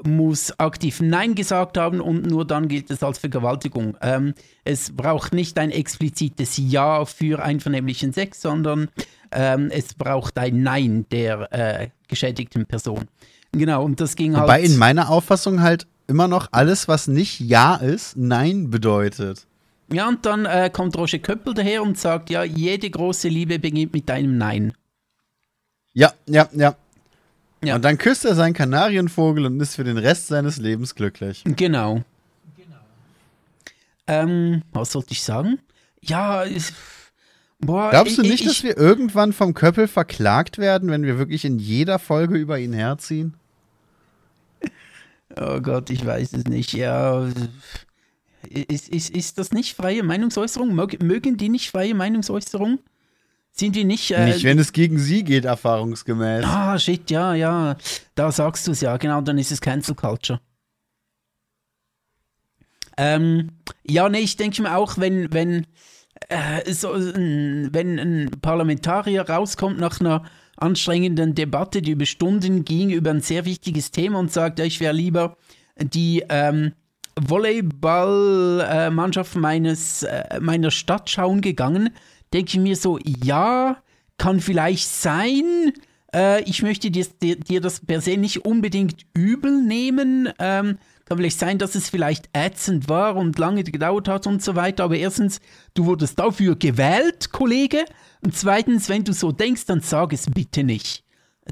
[0.03, 3.97] muss aktiv Nein gesagt haben und nur dann gilt es als Vergewaltigung.
[4.03, 4.35] Ähm,
[4.65, 8.89] es braucht nicht ein explizites Ja für einvernehmlichen Sex, sondern
[9.31, 13.05] ähm, es braucht ein Nein der äh, geschädigten Person.
[13.53, 14.45] Genau, und das ging halt.
[14.45, 19.47] Wobei in meiner Auffassung halt immer noch alles, was nicht Ja ist, Nein bedeutet.
[19.93, 23.93] ja, und dann äh, kommt Roger Köppel daher und sagt: Ja, jede große Liebe beginnt
[23.93, 24.73] mit einem Nein.
[25.93, 26.75] Ja, ja, ja.
[27.65, 27.77] Ja.
[27.77, 31.43] Und dann küsst er seinen Kanarienvogel und ist für den Rest seines Lebens glücklich.
[31.45, 32.03] Genau.
[34.07, 35.59] Ähm, was sollte ich sagen?
[36.03, 36.73] Ja, ich,
[37.59, 41.17] boah, Glaubst du ich- nicht, ich, dass wir irgendwann vom Köppel verklagt werden, wenn wir
[41.19, 43.35] wirklich in jeder Folge über ihn herziehen?
[45.37, 46.75] Oh Gott, ich weiß es nicht.
[46.75, 47.29] Ja,
[48.49, 50.73] ist, ist, ist das nicht freie Meinungsäußerung?
[50.73, 52.79] Mög, mögen die nicht freie Meinungsäußerung?
[53.57, 54.11] Sind die nicht.
[54.11, 56.45] Äh, Nicht, wenn es gegen sie geht, erfahrungsgemäß.
[56.45, 57.77] ah, shit, ja, ja.
[58.17, 60.41] Da sagst du es ja, genau, dann ist es Cancel Culture.
[62.97, 63.51] Ähm,
[63.89, 65.67] ja, nee, ich denke mir auch, wenn, wenn,
[66.29, 70.25] äh, so, ein- wenn ein Parlamentarier rauskommt nach einer
[70.57, 74.95] anstrengenden Debatte, die über Stunden ging, über ein sehr wichtiges Thema und sagt, ich wäre
[74.95, 75.37] lieber
[75.81, 76.73] die ähm,
[77.21, 81.91] Volleyballmannschaft meines äh, meiner Stadt schauen gegangen,
[82.35, 83.79] denke ich mir so, ja,
[84.19, 85.73] kann vielleicht sein.
[86.15, 90.29] Äh, ich möchte dir, dir, dir das per se nicht unbedingt übel nehmen.
[90.39, 94.57] Ähm, kann vielleicht sein, dass es vielleicht ätzend war und lange gedauert hat und so
[94.57, 94.85] weiter.
[94.85, 95.41] Aber erstens,
[95.75, 97.85] du wurdest dafür gewählt, Kollege.
[98.23, 101.04] Und zweitens, wenn du so denkst, dann sag es bitte nicht.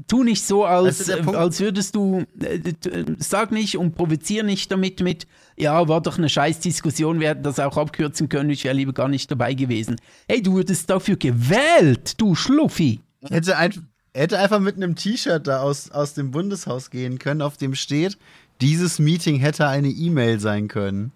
[0.07, 4.71] Tu nicht so, als, Punkt- als würdest du, äh, äh, sag nicht und provozier nicht
[4.71, 8.63] damit mit, ja, war doch eine scheiß Diskussion, wir hätten das auch abkürzen können, ich
[8.63, 9.97] wäre lieber gar nicht dabei gewesen.
[10.27, 13.01] Hey, du wurdest dafür gewählt, du Schluffi.
[13.29, 17.57] Hätte, ein, hätte einfach mit einem T-Shirt da aus, aus dem Bundeshaus gehen können, auf
[17.57, 18.17] dem steht,
[18.61, 21.11] dieses Meeting hätte eine E-Mail sein können.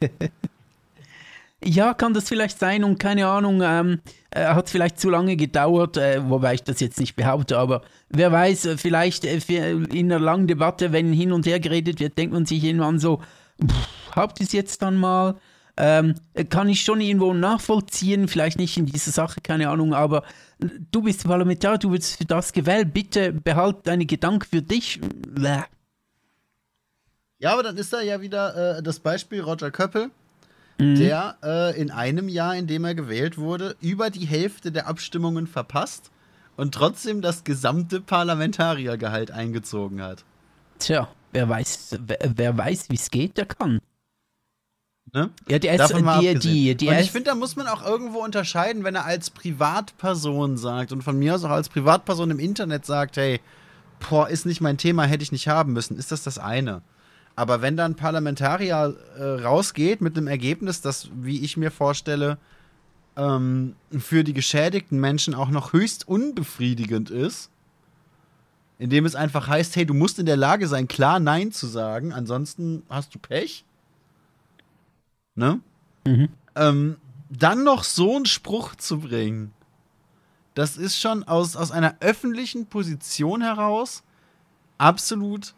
[1.66, 4.00] Ja, kann das vielleicht sein und keine Ahnung, ähm,
[4.30, 8.30] äh, hat vielleicht zu lange gedauert, äh, wobei ich das jetzt nicht behaupte, aber wer
[8.30, 9.38] weiß, äh, vielleicht äh,
[9.70, 13.22] in einer langen Debatte, wenn hin und her geredet wird, denkt man sich irgendwann so,
[13.64, 15.36] pff, habt ihr es jetzt dann mal?
[15.76, 20.22] Ähm, äh, kann ich schon irgendwo nachvollziehen, vielleicht nicht in dieser Sache, keine Ahnung, aber
[20.60, 25.00] äh, du bist Parlamentarier, du wirst für das gewählt, bitte behalt deine Gedanken für dich.
[25.00, 25.62] Bäh.
[27.38, 30.10] Ja, aber dann ist da ja wieder das Beispiel Roger Köppel,
[30.78, 35.46] der äh, in einem Jahr, in dem er gewählt wurde, über die Hälfte der Abstimmungen
[35.46, 36.10] verpasst
[36.56, 40.24] und trotzdem das gesamte Parlamentariergehalt eingezogen hat.
[40.78, 43.80] Tja, wer weiß, wer, wer weiß, wie es geht, der kann.
[45.12, 45.30] Ne?
[45.48, 48.18] Ja, die, Davon mal die, die, die und ich finde, da muss man auch irgendwo
[48.18, 52.84] unterscheiden, wenn er als Privatperson sagt und von mir aus auch als Privatperson im Internet
[52.84, 53.40] sagt, hey,
[54.08, 56.82] boah, ist nicht mein Thema, hätte ich nicht haben müssen, ist das das eine.
[57.36, 62.38] Aber wenn dann Parlamentarier äh, rausgeht mit einem Ergebnis, das, wie ich mir vorstelle,
[63.16, 67.50] ähm, für die geschädigten Menschen auch noch höchst unbefriedigend ist,
[68.78, 72.12] indem es einfach heißt, hey, du musst in der Lage sein, klar Nein zu sagen,
[72.12, 73.64] ansonsten hast du Pech.
[75.36, 75.60] Ne?
[76.06, 76.28] Mhm.
[76.54, 76.96] ähm,
[77.28, 79.52] dann noch so einen Spruch zu bringen,
[80.54, 84.04] das ist schon aus, aus einer öffentlichen Position heraus
[84.78, 85.54] absolut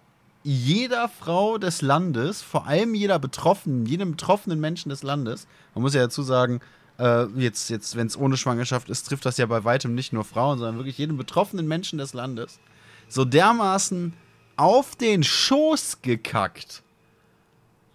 [0.49, 5.93] jeder Frau des Landes, vor allem jeder Betroffenen, jedem betroffenen Menschen des Landes, man muss
[5.93, 6.61] ja dazu sagen,
[7.01, 10.23] äh, jetzt, jetzt wenn es ohne Schwangerschaft ist, trifft das ja bei weitem nicht nur
[10.23, 12.61] Frauen, sondern wirklich jedem betroffenen Menschen des Landes,
[13.09, 14.13] so dermaßen
[14.55, 16.85] auf den Schoß gekackt,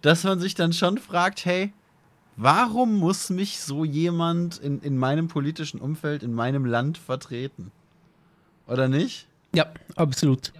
[0.02, 1.72] dass man sich dann schon fragt, hey,
[2.36, 7.72] warum muss mich so jemand in, in meinem politischen Umfeld, in meinem Land vertreten?
[8.66, 9.26] Oder nicht?
[9.54, 10.52] Ja, absolut.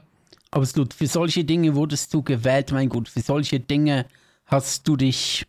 [0.53, 0.93] Absolut.
[0.93, 3.09] Für solche Dinge wurdest du gewählt, mein Gott.
[3.09, 4.07] Für solche Dinge
[4.45, 5.47] hast du dich,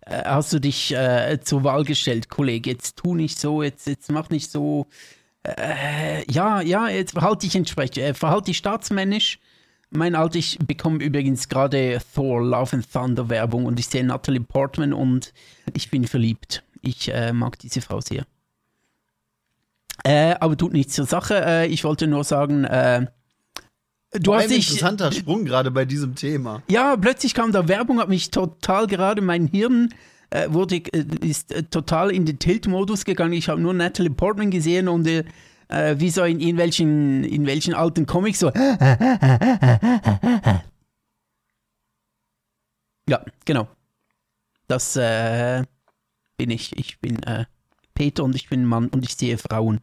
[0.00, 2.70] äh, hast du dich äh, zur Wahl gestellt, Kollege.
[2.70, 4.86] Jetzt tu nicht so, jetzt, jetzt mach nicht so.
[5.42, 9.38] Äh, ja, ja, jetzt verhalte dich entsprechend, äh, verhalte dich staatsmännisch.
[9.90, 14.40] Mein Alter, ich bekomme übrigens gerade Thor Love and Thunder Werbung und ich sehe Natalie
[14.40, 15.34] Portman und
[15.74, 16.64] ich bin verliebt.
[16.80, 18.24] Ich äh, mag diese Frau sehr.
[20.02, 21.44] Äh, aber tut nichts zur Sache.
[21.44, 23.06] Äh, ich wollte nur sagen, äh,
[24.20, 24.68] du hast dich.
[24.68, 26.62] interessanter Sprung gerade bei diesem Thema.
[26.68, 29.90] Ja, plötzlich kam da Werbung, hat mich total gerade, mein Hirn
[30.30, 33.32] äh, wurde, äh, ist äh, total in den Tilt-Modus gegangen.
[33.32, 35.24] Ich habe nur Natalie Portman gesehen und äh,
[35.68, 38.50] äh, wie so in, in, welchen, in welchen alten Comics so.
[43.08, 43.68] Ja, genau.
[44.66, 45.62] Das äh,
[46.36, 46.76] bin ich.
[46.76, 47.20] Ich bin
[47.94, 49.78] Peter und ich bin Mann und ich sehe Frauen.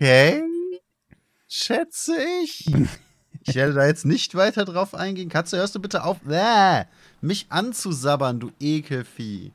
[0.00, 0.42] Okay.
[1.48, 2.66] Schätze ich.
[3.48, 5.28] Ich werde da jetzt nicht weiter drauf eingehen.
[5.28, 6.84] Katze, hörst du bitte auf, äh,
[7.20, 9.52] mich anzusabbern, du Ekelvieh.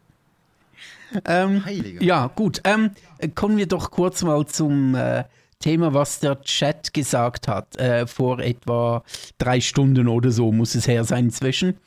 [1.25, 2.01] Ähm, Heilige.
[2.01, 2.61] Ja, gut.
[2.63, 2.91] Ähm,
[3.35, 5.25] kommen wir doch kurz mal zum äh,
[5.59, 7.75] Thema, was der Chat gesagt hat.
[7.77, 9.03] Äh, vor etwa
[9.37, 11.77] drei Stunden oder so muss es her sein inzwischen.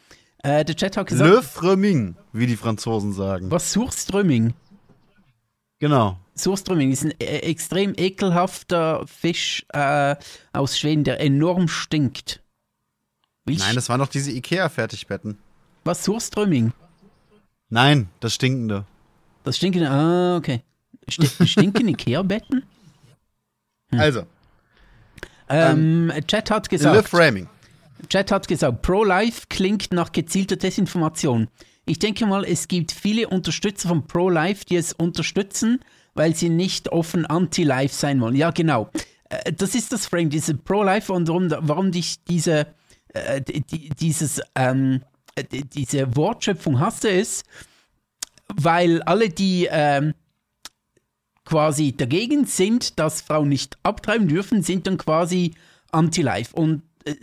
[0.43, 3.51] Äh, der Chat hat gesagt, Le Freming, wie die Franzosen sagen.
[3.51, 4.53] was Surströmming?
[5.79, 6.19] Genau.
[6.37, 10.17] Surströmming ist ein äh, extrem ekelhafter Fisch äh,
[10.53, 12.43] aus Schweden, der enorm stinkt.
[13.47, 15.39] Ich- Nein, das waren doch diese Ikea-Fertigbetten.
[15.85, 16.73] was Surströmming?
[17.69, 18.85] Nein, das Stinkende.
[19.45, 20.63] Das stinkende, ah, okay.
[21.09, 22.63] Sti stinken Ikea-Betten?
[23.91, 24.01] Hm.
[24.01, 24.23] Also,
[25.49, 27.49] Ähm, Chat hat Le gesagt, Framing.
[28.09, 31.49] Chat hat gesagt, Pro-Life klingt nach gezielter Desinformation.
[31.87, 35.81] Ich denke mal, es gibt viele Unterstützer von Pro-Life, die es unterstützen,
[36.15, 38.37] weil sie nicht offen anti-Life sein wollen.
[38.37, 38.91] Ja, genau.
[39.29, 42.67] Äh, Das ist das Frame, diese Pro-Life und warum, warum dich diese,
[43.09, 45.03] äh, die, die- dieses, ähm,
[45.35, 47.45] äh, die- diese Wortschöpfung hasse, ist,
[48.55, 50.15] weil alle, die ähm,
[51.45, 55.55] quasi dagegen sind, dass Frauen nicht abtreiben dürfen, sind dann quasi
[55.93, 56.55] anti-Life.
[56.55, 57.15] Und äh,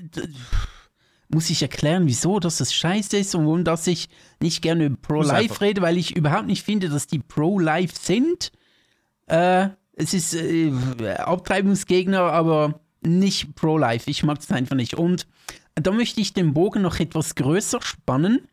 [1.29, 4.09] muss ich erklären, wieso dass das scheiße ist und warum dass ich
[4.41, 8.51] nicht gerne über Pro-Life rede, weil ich überhaupt nicht finde, dass die Pro-Life sind.
[9.31, 10.71] Äh, es ist äh,
[11.17, 14.09] Abtreibungsgegner, aber nicht Pro-Life.
[14.09, 14.95] Ich mag es einfach nicht.
[14.95, 15.25] Und
[15.75, 18.47] da möchte ich den Bogen noch etwas größer spannen,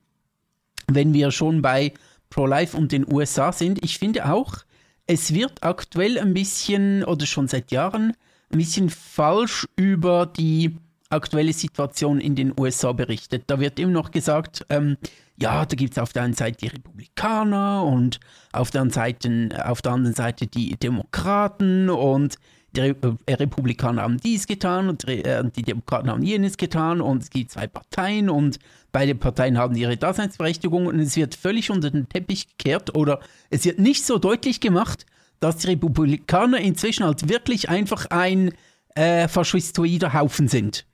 [0.86, 1.92] wenn wir schon bei
[2.30, 3.84] Pro-Life und den USA sind.
[3.84, 4.58] Ich finde auch,
[5.06, 8.14] es wird aktuell ein bisschen oder schon seit Jahren
[8.52, 10.76] ein bisschen falsch über die
[11.10, 13.44] aktuelle Situation in den USA berichtet.
[13.46, 14.96] Da wird immer noch gesagt, ähm,
[15.40, 18.20] ja, da gibt es auf der einen Seite die Republikaner und
[18.52, 22.38] auf der, anderen Seite, auf der anderen Seite die Demokraten und
[22.76, 22.96] die Re
[23.26, 27.30] äh, Republikaner haben dies getan und die, äh, die Demokraten haben jenes getan und es
[27.30, 28.58] gibt zwei Parteien und
[28.92, 33.64] beide Parteien haben ihre Daseinsberechtigung und es wird völlig unter den Teppich gekehrt oder es
[33.64, 35.06] wird nicht so deutlich gemacht,
[35.40, 38.52] dass die Republikaner inzwischen halt wirklich einfach ein
[38.94, 40.84] äh, faschistoider Haufen sind.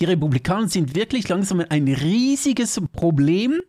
[0.00, 3.60] Die Republikaner sind wirklich langsam ein riesiges Problem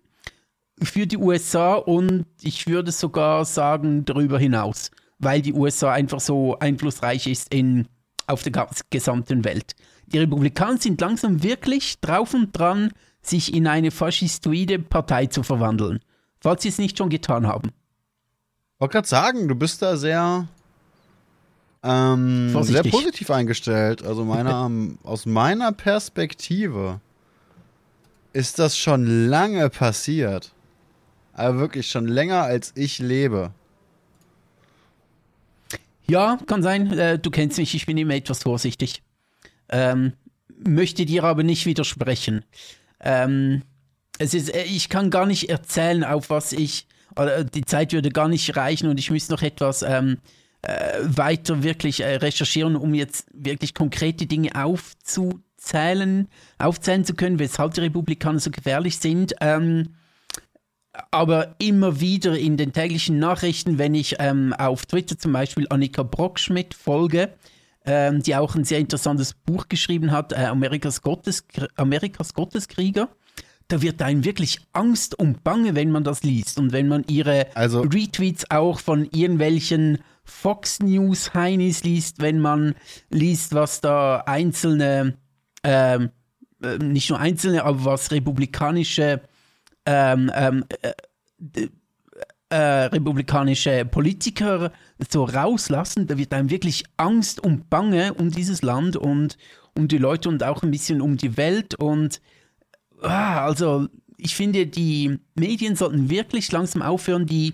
[0.81, 6.57] für die USA und ich würde sogar sagen darüber hinaus, weil die USA einfach so
[6.57, 7.87] einflussreich ist in,
[8.27, 9.75] auf der gesamten Welt.
[10.07, 15.99] Die Republikaner sind langsam wirklich drauf und dran, sich in eine faschistoide Partei zu verwandeln,
[16.39, 17.71] falls sie es nicht schon getan haben.
[18.79, 20.47] wollte gerade sagen, du bist da sehr,
[21.85, 24.03] ähm, sehr positiv eingestellt.
[24.03, 24.71] Also meiner,
[25.03, 26.99] aus meiner Perspektive
[28.33, 30.51] ist das schon lange passiert.
[31.33, 33.51] Aber wirklich schon länger als ich lebe.
[36.07, 36.91] Ja, kann sein.
[36.97, 39.03] Äh, du kennst mich, ich bin immer etwas vorsichtig.
[39.69, 40.13] Ähm,
[40.63, 42.43] möchte dir aber nicht widersprechen.
[42.99, 43.63] Ähm,
[44.17, 47.93] es ist, äh, ich kann gar nicht erzählen, auf was ich, oder äh, die Zeit
[47.93, 50.17] würde gar nicht reichen und ich müsste noch etwas ähm,
[50.65, 57.73] äh, weiter wirklich äh, recherchieren, um jetzt wirklich konkrete Dinge aufzuzählen, aufzählen zu können, weshalb
[57.73, 59.35] die Republikaner so gefährlich sind.
[59.41, 59.89] Ähm,
[61.11, 66.03] aber immer wieder in den täglichen Nachrichten, wenn ich ähm, auf Twitter zum Beispiel Annika
[66.03, 67.33] Brockschmidt folge,
[67.85, 71.45] ähm, die auch ein sehr interessantes Buch geschrieben hat, äh, Amerikas, Gottes,
[71.75, 73.09] Amerikas Gotteskrieger,
[73.67, 77.47] da wird einem wirklich Angst und Bange, wenn man das liest und wenn man ihre
[77.55, 82.75] Also- Retweets auch von irgendwelchen Fox News Heinis liest, wenn man
[83.09, 85.15] liest, was da einzelne,
[85.63, 86.09] ähm,
[86.61, 89.21] äh, nicht nur einzelne, aber was republikanische
[89.85, 91.67] ähm, ähm, äh,
[92.49, 94.71] äh, republikanische Politiker
[95.09, 99.37] so rauslassen, da wird einem wirklich Angst und Bange um dieses Land und
[99.75, 102.21] um die Leute und auch ein bisschen um die Welt und
[103.01, 107.53] ah, also ich finde, die Medien sollten wirklich langsam aufhören, die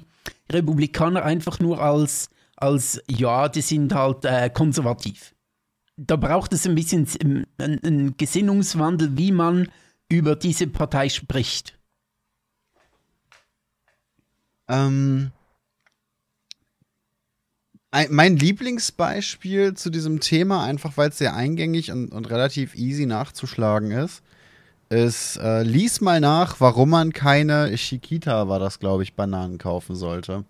[0.52, 2.30] Republikaner einfach nur als,
[2.62, 5.34] als ja, die sind halt äh, konservativ.
[5.98, 7.08] Da braucht es ein bisschen
[7.58, 9.70] einen, Gesinnungswandel, wie man
[10.10, 11.78] über diese Partei spricht.
[14.68, 15.32] Ähm,
[18.10, 23.92] mein Lieblingsbeispiel zu diesem Thema, einfach weil es sehr eingängig und, und, relativ easy nachzuschlagen
[23.92, 24.24] ist,
[24.90, 29.96] ist, äh, lies mal nach, warum man keine Chiquita, war das, glaube ich, Bananen kaufen
[29.96, 30.46] sollte.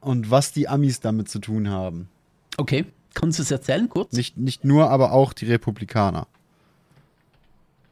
[0.00, 2.08] Und was die Amis damit zu tun haben.
[2.56, 4.12] Okay, kannst du es erzählen kurz?
[4.12, 6.26] Nicht, nicht nur, aber auch die Republikaner.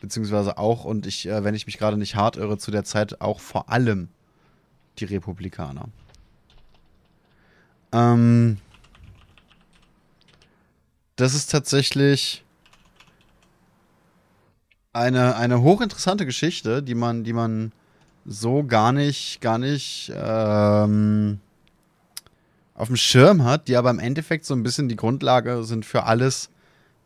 [0.00, 3.20] Beziehungsweise auch, und ich, äh, wenn ich mich gerade nicht hart irre, zu der Zeit
[3.20, 4.08] auch vor allem
[4.98, 5.88] die Republikaner.
[7.92, 8.58] Ähm,
[11.16, 12.44] das ist tatsächlich
[14.92, 17.72] eine, eine hochinteressante Geschichte, die man, die man
[18.24, 21.40] so gar nicht, gar nicht ähm,
[22.76, 26.04] auf dem Schirm hat, die aber im Endeffekt so ein bisschen die Grundlage sind für
[26.04, 26.50] alles,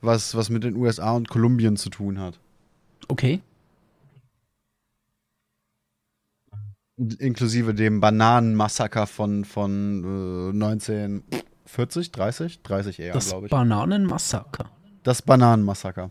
[0.01, 2.39] was, was mit den USA und Kolumbien zu tun hat.
[3.09, 3.41] Okay.
[6.97, 12.63] Inklusive dem Bananenmassaker von, von äh, 1940, 30?
[12.63, 13.51] 30 eher, glaube ich.
[13.51, 14.71] Das Bananenmassaker.
[15.03, 16.11] Das Bananenmassaker.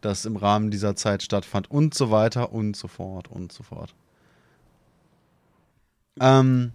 [0.00, 3.94] Das im Rahmen dieser Zeit stattfand und so weiter und so fort und so fort.
[6.20, 6.72] Ähm,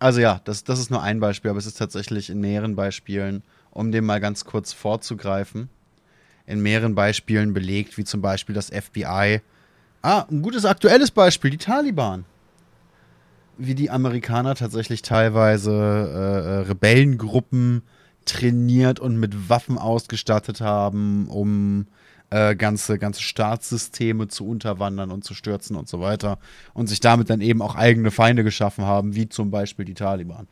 [0.00, 3.44] also ja, das, das ist nur ein Beispiel, aber es ist tatsächlich in mehreren Beispielen,
[3.70, 5.68] um dem mal ganz kurz vorzugreifen,
[6.46, 9.40] in mehreren Beispielen belegt, wie zum Beispiel das FBI
[10.02, 12.24] Ah, ein gutes aktuelles Beispiel, die Taliban.
[13.58, 17.82] Wie die Amerikaner tatsächlich teilweise äh, äh, Rebellengruppen
[18.24, 21.84] trainiert und mit Waffen ausgestattet haben, um äh,
[22.30, 26.38] ganze, ganze Staatssysteme zu unterwandern und zu stürzen und so weiter.
[26.74, 30.46] Und sich damit dann eben auch eigene Feinde geschaffen haben, wie zum Beispiel die Taliban.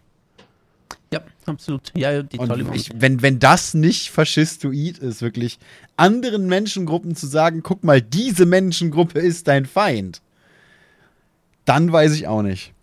[1.12, 1.93] Ja, absolut.
[1.97, 2.74] Ja, die und Taliban.
[2.74, 5.59] Ich, wenn, wenn das nicht faschistoid ist, wirklich
[5.97, 10.20] anderen Menschengruppen zu sagen, guck mal, diese Menschengruppe ist dein Feind,
[11.64, 12.74] dann weiß ich auch nicht.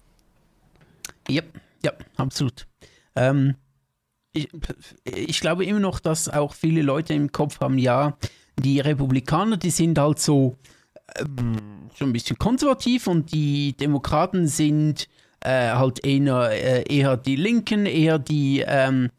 [1.28, 1.44] Ja,
[1.84, 2.68] ja, absolut.
[3.16, 3.56] Ähm,
[4.34, 4.50] ich,
[5.04, 8.18] ich glaube immer noch, dass auch viele Leute im Kopf haben, ja,
[8.60, 10.56] die Republikaner, die sind halt so,
[11.18, 15.08] ähm, so ein bisschen konservativ und die Demokraten sind
[15.42, 19.12] äh, halt eher, äh, eher die Linken, eher die, ähm,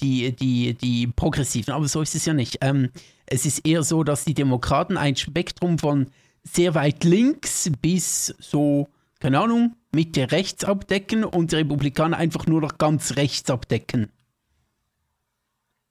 [0.00, 1.72] die, die, die Progressiven.
[1.72, 2.58] Aber so ist es ja nicht.
[2.60, 2.90] Ähm,
[3.26, 6.08] es ist eher so, dass die Demokraten ein Spektrum von
[6.44, 8.88] sehr weit links bis so,
[9.20, 14.10] keine Ahnung, Mitte rechts abdecken und die Republikaner einfach nur noch ganz rechts abdecken.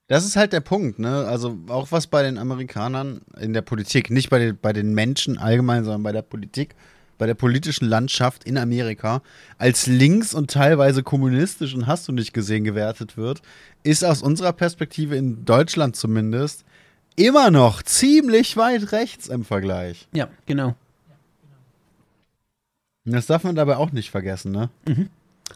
[0.07, 1.25] Das ist halt der Punkt, ne?
[1.25, 5.37] Also auch was bei den Amerikanern in der Politik, nicht bei den, bei den Menschen
[5.37, 6.75] allgemein, sondern bei der Politik
[7.17, 9.21] bei der politischen Landschaft in Amerika
[9.57, 13.41] als links und teilweise kommunistisch und hast du nicht gesehen gewertet wird,
[13.83, 16.63] ist aus unserer Perspektive in Deutschland zumindest
[17.15, 20.07] immer noch ziemlich weit rechts im Vergleich.
[20.13, 20.75] Ja, genau.
[23.05, 24.69] Das darf man dabei auch nicht vergessen, ne?
[24.87, 25.09] Mhm.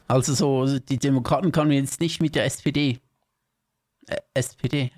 [0.07, 2.99] Also so, die Demokraten kann man jetzt nicht mit der SPD.
[4.33, 4.91] SPD.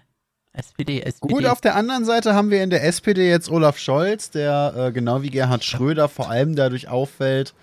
[0.53, 1.33] SPD, SPD.
[1.33, 4.91] Gut, auf der anderen Seite haben wir in der SPD jetzt Olaf Scholz, der äh,
[4.91, 7.55] genau wie Gerhard Schröder vor allem dadurch auffällt,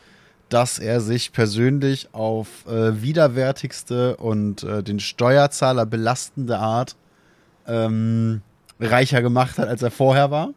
[0.49, 6.97] dass er sich persönlich auf äh, widerwärtigste und äh, den Steuerzahler belastende Art
[7.69, 8.43] ähm,
[8.81, 10.51] reicher gemacht hat, als er vorher war.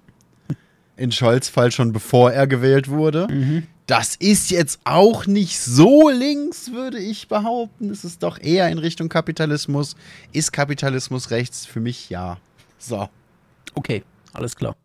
[0.96, 3.28] In Scholz Fall schon bevor er gewählt wurde.
[3.30, 3.68] Mhm.
[3.86, 7.90] Das ist jetzt auch nicht so links, würde ich behaupten.
[7.90, 9.96] Es ist doch eher in Richtung Kapitalismus.
[10.32, 11.66] Ist Kapitalismus rechts?
[11.66, 12.38] Für mich ja.
[12.78, 13.10] So.
[13.76, 14.76] Okay, alles klar.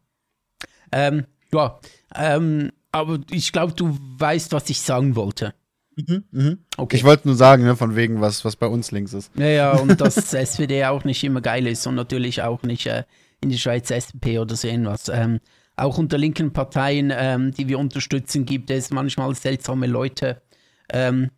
[0.90, 1.78] Ähm, ja,
[2.14, 5.54] ähm, aber ich glaube, du weißt, was ich sagen wollte.
[5.96, 6.58] Mhm, mhm.
[6.76, 6.96] Okay.
[6.96, 9.30] Ich wollte nur sagen, ne, von wegen, was, was bei uns links ist.
[9.36, 13.04] Ja, ja, und dass SWD auch nicht immer geil ist und natürlich auch nicht äh,
[13.40, 15.08] in die Schweiz SP oder so irgendwas.
[15.08, 15.40] Ähm,
[15.78, 20.42] auch unter linken Parteien, ähm, die wir unterstützen, gibt es manchmal seltsame Leute.
[20.90, 21.30] Ähm,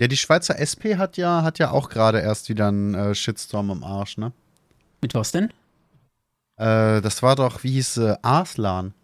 [0.00, 3.70] ja, die Schweizer SP hat ja, hat ja auch gerade erst wieder einen äh, Shitstorm
[3.70, 4.32] am Arsch, ne?
[5.00, 5.50] Mit was denn?
[6.56, 8.94] Äh, das war doch, wie hieß äh, Arslan.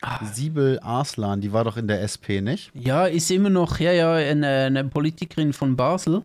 [0.00, 0.24] Ah.
[0.32, 2.70] Siebel Arslan, die war doch in der SP, nicht?
[2.74, 6.22] Ja, ist immer noch, ja, ja, eine, eine Politikerin von Basel.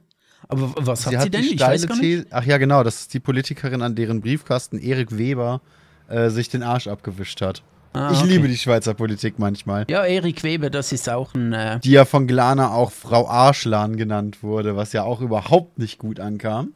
[0.47, 1.43] Aber was sie hat, hat sie denn?
[1.43, 2.27] Ich weiß gar nicht.
[2.29, 5.61] Ach ja, genau, das ist die Politikerin, an deren Briefkasten Erik Weber
[6.07, 7.63] äh, sich den Arsch abgewischt hat.
[7.93, 8.27] Ah, ich okay.
[8.27, 9.85] liebe die Schweizer Politik manchmal.
[9.87, 11.53] Ja, Erik Weber, das ist auch ein.
[11.53, 15.99] Äh die ja von Glana auch Frau Arschlan genannt wurde, was ja auch überhaupt nicht
[15.99, 16.73] gut ankam.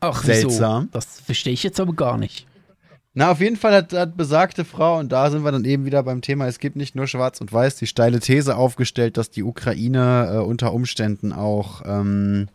[0.00, 0.84] Ach, Seltsam.
[0.84, 0.92] Wieso?
[0.92, 2.46] Das verstehe ich jetzt aber gar nicht.
[3.12, 6.02] Na, auf jeden Fall hat, hat besagte Frau, und da sind wir dann eben wieder
[6.02, 9.42] beim Thema, es gibt nicht nur Schwarz und Weiß, die steile These aufgestellt, dass die
[9.42, 12.48] Ukraine äh, unter Umständen auch ähm,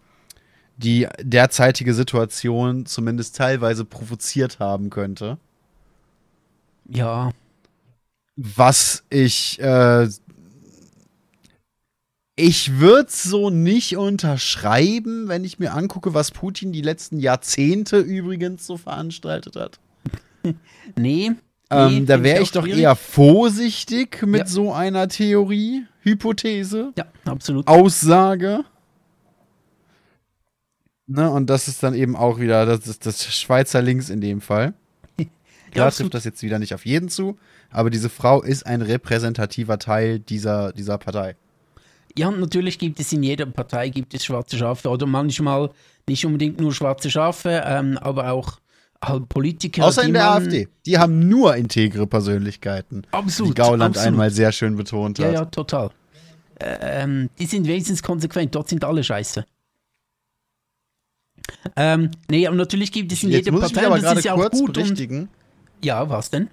[0.78, 5.38] die derzeitige Situation zumindest teilweise provoziert haben könnte.
[6.88, 7.32] Ja.
[8.36, 10.08] Was ich äh,
[12.38, 18.68] ich würde so nicht unterschreiben, wenn ich mir angucke, was Putin die letzten Jahrzehnte übrigens
[18.68, 19.80] so veranstaltet hat.
[20.98, 21.32] nee.
[21.72, 22.82] Ähm, nee da wäre ich, auch doch schwierig.
[22.82, 24.46] eher vorsichtig mit Ja.
[24.48, 27.68] so einer Theorie, Hypothese, Ja, absolut.
[27.68, 28.66] Aussage.
[31.08, 34.74] Ne, und das ist dann eben auch wieder das, das Schweizer Links in dem Fall.
[35.76, 37.38] Klar trifft das jetzt wieder nicht auf jeden zu,
[37.70, 41.36] aber diese Frau ist ein repräsentativer Teil dieser, dieser Partei.
[42.18, 45.70] Ja, und natürlich gibt es in jeder Partei gibt es schwarze Schafe oder manchmal
[46.08, 48.60] nicht unbedingt nur schwarze Schafe, ähm, aber auch
[49.04, 49.84] halt Politiker.
[49.84, 50.68] Außer die in der AfD.
[50.86, 53.04] Die haben nur integre Persönlichkeiten.
[53.12, 53.52] Absolut.
[53.52, 54.08] Wie Gauland absolut.
[54.08, 55.34] einmal sehr schön betont Ja, hat.
[55.34, 55.90] ja, total.
[56.60, 59.46] Ähm, die sind wenigstens konsequent, dort sind alle scheiße.
[61.76, 64.04] Ähm, nee, aber natürlich gibt es in Jetzt jeder muss ich mich Partei, aber und
[64.04, 64.78] das ist ja auch gut.
[64.78, 65.36] Und,
[65.84, 66.50] ja, was denn?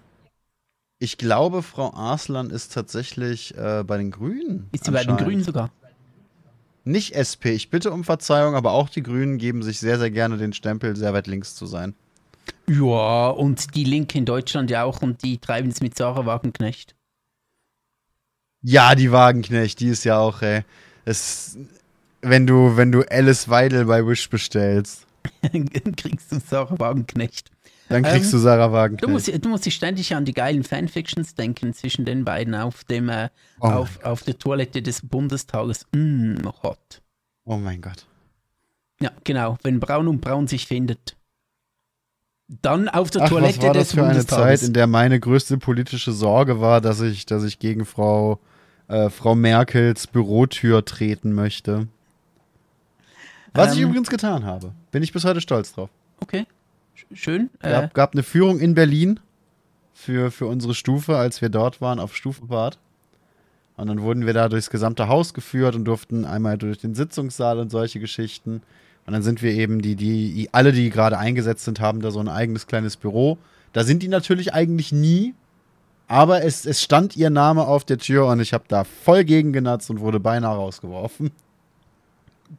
[0.98, 4.68] Ich glaube, Frau Arslan ist tatsächlich äh, bei den Grünen.
[4.72, 5.16] Ist sie bei den.
[5.16, 5.70] Grünen sogar?
[6.84, 7.54] Nicht SP.
[7.54, 10.96] Ich bitte um Verzeihung, aber auch die Grünen geben sich sehr, sehr gerne den Stempel,
[10.96, 11.94] sehr weit links zu sein.
[12.68, 16.94] Ja, und die Linke in Deutschland ja auch und die treiben es mit Sarah Wagenknecht.
[18.62, 20.64] Ja, die Wagenknecht, die ist ja auch, ey.
[21.04, 21.58] Es,
[22.20, 25.06] wenn du, wenn du Alice Weidel bei Wish bestellst,
[25.96, 27.50] Kriegst du Sarah Wagenknecht.
[27.88, 29.12] Dann kriegst Ähm, du Sarah Du Wagenknecht.
[29.12, 33.08] musst, du musst dich ständig an die geilen Fanfictions denken zwischen den beiden auf dem
[33.08, 33.28] äh,
[33.60, 35.86] Oh auf, auf der Toilette des Bundestages.
[35.94, 37.02] Mm, hot.
[37.44, 38.06] oh mein Gott.
[39.00, 39.58] Ja, genau.
[39.62, 41.16] Wenn Braun und Braun sich findet.
[42.60, 44.58] Dann auf der Ach, Toilette was war des das für eine.
[44.58, 48.38] Zeit, in der meine größte politische Sorge war, dass ich, dass ich gegen Frau,
[48.88, 51.88] äh, Frau Merkels Bürotür treten möchte.
[53.54, 53.88] Was ich Ähm.
[53.88, 54.72] übrigens getan habe.
[54.90, 55.90] Bin ich bis heute stolz drauf.
[56.20, 56.46] okay.
[57.10, 57.50] Sch- Schön.
[57.60, 59.20] Äh, gab, gab eine Führung in Berlin
[59.94, 62.78] für, für unsere Stufe, als wir dort waren, auf Stufenbad.
[63.76, 67.58] Und dann wurden wir da durchs gesamte Haus geführt und durften einmal durch den Sitzungssaal
[67.58, 68.62] und solche Geschichten.
[69.06, 72.20] Und dann sind wir eben, die, die, alle, die gerade eingesetzt sind, haben da so
[72.20, 73.38] ein eigenes kleines Büro.
[73.72, 75.34] Da sind die natürlich eigentlich nie,
[76.06, 79.52] aber es, es stand ihr Name auf der Tür und ich habe da voll gegen
[79.52, 81.30] genatzt und wurde beinahe rausgeworfen.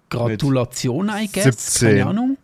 [0.10, 1.44] Gratulation, I guess.
[1.44, 1.90] 17.
[1.98, 2.38] Keine Ahnung.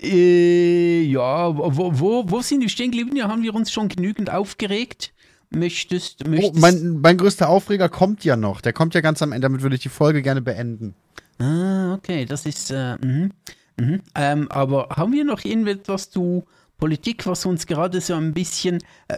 [0.00, 3.16] Äh, ja, wo, wo, wo sind wir stehen geblieben?
[3.16, 5.12] Ja, haben wir uns schon genügend aufgeregt?
[5.50, 8.60] Möchtest, Oh, möchtest mein, mein größter Aufreger kommt ja noch.
[8.60, 9.46] Der kommt ja ganz am Ende.
[9.46, 10.94] Damit würde ich die Folge gerne beenden.
[11.38, 12.70] Ah, okay, das ist.
[12.70, 13.32] Äh, mhm,
[13.78, 14.02] mhm.
[14.14, 16.44] Ähm, aber haben wir noch irgendetwas zu
[16.76, 18.78] Politik, was uns gerade so ein bisschen.
[19.08, 19.16] Äh,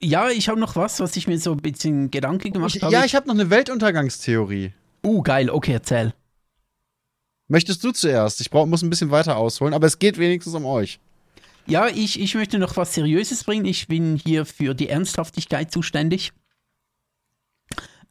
[0.00, 2.92] ja, ich habe noch was, was ich mir so ein bisschen Gedanken gemacht habe.
[2.92, 4.72] ja, ich habe noch eine Weltuntergangstheorie.
[5.04, 6.12] uh, geil, okay, erzähl.
[7.48, 8.40] Möchtest du zuerst?
[8.40, 10.98] Ich brauch, muss ein bisschen weiter ausholen, aber es geht wenigstens um euch.
[11.66, 13.64] Ja, ich, ich möchte noch was Seriöses bringen.
[13.64, 16.32] Ich bin hier für die Ernsthaftigkeit zuständig.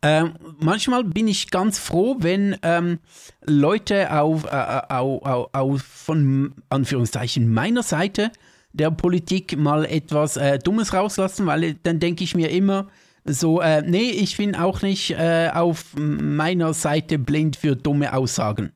[0.02, 3.00] Ähm, manchmal bin ich ganz froh, wenn ähm,
[3.46, 8.32] Leute auf, äh, auf, auf, auf von Anführungszeichen meiner Seite
[8.74, 12.88] der Politik mal etwas äh, Dummes rauslassen, weil dann denke ich mir immer
[13.24, 18.75] so, äh, nee, ich bin auch nicht äh, auf meiner Seite blind für dumme Aussagen.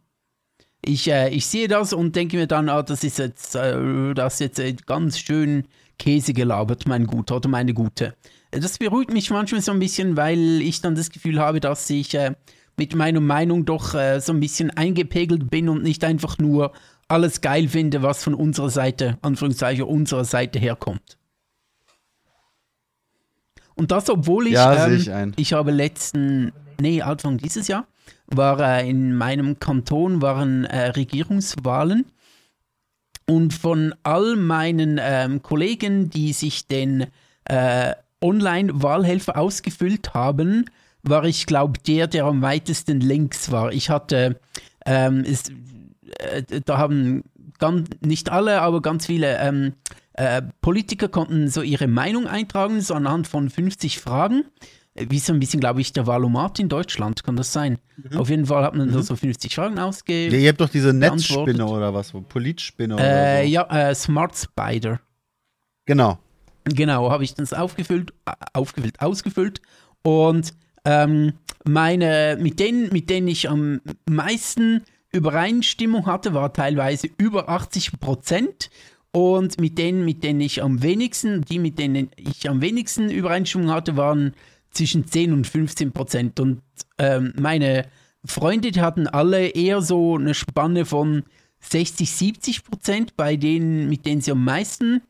[0.84, 4.36] Ich, äh, ich sehe das und denke mir dann, ah, das ist jetzt, äh, das
[4.36, 5.68] ist jetzt äh, ganz schön
[5.98, 8.16] Käse gelabert, mein Guter oder meine Gute.
[8.52, 12.16] Das beruhigt mich manchmal so ein bisschen, weil ich dann das Gefühl habe, dass ich
[12.16, 12.34] äh,
[12.78, 16.72] mit meiner Meinung doch äh, so ein bisschen eingepegelt bin und nicht einfach nur
[17.10, 21.18] alles geil finde, was von unserer Seite, Anführungszeichen, unserer Seite herkommt.
[23.76, 24.96] Und das, obwohl ich, Ja, ähm,
[25.36, 27.88] ich ich habe letzten, nee, Anfang dieses Jahr,
[28.32, 32.06] war äh, in meinem Kanton waren äh, Regierungswahlen
[33.30, 37.08] und von all meinen ähm, Kollegen, die sich den
[37.46, 40.66] äh, Online-Wahlhelfer ausgefüllt haben,
[41.04, 43.72] war ich glaube der, der am weitesten links war.
[43.72, 44.40] Ich hatte,
[44.86, 45.52] ähm, es,
[46.18, 47.24] äh, da haben
[47.60, 49.74] ganz, nicht alle, aber ganz viele ähm,
[50.14, 54.46] äh, Politiker konnten so ihre Meinung eintragen, so anhand von 50 Fragen.
[54.96, 57.78] Äh, Wie so ein bisschen, glaube ich, der Valomat in Deutschland, kann das sein?
[58.16, 60.40] Auf jeden Fall hat man da so 50 Fragen Ja, ausgegeben.
[60.40, 60.94] ihr habt doch diese.
[60.94, 63.48] Netzspinne oder was, Politspinne Äh, oder so.
[63.76, 65.00] ja, äh, Smart Spider.
[65.86, 66.20] Genau.
[66.66, 69.62] Genau, habe ich das aufgefüllt, äh, aufgefüllt, ausgefüllt
[70.04, 70.54] und
[70.86, 71.34] ähm,
[71.66, 74.82] meine, mit denen, mit denen ich am meisten
[75.12, 78.70] Übereinstimmung hatte, war teilweise über 80 Prozent.
[79.12, 83.72] Und mit denen, mit denen ich am wenigsten, die, mit denen ich am wenigsten Übereinstimmung
[83.72, 84.34] hatte, waren
[84.72, 86.40] zwischen 10 und 15 Prozent.
[86.40, 86.62] Und
[86.98, 87.88] ähm, meine
[88.26, 91.24] Freunde hatten alle eher so eine Spanne von
[91.62, 95.02] 60, 70 Prozent, bei denen, mit denen sie am meisten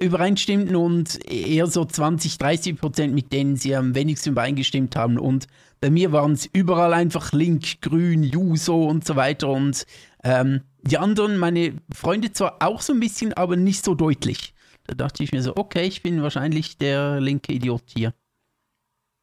[0.00, 5.18] übereinstimmten und eher so 20, 30 Prozent, mit denen sie am wenigsten übereingestimmt haben.
[5.18, 5.46] Und
[5.80, 9.48] bei mir waren es überall einfach Link, Grün, Juso und so weiter.
[9.48, 9.86] Und
[10.24, 14.54] ähm, die anderen, meine Freunde zwar auch so ein bisschen, aber nicht so deutlich.
[14.86, 18.12] Da dachte ich mir so, okay, ich bin wahrscheinlich der linke Idiot hier.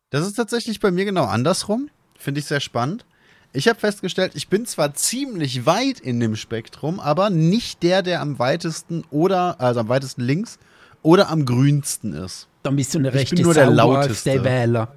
[0.10, 1.90] Das ist tatsächlich bei mir genau andersrum.
[2.18, 3.06] Finde ich sehr spannend.
[3.52, 8.22] Ich habe festgestellt, ich bin zwar ziemlich weit in dem Spektrum, aber nicht der, der
[8.22, 10.60] am weitesten oder, also am weitesten links
[11.02, 12.48] oder am grünsten ist.
[12.62, 14.44] Dann bist du eine Ich rechte bin nur der Lauteste.
[14.44, 14.94] Wähler.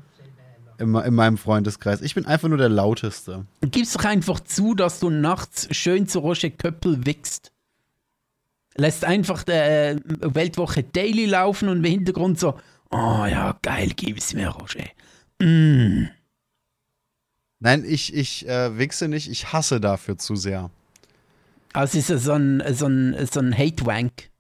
[0.79, 2.03] In, in meinem Freundeskreis.
[2.03, 3.47] Ich bin einfach nur der Lauteste.
[3.63, 7.53] Gib's doch einfach zu, dass du nachts schön zu Roger Köppel wichst.
[8.75, 12.55] Lässt einfach der äh, Weltwoche Daily laufen und im Hintergrund so,
[12.93, 14.85] oh ja, geil, gib es mir, Roger.
[15.41, 16.07] Mm.
[17.61, 20.71] Nein, ich, ich äh, wichse nicht, ich hasse dafür zu sehr.
[21.73, 24.31] Also ist es so ein, so ein, so ein Hate-Wank.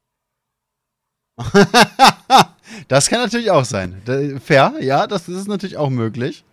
[2.89, 4.01] Das kann natürlich auch sein.
[4.43, 6.45] Fair, ja, das ist natürlich auch möglich.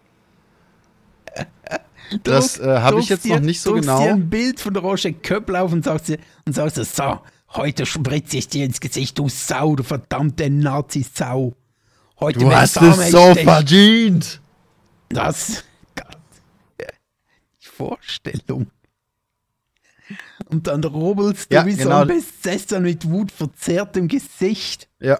[2.23, 4.01] Das äh, habe ich jetzt dir- noch nicht so genau.
[4.03, 7.19] dir ein Bild von Roger Köppel auf und sagst, dir, und sagst dir, so,
[7.51, 11.55] heute spritze ich dir ins Gesicht, du Sau, du verdammte Nazi-Sau.
[12.19, 14.41] Heute Du hast es so verdient.
[15.09, 15.63] Das,
[15.95, 16.17] Gott,
[17.61, 18.67] die Vorstellung.
[20.49, 22.01] Und dann rubbelst du Ja, wie so genau.
[22.01, 24.87] ein Besessener mit wutverzerrtem Gesicht.
[24.99, 25.19] Ja.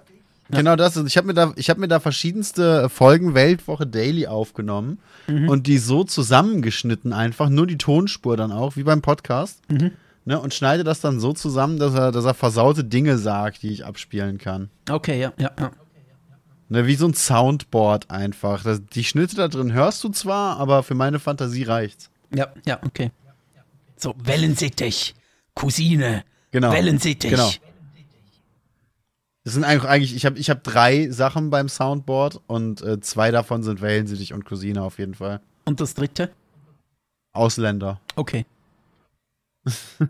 [0.52, 0.97] Genau das.
[0.97, 4.97] Ich habe mir, da, ich hab mir da verschiedenste Folgen Weltwoche Daily aufgenommen
[5.28, 9.62] und die so zusammengeschnitten einfach, nur die Tonspur dann auch, wie beim Podcast.
[10.26, 13.70] Ne, und schneide das dann so zusammen, dass er, dass er versaute Dinge sagt, die
[13.70, 14.70] ich abspielen kann.
[14.89, 15.72] Okay, ja, ja, ja.
[16.72, 18.63] Ne, wie so ein Soundboard einfach.
[18.63, 22.11] Das, die Schnitte da drin hörst du zwar, aber für meine Fantasie reicht's.
[22.34, 23.11] Ja, ja, okay.
[23.97, 25.15] So, Wellensittich,
[25.55, 26.72] Cousine, Genau.
[26.72, 27.32] Wellensittich.
[27.32, 27.51] Genau.
[29.43, 33.32] Das sind eigentlich, eigentlich ich habe ich hab drei Sachen beim Soundboard und äh, zwei
[33.32, 35.41] davon sind Wellensittich und Cousine auf jeden Fall.
[35.65, 36.32] Und das dritte?
[37.34, 37.99] Ausländer.
[38.15, 38.45] Okay.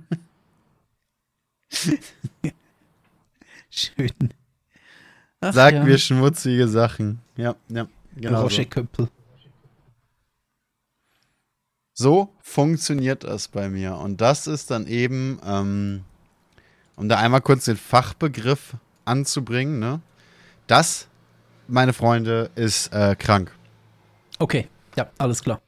[3.70, 4.34] Schön.
[5.42, 5.84] Ach, Sag ja.
[5.84, 7.20] mir schmutzige Sachen.
[7.38, 8.42] Ja, ja, genau.
[8.44, 8.70] Roger So.
[8.70, 9.08] Köppel.
[11.94, 13.96] so funktioniert das bei mir.
[13.96, 16.04] Und das ist dann eben, ähm,
[16.96, 18.76] um da einmal kurz den Fachbegriff
[19.06, 20.02] anzubringen, ne?
[20.68, 21.08] Das,
[21.68, 23.52] meine Freunde, ist äh, krank.
[24.40, 25.62] Okay, ja, alles klar.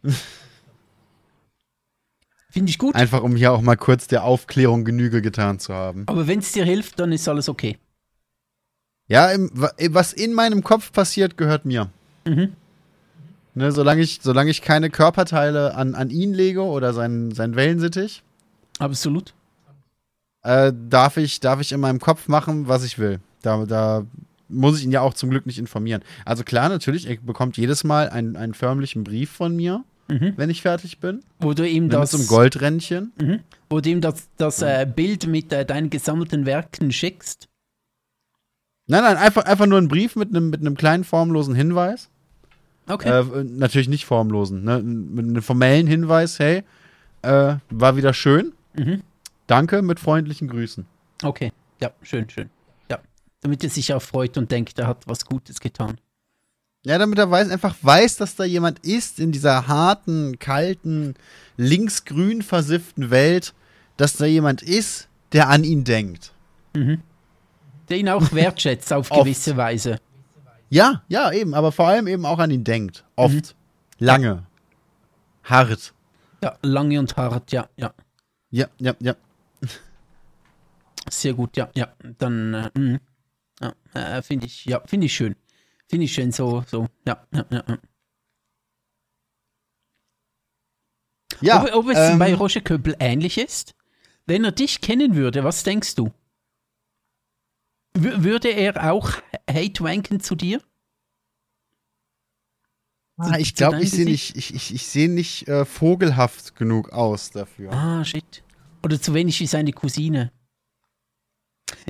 [2.49, 6.03] Finde ich gut, Einfach um hier auch mal kurz der Aufklärung Genüge getan zu haben.
[6.07, 7.77] aber wenn es dir hilft, dann ist alles okay.
[9.11, 11.89] Ja, im, wa- was in meinem Kopf passiert, gehört mir.
[12.25, 12.53] Mhm.
[13.53, 18.23] Ne, solange, ich, solange ich keine Körperteile an, an ihn lege oder seinen, seinen Wellensittich,
[18.79, 19.33] Absolut.
[20.43, 23.19] äh, darf, ich, darf ich in meinem Kopf machen, was ich will.
[23.41, 24.05] Da, da
[24.47, 26.01] muss ich ihn ja auch zum Glück nicht informieren.
[26.23, 30.33] Also klar, natürlich, er bekommt jedes Mal einen, einen förmlichen Brief von mir, Mhm.
[30.35, 31.21] wenn ich fertig bin.
[31.39, 33.13] Wo du ihm mit das, so einem Goldrändchen.
[33.21, 33.39] Mhm.
[33.69, 37.47] Wo du ihm das, das äh, Bild mit äh, deinen gesammelten Werken schickst.
[38.91, 42.09] Nein, nein, einfach, einfach nur ein Brief mit einem, mit einem kleinen formlosen Hinweis.
[42.89, 43.07] Okay.
[43.07, 44.83] Äh, natürlich nicht formlosen, ne?
[44.83, 46.63] Mit einem formellen Hinweis, hey,
[47.21, 48.51] äh, war wieder schön.
[48.73, 49.01] Mhm.
[49.47, 50.85] Danke, mit freundlichen Grüßen.
[51.23, 51.53] Okay.
[51.81, 52.49] Ja, schön, schön.
[52.89, 52.99] Ja.
[53.39, 55.97] Damit er sich auch freut und denkt, er hat was Gutes getan.
[56.83, 61.13] Ja, damit er weiß, einfach weiß, dass da jemand ist in dieser harten, kalten,
[61.55, 63.53] linksgrün versifften Welt,
[63.95, 66.33] dass da jemand ist, der an ihn denkt.
[66.75, 66.97] Der
[67.95, 69.99] ihn auch wertschätzt auf gewisse Weise.
[70.69, 73.03] Ja, ja, eben, aber vor allem eben auch an ihn denkt.
[73.15, 73.55] Oft.
[73.99, 74.45] Lange.
[75.43, 75.93] Hart.
[76.43, 77.93] Ja, lange und hart, ja, ja.
[78.49, 79.15] Ja, ja, ja.
[81.09, 81.93] Sehr gut, ja, ja.
[82.17, 82.99] Dann, äh, mhm.
[83.59, 85.35] ja, äh, finde ich, ja, finde ich schön.
[85.87, 87.63] Finde ich schön, so, so, ja, ja, ja.
[87.67, 87.77] ja.
[91.41, 93.73] Ja, ob, ob es ähm, bei Roger Köppel ähnlich ist?
[94.25, 96.11] Wenn er dich kennen würde, was denkst du?
[97.93, 99.11] W würde er auch
[99.49, 100.61] Hate wanken zu dir?
[103.17, 107.29] ah, ich glaube, ich sehe nicht, ich, ich, ich sehe nicht äh, vogelhaft genug aus
[107.31, 107.71] dafür.
[107.71, 108.43] Ah, shit.
[108.83, 110.31] Oder zu wenig wie seine Cousine.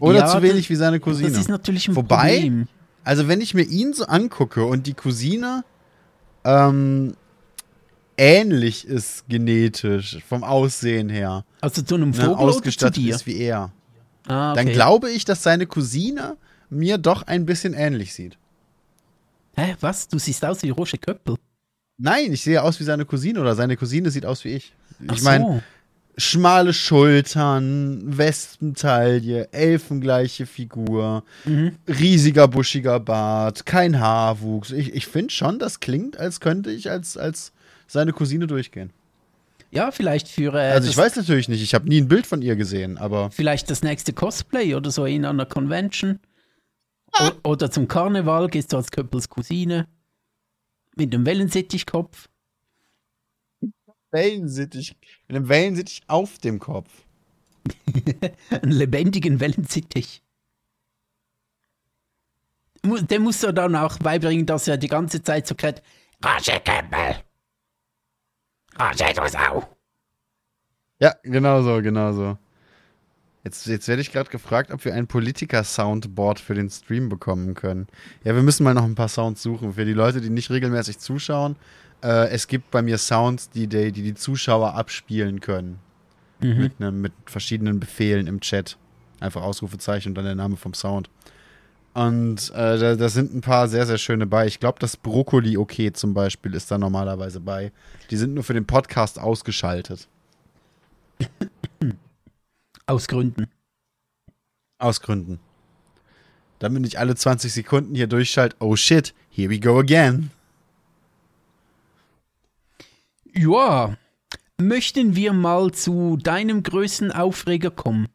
[0.01, 1.29] Oder Ja, zu wenig wie seine Cousine.
[1.31, 2.67] Das ist natürlich ein Wobei- Problem.
[3.03, 5.63] Also wenn ich mir ihn so angucke und die Cousine,
[6.43, 7.15] ähm,
[8.17, 13.15] ähnlich ist genetisch, vom Aussehen her, Also zu einem ne, Vogel oder zu ausgestattet dir?
[13.15, 13.71] ist wie er,
[14.27, 14.63] Ah, okay.
[14.65, 16.37] dann glaube ich, dass seine Cousine
[16.69, 18.37] mir doch ein bisschen ähnlich sieht.
[19.55, 20.07] Hä, was?
[20.07, 21.35] Du siehst aus wie Roger Köppel.
[21.97, 24.73] Nein, ich sehe aus wie seine Cousine oder seine Cousine sieht aus wie ich.
[25.07, 25.61] Ach Ich meine, so.
[26.17, 31.75] schmale Schultern, Westentaille, elfengleiche Figur, Mhm.
[31.87, 34.71] riesiger buschiger Bart, kein Haarwuchs.
[34.71, 37.51] Ich, ich finde schon, das klingt, als könnte ich als, als
[37.87, 38.91] seine Cousine durchgehen.
[39.71, 42.41] Ja, vielleicht für äh, Also ich weiß natürlich nicht, ich habe nie ein Bild von
[42.41, 46.19] ihr gesehen, aber vielleicht das nächste Cosplay oder so in einer Convention.
[47.13, 47.31] Ah.
[47.43, 49.87] Oder zum Karneval gehst du als Köppels Cousine.
[50.97, 52.27] Mit einem Wellensittichkopf.
[54.11, 56.89] Wellensittich, mit einem Wellensittich auf dem Kopf.
[58.49, 60.21] Einen lebendigen Wellensittich.
[62.83, 65.81] Dem musst du dann auch beibringen, dass er die ganze Zeit so kräht.
[66.25, 67.23] Roger Köppel.
[68.89, 69.77] Du Sau.
[70.99, 72.37] Ja, genau so, genau so.
[73.43, 77.87] Jetzt, jetzt werde ich gerade gefragt, ob wir ein Politiker-Soundboard für den Stream bekommen können.
[78.23, 79.73] Ja, wir müssen mal noch ein paar Sounds suchen.
[79.73, 81.55] Für die Leute, die nicht regelmäßig zuschauen,
[82.03, 85.79] äh, es gibt bei mir Sounds, die die, die, die Zuschauer abspielen können.
[86.39, 88.77] Mit, ne, mit verschiedenen Befehlen im Chat.
[89.19, 91.07] Einfach Ausrufezeichen und dann der Name vom Sound.
[91.93, 94.47] Und äh, da, da sind ein paar sehr, sehr schöne bei.
[94.47, 97.71] Ich glaube, das Brokkoli okay zum Beispiel ist da normalerweise bei.
[98.09, 100.07] Die sind nur für den Podcast ausgeschaltet.
[102.85, 103.47] Aus Gründen.
[104.79, 105.39] Aus Gründen.
[106.59, 110.31] Damit nicht alle 20 Sekunden hier durchschaltet, oh shit, here we go again.
[113.33, 113.97] Ja,
[114.57, 118.07] möchten wir mal zu deinem größten Aufreger kommen?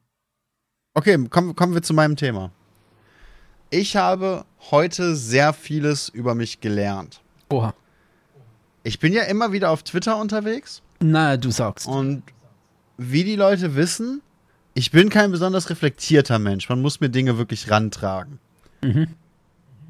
[0.95, 2.53] Okay, kommen, kommen wir zu meinem Thema.
[3.71, 7.21] Ich habe heute sehr vieles über mich gelernt.
[7.51, 7.75] Oha.
[8.83, 11.89] Ich bin ja immer wieder auf Twitter unterwegs Na, du sagst.
[11.89, 12.23] und
[12.99, 14.23] wie die Leute wissen,
[14.75, 16.69] ich bin kein besonders reflektierter Mensch.
[16.69, 18.39] Man muss mir Dinge wirklich rantragen.
[18.83, 19.09] Mhm.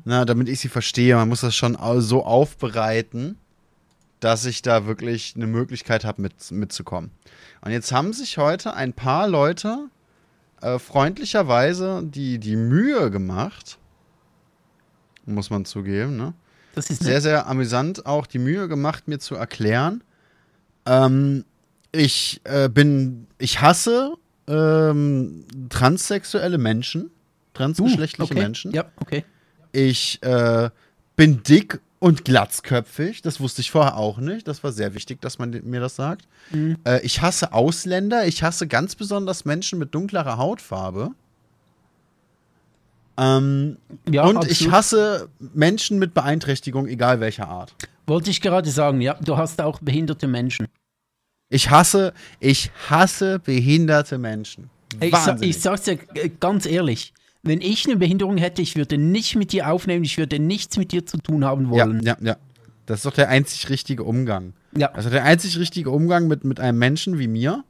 [0.04, 3.36] Na, damit ich sie verstehe, man muss das schon so aufbereiten,
[4.20, 7.10] dass ich da wirklich eine Möglichkeit habe, mit, mitzukommen.
[7.60, 9.88] Und jetzt haben sich heute ein paar Leute
[10.66, 13.78] äh, freundlicherweise die, die Mühe gemacht,
[15.24, 16.34] muss man zugeben, ne?
[16.74, 20.02] Das ist sehr, sehr amüsant auch die Mühe gemacht, mir zu erklären.
[20.84, 21.44] Ähm,
[21.90, 24.14] ich äh, bin, ich hasse
[24.46, 27.10] ähm, transsexuelle Menschen,
[27.54, 28.42] transgeschlechtliche okay.
[28.42, 28.72] Menschen.
[28.72, 29.24] Ja, okay.
[29.72, 30.68] Ich äh,
[31.16, 33.22] bin dick und glatzköpfig.
[33.22, 34.46] Das wusste ich vorher auch nicht.
[34.48, 36.26] Das war sehr wichtig, dass man mir das sagt.
[36.50, 36.76] Mhm.
[36.84, 38.26] Äh, ich hasse Ausländer.
[38.26, 41.10] Ich hasse ganz besonders Menschen mit dunklerer Hautfarbe.
[43.18, 43.78] Ähm,
[44.10, 44.60] Ja, und absolut.
[44.60, 47.74] ich hasse Menschen mit Beeinträchtigung, egal welcher Art.
[48.06, 50.68] Wollte ich gerade sagen, ja, du hast auch behinderte Menschen.
[51.48, 54.68] Ich hasse, ich hasse behinderte Menschen.
[55.00, 57.12] Ich, sa ich sag's dir äh, ganz ehrlich,
[57.46, 60.92] wenn ich eine Behinderung hätte, ich würde nicht mit dir aufnehmen, ich würde nichts mit
[60.92, 62.02] dir zu tun haben ja, wollen.
[62.02, 62.36] ja, ja.
[62.86, 64.52] Das ist doch der einzig richtige Umgang.
[64.76, 64.92] Ja.
[64.92, 67.64] Also der einzig richtige Umgang mit, mit einem Menschen wie mir,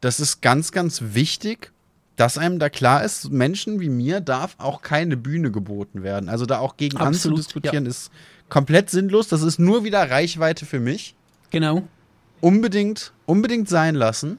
[0.00, 1.72] das ist ganz, ganz wichtig,
[2.16, 6.28] dass einem da klar ist, Menschen wie mir darf auch keine Bühne geboten werden.
[6.28, 8.10] Also da auch gegen Absolut, anzudiskutieren ist
[8.48, 9.28] komplett sinnlos.
[9.28, 11.14] Das ist nur wieder Reichweite für mich.
[11.50, 11.88] Genau.
[12.40, 14.38] Unbedingt, unbedingt sein lassen.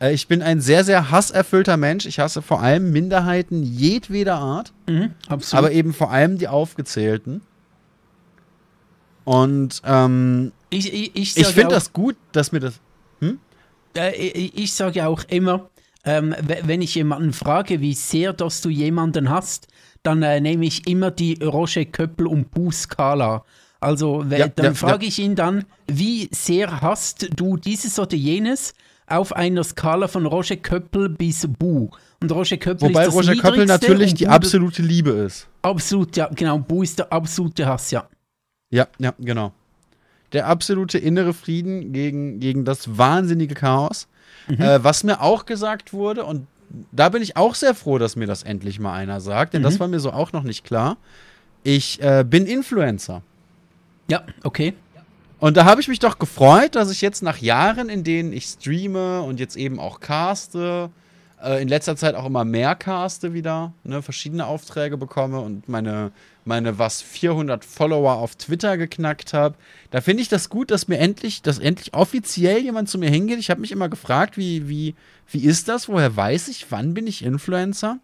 [0.00, 2.06] Äh, ich bin ein sehr, sehr hasserfüllter Mensch.
[2.06, 4.72] Ich hasse vor allem Minderheiten jedweder Art.
[4.88, 5.64] Mhm, absolut.
[5.64, 7.42] aber eben vor allem die aufgezählten.
[9.24, 12.80] Und ähm, ich ich, ich, ich finde das gut, dass mir das.
[13.96, 15.70] Äh, ich, ich sage auch immer,
[16.04, 19.66] ähm, we- wenn ich jemanden frage, wie sehr dass du jemanden hast,
[20.02, 23.44] dann äh, nehme ich immer die Roger Köppel und Bu Skala.
[23.80, 28.74] Also Ja, dann ja, frage ich ihn dann, wie sehr hast du dieses oder jenes
[29.10, 31.90] auf einer Skala von Roger Köppel bis Bu.
[32.20, 35.48] Und Roger Köppel Wobei ist das Roger Köppel natürlich die absolute Liebe ist.
[35.62, 36.58] Absolut, ja, genau.
[36.58, 38.08] Bu ist der absolute Hass, ja.
[38.70, 39.52] Ja, ja, genau.
[40.32, 44.08] Der absolute innere Frieden gegen, gegen das wahnsinnige Chaos.
[44.48, 46.46] Äh, was mir auch gesagt wurde, und
[46.92, 49.78] da bin ich auch sehr froh, dass mir das endlich mal einer sagt, denn das
[49.78, 50.96] war mir so auch noch nicht klar.
[51.64, 53.22] Ich äh, bin Influencer.
[54.10, 54.74] Ja, okay.
[55.40, 58.44] Und da habe ich mich doch gefreut, dass ich jetzt nach Jahren, in denen ich
[58.46, 60.90] streame und jetzt eben auch caste,
[61.40, 66.10] äh, in letzter Zeit auch immer mehr caste wieder, ne, verschiedene Aufträge bekomme und meine,
[66.44, 69.54] meine was 400 Follower auf Twitter geknackt habe.
[69.92, 73.38] Da finde ich das gut, dass mir endlich, dass endlich offiziell jemand zu mir hingeht.
[73.38, 74.96] Ich habe mich immer gefragt, wie, wie,
[75.30, 75.88] wie ist das?
[75.88, 76.66] Woher weiß ich?
[76.72, 77.98] Wann bin ich Influencer?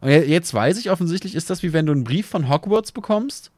[0.00, 2.90] Und je- jetzt weiß ich, offensichtlich ist das wie wenn du einen Brief von Hogwarts
[2.90, 3.52] bekommst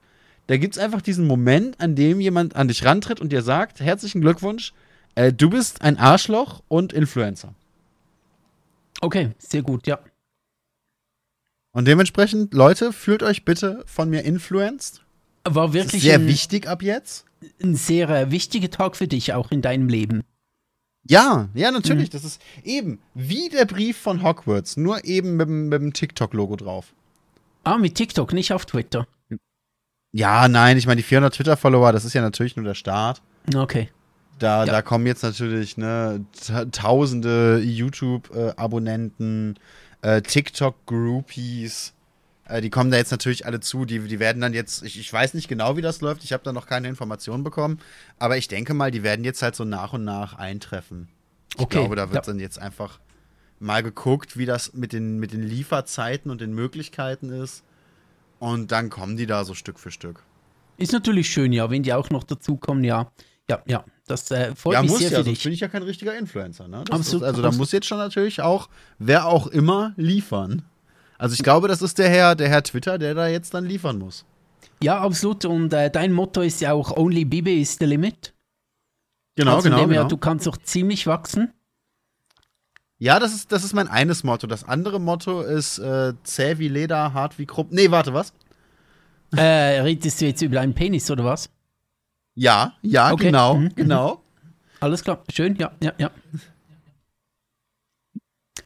[0.48, 3.81] Da gibt es einfach diesen Moment, an dem jemand an dich rantritt und dir sagt:
[3.81, 4.73] Herzlichen Glückwunsch,
[5.14, 7.55] äh, du bist ein Arschloch und Influencer.
[9.01, 9.98] Okay, sehr gut, ja.
[11.74, 15.02] Und dementsprechend, Leute, fühlt euch bitte von mir influenced.
[15.44, 17.24] War wirklich sehr ein, wichtig ab jetzt.
[17.62, 20.23] ein sehr äh, wichtiger Tag für dich auch in deinem Leben.
[21.09, 22.09] Ja, ja, natürlich.
[22.09, 22.12] Mhm.
[22.12, 26.56] Das ist eben wie der Brief von Hogwarts, nur eben mit, dem- mit dem TikTok-Logo
[26.56, 26.93] drauf.
[27.64, 29.06] Ah, mit TikTok, nicht auf Twitter.
[30.12, 33.22] Ja, nein, ich meine, die 400 Twitter-Follower, das ist ja natürlich nur der Start.
[33.55, 33.89] Okay.
[34.39, 34.72] Da, Ja.
[34.72, 39.59] da kommen jetzt natürlich ne, ta- tausende YouTube-Abonnenten,
[40.02, 41.93] äh, TikTok-Groupies.
[42.47, 43.84] Äh, die kommen da jetzt natürlich alle zu.
[43.84, 46.24] Die, die werden dann jetzt, ich, ich weiß nicht genau, wie das läuft.
[46.24, 47.78] Ich habe da noch keine Informationen bekommen.
[48.18, 51.09] Aber ich denke mal, die werden jetzt halt so nach und nach eintreffen.
[51.55, 52.32] Ich Okay, glaube, da wird ja.
[52.32, 52.98] dann jetzt einfach
[53.60, 57.62] mal geguckt, wie das mit den, mit den Lieferzeiten und den Möglichkeiten ist.
[58.43, 60.20] Und dann kommen die da so Stück für Stück.
[60.77, 63.12] Ist natürlich schön, ja, wenn die auch noch dazukommen, ja.
[63.48, 65.44] Ja, ja, das äh, freut ja, mich muss sehr ja, für dich.
[65.44, 66.66] bin ich ja kein richtiger Influencer.
[66.66, 66.82] Ne?
[66.85, 67.60] Das Absolut, ist, also da absolut.
[67.60, 70.62] muss jetzt schon natürlich auch, wer auch immer, liefern.
[71.19, 73.98] Also ich glaube, das ist der Herr, der Herr Twitter, der da jetzt dann liefern
[73.98, 74.24] muss.
[74.82, 75.44] Ja, absolut.
[75.44, 78.35] Und äh, dein Motto ist ja auch Only Bibi is the limit.
[79.36, 80.09] Genau, also genau, genau.
[80.09, 81.52] du kannst doch ziemlich wachsen.
[83.02, 84.46] Ja, das ist, das ist mein eines Motto.
[84.46, 87.72] Das andere Motto ist äh, zäh wie Leder, hart wie Krupp.
[87.72, 88.32] Nee, warte, was?
[89.34, 91.50] Äh, redest du jetzt über deinen Penis oder was?
[92.36, 93.24] Ja, ja, Okay.
[93.24, 94.22] genau, Mhm, genau.
[94.78, 96.12] Alles klar, schön, ja, ja, ja.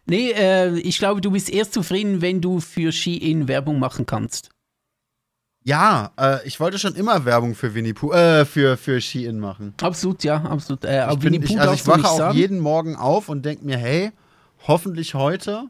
[0.05, 4.51] Nee, äh, ich glaube, du bist erst zufrieden, wenn du für Shein Werbung machen kannst.
[5.65, 9.73] Ja, äh, ich wollte schon immer Werbung für Winnie Pooh, äh, für, für Shein machen.
[9.81, 10.85] Absolut, ja, absolut.
[10.85, 14.13] Äh, Ich, bin, ich, also ich wache auch jeden Morgen auf und denke mir, hey,
[14.67, 15.69] hoffentlich heute.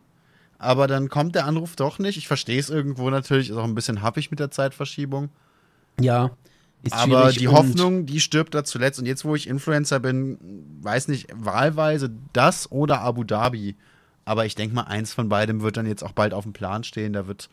[0.59, 2.17] Aber dann kommt der Anruf doch nicht.
[2.17, 5.29] Ich verstehe es irgendwo natürlich, ist auch ein bisschen happig mit der Zeitverschiebung.
[6.01, 6.31] Ja,
[6.83, 8.99] ist Aber die Hoffnung, die stirbt da zuletzt.
[8.99, 10.39] Und jetzt, wo ich Influencer bin,
[10.83, 13.77] weiß nicht, wahlweise das oder Abu Dhabi.
[14.25, 16.85] Aber ich denke mal, eins von beidem wird dann jetzt auch bald auf dem Plan
[16.85, 17.13] stehen.
[17.13, 17.49] Da wird,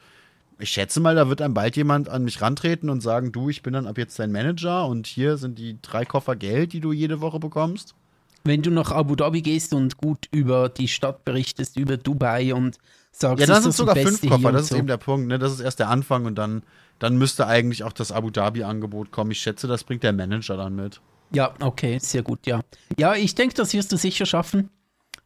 [0.60, 3.64] ich schätze mal, da wird dann bald jemand an mich rantreten und sagen, du, ich
[3.64, 6.92] bin dann ab jetzt dein Manager und hier sind die drei Koffer Geld, die du
[6.92, 7.96] jede Woche bekommst.
[8.44, 12.78] Wenn du nach Abu Dhabi gehst und gut über die Stadt berichtest, über Dubai und
[13.12, 14.76] sagst, Ja, das ist sind sogar fünf Koffer, das ist so.
[14.78, 15.40] eben der Punkt, ne?
[15.40, 16.64] Das ist erst der Anfang und dann,
[17.00, 19.32] dann müsste eigentlich auch das Abu Dhabi-Angebot kommen.
[19.32, 21.00] Ich schätze, das bringt der Manager dann mit.
[21.32, 22.62] Ja, okay, sehr gut, ja.
[22.98, 24.70] Ja, ich denke, das wirst du sicher schaffen.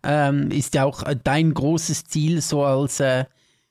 [0.03, 3.25] Ähm, ist ja auch äh, dein großes Ziel, so als äh,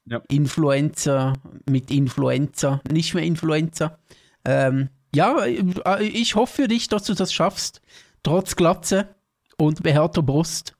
[0.06, 0.20] Ja.
[0.28, 1.34] Influencer
[1.68, 3.98] mit Influencer, nicht mehr Influencer.
[4.44, 7.80] Ähm, ja, äh, ich hoffe für dich, dass du das schaffst,
[8.22, 9.08] trotz Glatze
[9.58, 10.74] und behaarter Brust,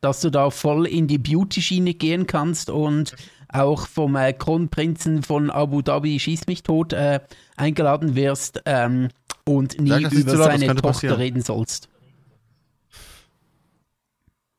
[0.00, 3.14] dass du da voll in die Beauty-Schiene gehen kannst und
[3.48, 7.20] auch vom äh, Kronprinzen von Abu Dhabi Schieß mich tot äh,
[7.56, 9.08] eingeladen wirst ähm,
[9.44, 11.16] und nie Sag über laut, seine Tochter passieren.
[11.16, 11.88] reden sollst.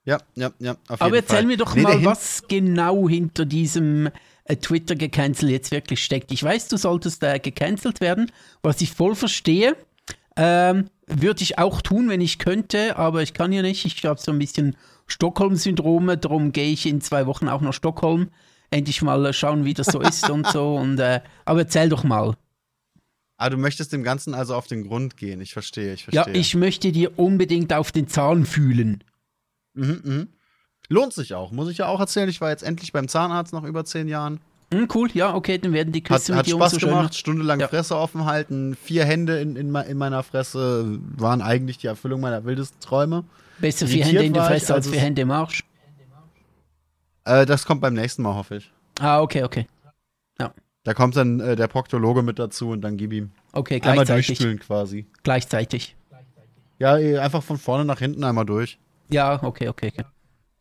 [0.04, 1.46] Ja, ja, ja, Aber erzähl Fall.
[1.46, 4.10] mir doch Nee, mal, was genau hinter diesem
[4.46, 6.32] äh, Twitter-Gecancel jetzt wirklich steckt.
[6.32, 8.32] Ich weiß, du solltest äh, gecancelt werden,
[8.64, 9.76] was ich voll verstehe.
[10.38, 13.86] Ähm, Würde ich auch tun, wenn ich könnte, aber ich kann ja nicht.
[13.86, 14.76] Ich habe so ein bisschen
[15.08, 18.30] Stockholm-Syndrome, darum gehe ich in zwei Wochen auch nach Stockholm.
[18.70, 20.76] Endlich mal äh, schauen, wie das so ist und so.
[20.78, 22.36] Und, äh, aber erzähl doch mal.
[23.38, 25.42] Ah, du möchtest dem Ganzen also auf den Grund gehen.
[25.42, 26.40] Ich verstehe, ich Ja, verstehe.
[26.40, 29.04] ich möchte dir unbedingt auf den Zahn fühlen.
[29.74, 30.28] Mhm, mhm.
[30.90, 32.30] Lohnt sich auch, muss ich ja auch erzählen.
[32.30, 34.40] Ich war jetzt endlich beim Zahnarzt nach über zehn Jahren.
[34.74, 36.94] Hm, cool, ja, okay, dann werden die Hat, Küsse hat mit dir Spaß schöner.
[36.94, 37.68] gemacht, stundenlang Ja.
[37.68, 42.46] Fresse offen halten, vier Hände in, in, in meiner Fresse waren eigentlich die Erfüllung meiner
[42.46, 43.26] wildesten Träume.
[43.60, 45.64] Besser vier Hände in der war ich, Fresse als als vier Hände im Arsch.
[47.26, 48.72] Äh, das kommt beim nächsten Mal, hoffe ich.
[49.00, 49.68] Ah, okay, okay.
[50.84, 53.32] Da kommt dann äh, der Proktologe mit dazu und dann gib ihm.
[53.52, 54.26] Okay, Einmal gleichzeitig.
[54.28, 55.06] durchspülen quasi.
[55.24, 55.96] Gleichzeitig.
[56.80, 58.80] Ja, eh, einfach von vorne nach hinten einmal durch.
[59.10, 60.06] Ja, okay, okay, okay.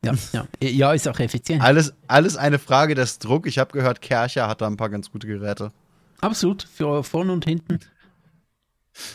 [0.04, 0.46] Ja, ja.
[0.62, 1.62] Ja, ist auch effizient.
[1.62, 3.46] Alles, alles eine Frage des Druck.
[3.46, 5.72] Ich habe gehört, Kercher hat da ein paar ganz gute Geräte.
[6.20, 6.62] Absolut.
[6.62, 7.78] Für vorne und hinten.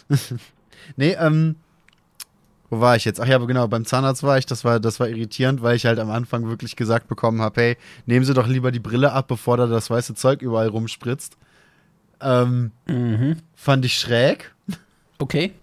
[0.98, 1.56] Nee, ähm,
[2.70, 3.20] wo war ich jetzt?
[3.20, 5.86] Ach ja, aber genau, beim Zahnarzt war ich, das war, das war irritierend, weil ich
[5.86, 9.28] halt am Anfang wirklich gesagt bekommen habe, hey, nehmen Sie doch lieber die Brille ab,
[9.28, 11.38] bevor da das weiße Zeug überall rumspritzt.
[12.22, 13.38] Ähm, Mhm.
[13.56, 14.53] fand ich schräg.
[15.18, 15.53] Okay.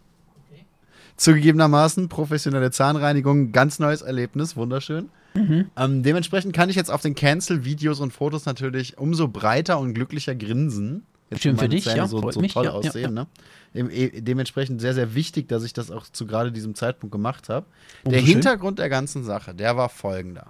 [1.22, 5.08] Zugegebenermaßen, professionelle Zahnreinigung, ganz neues Erlebnis, wunderschön.
[5.34, 5.70] Mhm.
[5.76, 10.34] Ähm, dementsprechend kann ich jetzt auf den Cancel-Videos und Fotos natürlich umso breiter und glücklicher
[10.34, 11.04] grinsen.
[11.30, 13.14] Jetzt, Schön für dich, Zähne ja, so, so mich, toll ja, ja, aussehen.
[13.14, 13.28] Ne?
[13.72, 17.66] Eh- Dementsprechend sehr, sehr wichtig, dass ich das auch zu gerade diesem Zeitpunkt gemacht habe.
[18.04, 18.26] Der schön.
[18.26, 20.48] Hintergrund der ganzen Sache, der war folgender.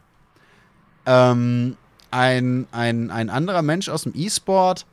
[1.04, 1.76] Ähm,
[2.10, 4.86] ein, ein, ein anderer Mensch aus dem E-Sport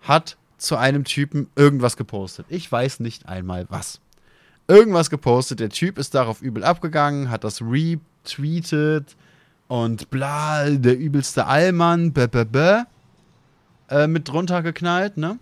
[0.00, 2.46] hat zu einem Typen irgendwas gepostet.
[2.48, 4.00] Ich weiß nicht einmal was.
[4.68, 5.60] Irgendwas gepostet.
[5.60, 9.16] Der Typ ist darauf übel abgegangen, hat das retweetet
[9.66, 12.82] und bla, der übelste Allmann, bäh, bäh, bäh,
[13.90, 15.38] äh, mit drunter geknallt, ne?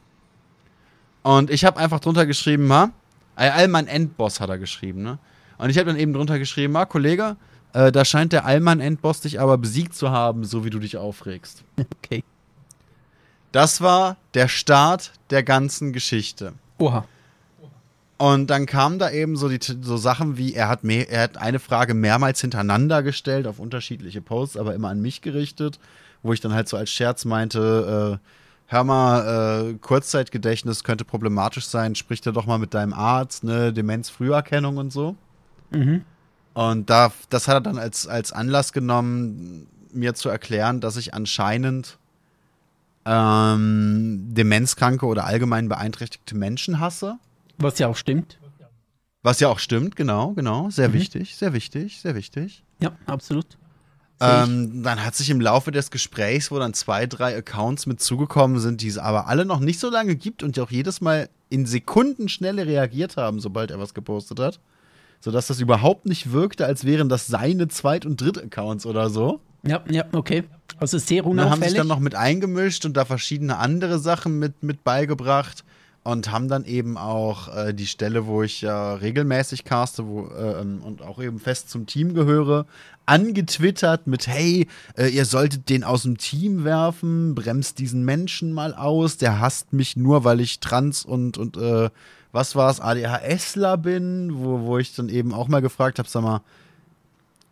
[1.22, 2.92] Und ich habe einfach drunter geschrieben, ha?
[3.34, 5.18] Allmann Endboss hat er geschrieben, ne?
[5.58, 7.36] Und ich habe dann eben drunter geschrieben, ha, Kollege,
[7.72, 10.96] äh, da scheint der Allmann Endboss dich aber besiegt zu haben, so wie du dich
[10.96, 11.64] aufregst.
[12.04, 12.22] Okay.
[13.52, 16.52] Das war der Start der ganzen Geschichte.
[16.78, 17.04] Oha.
[18.18, 21.36] Und dann kamen da eben so, die, so Sachen wie, er hat, mehr, er hat
[21.36, 25.78] eine Frage mehrmals hintereinander gestellt auf unterschiedliche Posts, aber immer an mich gerichtet,
[26.22, 28.28] wo ich dann halt so als Scherz meinte, äh,
[28.68, 33.72] hör mal, äh, Kurzzeitgedächtnis könnte problematisch sein, sprich da doch mal mit deinem Arzt, ne,
[33.72, 35.14] Demenzfrüherkennung und so.
[35.70, 36.02] Mhm.
[36.54, 41.12] Und da, das hat er dann als, als Anlass genommen, mir zu erklären, dass ich
[41.12, 41.98] anscheinend
[43.04, 47.18] ähm, demenzkranke oder allgemein beeinträchtigte Menschen hasse.
[47.58, 48.38] Was ja auch stimmt.
[49.22, 50.70] Was ja auch stimmt, genau, genau.
[50.70, 50.92] Sehr Mhm.
[50.94, 52.62] wichtig, sehr wichtig, sehr wichtig.
[52.80, 53.46] Ja, absolut.
[54.20, 58.60] Ähm, dann hat sich im Laufe des Gesprächs, wo dann zwei, drei Accounts mit zugekommen
[58.60, 61.28] sind, die es aber alle noch nicht so lange gibt und die auch jedes Mal
[61.50, 64.58] in Sekundenschnelle reagiert haben, sobald er was gepostet hat.
[65.20, 69.40] Sodass das überhaupt nicht wirkte, als wären das seine Zweit- und Dritt-Accounts oder so.
[69.66, 70.44] Ja, ja, okay.
[70.78, 71.78] Also sehr Und dann haben sich unauffällig.
[71.78, 75.64] dann noch mit eingemischt und da verschiedene andere Sachen mit, mit beigebracht
[76.06, 80.60] und haben dann eben auch äh, die Stelle, wo ich ja regelmäßig caste wo, äh,
[80.60, 82.66] und auch eben fest zum Team gehöre,
[83.06, 88.72] angetwittert mit, hey, äh, ihr solltet den aus dem Team werfen, bremst diesen Menschen mal
[88.72, 91.90] aus, der hasst mich nur, weil ich trans und, und äh,
[92.30, 96.40] was war's, ADHSler bin, wo, wo ich dann eben auch mal gefragt habe, sag mal,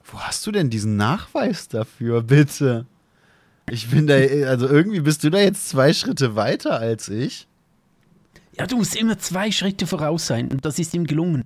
[0.04, 2.86] wo hast du denn diesen Nachweis dafür, bitte?
[3.68, 7.48] Ich bin da, also irgendwie bist du da jetzt zwei Schritte weiter als ich.
[8.56, 11.44] Ja, du musst immer zwei Schritte voraus sein und das ist ihm gelungen.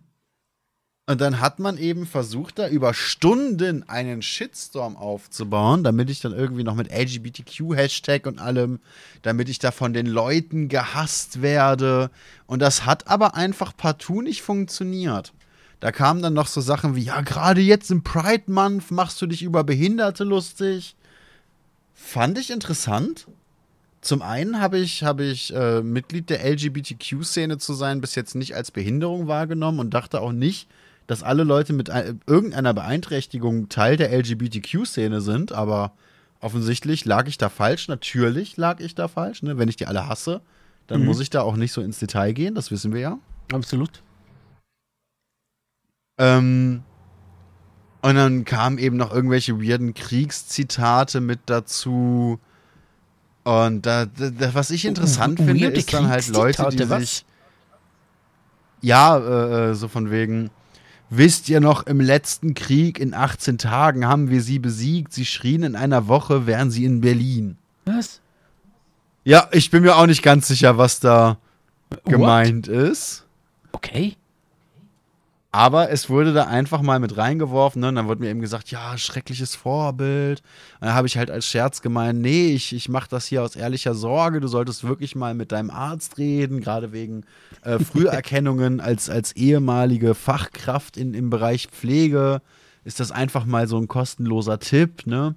[1.09, 6.35] Und dann hat man eben versucht, da über Stunden einen Shitstorm aufzubauen, damit ich dann
[6.35, 8.81] irgendwie noch mit LGBTQ-Hashtag und allem,
[9.23, 12.11] damit ich da von den Leuten gehasst werde.
[12.47, 15.33] Und das hat aber einfach partout nicht funktioniert.
[15.81, 19.27] Da kamen dann noch so Sachen wie, ja, gerade jetzt im Pride Month machst du
[19.27, 20.95] dich über Behinderte lustig.
[21.95, 23.27] Fand ich interessant.
[24.01, 28.55] Zum einen habe ich, habe ich äh, Mitglied der LGBTQ-Szene zu sein, bis jetzt nicht
[28.55, 30.69] als Behinderung wahrgenommen und dachte auch nicht,
[31.09, 35.93] dass alle Leute mit ein, irgendeiner Beeinträchtigung Teil der LGBTQ-Szene sind, aber
[36.41, 37.89] offensichtlich lag ich da falsch.
[37.89, 39.43] Natürlich lag ich da falsch.
[39.43, 39.59] Ne?
[39.59, 40.43] Wenn ich die alle hasse,
[40.87, 41.07] dann Mhm.
[41.07, 43.19] muss ich da auch nicht so ins Detail gehen, das wissen wir ja.
[43.53, 44.03] Absolut.
[46.19, 46.83] Ähm,
[48.03, 52.39] und dann kamen eben noch irgendwelche weirden Kriegszitate mit dazu.
[53.49, 57.01] Und da, da, was ich interessant W- finde, weirde ist dann halt Leute, die Kriegszitate,
[57.01, 57.25] sich.
[58.83, 60.51] Ja, äh, äh, so von wegen.
[61.11, 65.15] Wisst ihr noch, im letzten Krieg in 18 Tagen haben wir sie besiegt.
[65.15, 67.57] Sie schrien in einer Woche, wären sie in Berlin.
[67.87, 68.21] Was?
[69.25, 71.39] Ja, ich bin mir auch nicht ganz sicher, was da
[72.05, 73.25] gemeint ist.
[73.73, 74.17] Okay.
[75.51, 77.81] Aber es wurde da einfach mal mit reingeworfen.
[77.81, 77.89] Ne?
[77.89, 80.43] Und dann wurde mir eben gesagt, ja, schreckliches Vorbild.
[80.81, 83.57] Und dann habe ich halt als Scherz gemeint, nee, ich, ich mache das hier aus
[83.57, 84.41] ehrlicher Sorge.
[84.41, 87.25] Du solltest wirklich mal mit deinem Arzt reden, gerade wegen
[87.63, 92.43] äh, Früherkennungen als, als ehemalige Fachkraft in, im Bereich Pflege.
[92.85, 95.35] Ist das einfach mal so ein kostenloser Tipp, ne?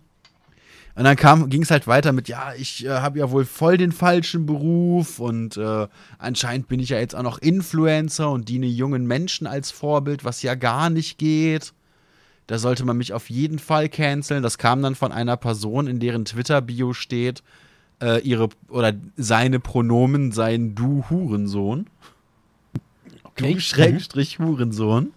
[0.96, 3.92] Und dann ging es halt weiter mit, ja, ich äh, habe ja wohl voll den
[3.92, 5.88] falschen Beruf und äh,
[6.18, 10.42] anscheinend bin ich ja jetzt auch noch Influencer und diene jungen Menschen als Vorbild, was
[10.42, 11.74] ja gar nicht geht.
[12.48, 14.44] Da sollte man mich auf jeden Fall canceln.
[14.44, 17.42] Das kam dann von einer Person, in deren Twitter-Bio steht,
[18.02, 21.88] äh, ihre oder seine Pronomen seien du Hurensohn.
[23.24, 23.54] Okay.
[23.54, 25.14] Du Schrägstrich Hurensohn.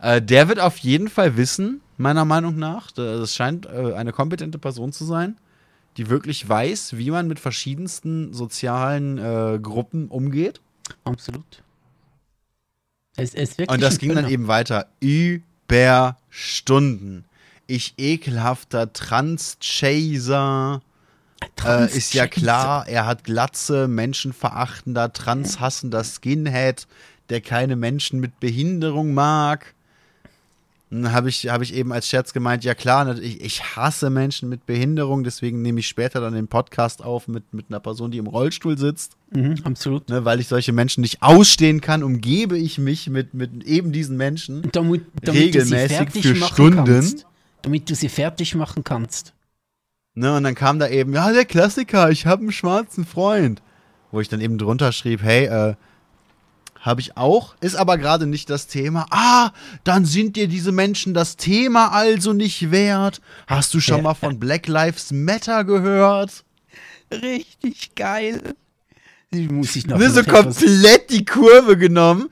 [0.00, 2.90] Äh, der wird auf jeden Fall wissen, meiner Meinung nach.
[2.92, 5.36] Das scheint äh, eine kompetente Person zu sein,
[5.96, 10.60] die wirklich weiß, wie man mit verschiedensten sozialen äh, Gruppen umgeht.
[11.04, 11.62] Absolut.
[13.16, 14.86] Es, es Und das ging dann eben weiter.
[15.00, 17.24] Über Stunden.
[17.66, 20.80] Ich ekelhafter Trans-Chaser.
[21.64, 26.86] Äh, ist ja klar, er hat Glatze, menschenverachtender, transhassender Skinhead,
[27.28, 29.74] der keine Menschen mit Behinderung mag.
[30.92, 34.50] Dann habe ich, hab ich eben als Scherz gemeint, ja klar, ich, ich hasse Menschen
[34.50, 38.18] mit Behinderung, deswegen nehme ich später dann den Podcast auf mit, mit einer Person, die
[38.18, 39.16] im Rollstuhl sitzt.
[39.30, 40.10] Mhm, absolut.
[40.10, 44.18] Ne, weil ich solche Menschen nicht ausstehen kann, umgebe ich mich mit, mit eben diesen
[44.18, 44.68] Menschen.
[44.72, 46.84] Damit, damit du sie Regelmäßig fertig für Stunden.
[46.84, 47.26] Kannst,
[47.62, 49.32] damit du sie fertig machen kannst.
[50.14, 53.62] Ne, und dann kam da eben, ja, der Klassiker, ich habe einen schwarzen Freund.
[54.10, 55.74] wo ich dann eben drunter schrieb, hey, äh,
[56.82, 59.06] habe ich auch, ist aber gerade nicht das Thema.
[59.10, 59.52] Ah,
[59.84, 63.20] dann sind dir diese Menschen das Thema also nicht wert.
[63.46, 66.44] Hast du schon mal von Black Lives Matter gehört?
[67.10, 68.54] Richtig geil.
[69.32, 72.28] Die muss ich noch Ne, so komplett die Kurve genommen.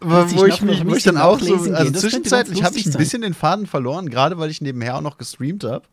[0.00, 2.84] Muss ich Wo noch- ich, mich, wo ich dann auch so, also zwischenzeitlich habe ich
[2.86, 5.86] ein bisschen den Faden verloren, gerade weil ich nebenher auch noch gestreamt habe.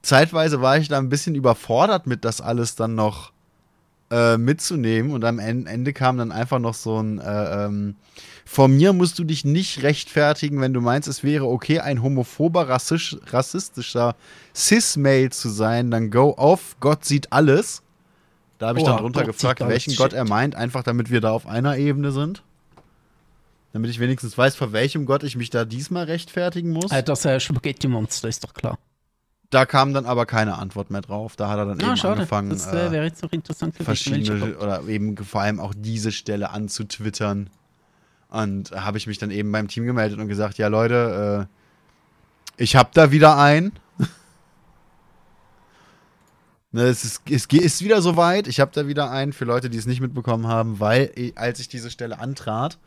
[0.00, 3.32] Zeitweise war ich da ein bisschen überfordert mit, das alles dann noch
[4.10, 7.96] äh, mitzunehmen und am En- Ende kam dann einfach noch so ein, äh, ähm,
[8.44, 12.68] vor mir musst du dich nicht rechtfertigen, wenn du meinst, es wäre okay, ein homophober,
[12.68, 14.14] rassisch, rassistischer
[14.54, 17.82] Cis-Male zu sein, dann go off, Gott sieht alles.
[18.58, 21.20] Da habe ich Oh, dann drunter Gott gefragt, welchen Gott er meint, einfach damit wir
[21.20, 22.42] da auf einer Ebene sind.
[23.72, 26.90] Damit ich wenigstens weiß, vor welchem Gott ich mich da diesmal rechtfertigen muss.
[26.92, 28.78] Äh, das äh, Spaghetti-Monster ist doch klar.
[29.50, 31.36] Da kam dann aber keine Antwort mehr drauf.
[31.36, 32.14] Da hat er dann Ah, eben schade.
[32.14, 35.72] angefangen, das äh, äh, wäre jetzt noch interessant welcher verschiedene oder eben vor allem auch
[35.76, 37.48] diese Stelle anzutwittern.
[38.28, 42.74] Und habe ich mich dann eben beim Team gemeldet und gesagt, ja Leute, äh, ich
[42.74, 43.72] habe da wieder einen.
[46.72, 48.48] ne, es, ist, es ist wieder soweit.
[48.48, 51.60] Ich habe da wieder einen für Leute, die es nicht mitbekommen haben, weil eh, als
[51.60, 52.78] ich diese Stelle antrat,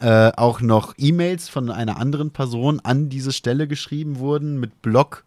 [0.00, 5.24] äh, auch noch E-Mails von einer anderen Person an diese Stelle geschrieben wurden mit Blog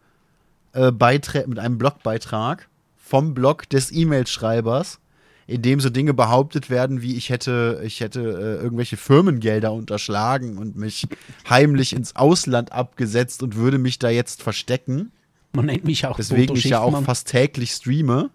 [0.78, 5.00] äh, Beiträ- mit einem Blogbeitrag vom Blog des E-Mail-Schreibers,
[5.46, 10.58] in dem so Dinge behauptet werden, wie ich hätte, ich hätte äh, irgendwelche Firmengelder unterschlagen
[10.58, 11.06] und mich
[11.48, 15.10] heimlich ins Ausland abgesetzt und würde mich da jetzt verstecken,
[15.52, 18.30] Man nennt mich auch weswegen Bodo ich ja auch fast täglich streame.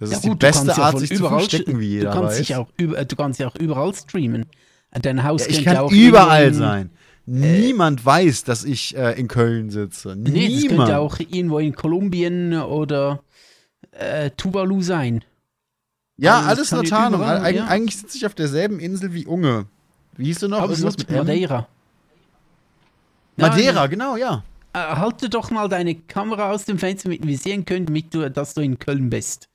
[0.00, 2.10] Das Ja ist die gut, du beste ja Art, von sich zu verstecken, wie jeder
[2.10, 2.46] du kannst weiß.
[2.46, 4.46] dich auch du kannst ja auch überall streamen.
[4.90, 6.90] Dein Haus Ja, ich kann ja auch überall sein.
[7.32, 10.16] Niemand weiß, dass ich äh, in Köln sitze.
[10.16, 10.78] Nee, das Niemand.
[10.78, 13.22] könnte auch irgendwo in Kolumbien oder
[13.92, 15.24] äh, Tuvalu sein.
[16.16, 17.22] Ja, Also, alles ich Tarnung.
[17.22, 17.66] Eig ja.
[17.66, 19.66] Eigentlich sitze ich auf derselben Insel wie Unge.
[20.16, 20.58] Wie hieß du noch?
[20.62, 21.18] Irgendwas Absolut, mit?
[21.18, 21.68] Madeira.
[23.36, 24.42] Madeira, genau, ja.
[24.72, 28.30] Äh, halte doch mal deine Kamera aus dem Fenster, damit wir sehen können, damit du,
[28.30, 29.48] dass du in Köln bist.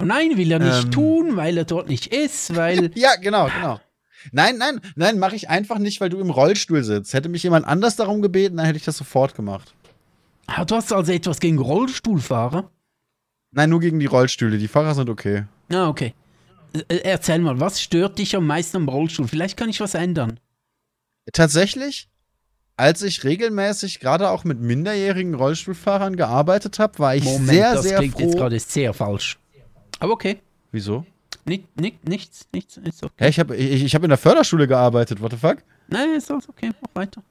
[0.00, 0.90] Oh nein, will er nicht Ähm.
[0.90, 2.90] tun, weil er dort nicht ist, weil.
[2.94, 3.80] Ja, genau, genau.
[4.32, 7.14] Nein, nein, nein, mache ich einfach nicht, weil du im Rollstuhl sitzt.
[7.14, 9.74] Hätte mich jemand anders darum gebeten, dann hätte ich das sofort gemacht.
[10.46, 12.70] Ah, du hast also etwas gegen Rollstuhlfahrer?
[13.52, 14.58] Nein, nur gegen die Rollstühle.
[14.58, 15.44] Die Fahrer sind okay.
[15.72, 16.14] Ah, okay.
[16.72, 19.28] Äh, erzähl mal, was stört dich am meisten am Rollstuhl?
[19.28, 20.38] Vielleicht kann ich was ändern.
[21.32, 22.08] Tatsächlich,
[22.76, 27.82] als ich regelmäßig gerade auch mit minderjährigen Rollstuhlfahrern gearbeitet habe, war ich Moment, sehr, das
[27.84, 28.38] sehr klingt jetzt froh.
[28.38, 29.38] gerade sehr falsch.
[29.98, 30.40] Aber okay.
[30.72, 31.04] Wieso?
[31.44, 33.14] Nicht, nicht, nichts, nichts, ist okay.
[33.18, 35.58] Hä, ich habe ich, ich hab in der Förderschule gearbeitet, what the fuck?
[35.88, 37.22] Nein, ist alles okay, mach weiter.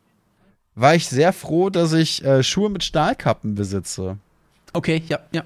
[0.75, 4.17] War ich sehr froh, dass ich äh, Schuhe mit Stahlkappen besitze.
[4.73, 5.43] Okay, ja, ja.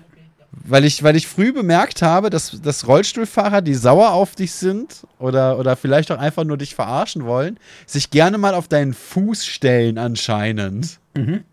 [0.52, 5.08] Weil ich, weil ich früh bemerkt habe, dass, dass Rollstuhlfahrer, die sauer auf dich sind
[5.18, 7.58] oder, oder vielleicht auch einfach nur dich verarschen wollen,
[7.88, 11.00] sich gerne mal auf deinen Fuß stellen anscheinend.
[11.16, 11.44] Mhm.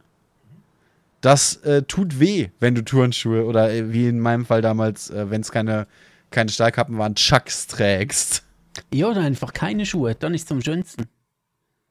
[1.23, 5.31] Das äh, tut weh, wenn du Turnschuhe oder äh, wie in meinem Fall damals, äh,
[5.31, 5.87] wenn es keine,
[6.31, 8.43] keine Stahlkappen waren, Chucks trägst.
[8.93, 11.07] Ja, oder einfach keine Schuhe, dann ist es am schönsten.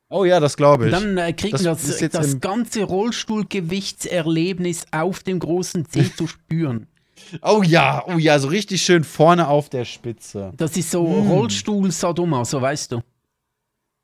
[0.09, 0.91] Oh ja, das glaube ich.
[0.91, 6.87] Dann äh, kriegt Das das, das ganze Rollstuhlgewichtserlebnis auf dem großen Zeh zu spüren.
[7.41, 10.53] oh ja, oh ja, so richtig schön vorne auf der Spitze.
[10.57, 11.27] Das ist so Hm.
[11.27, 13.01] Rollstuhl-Sadoma, so weißt du.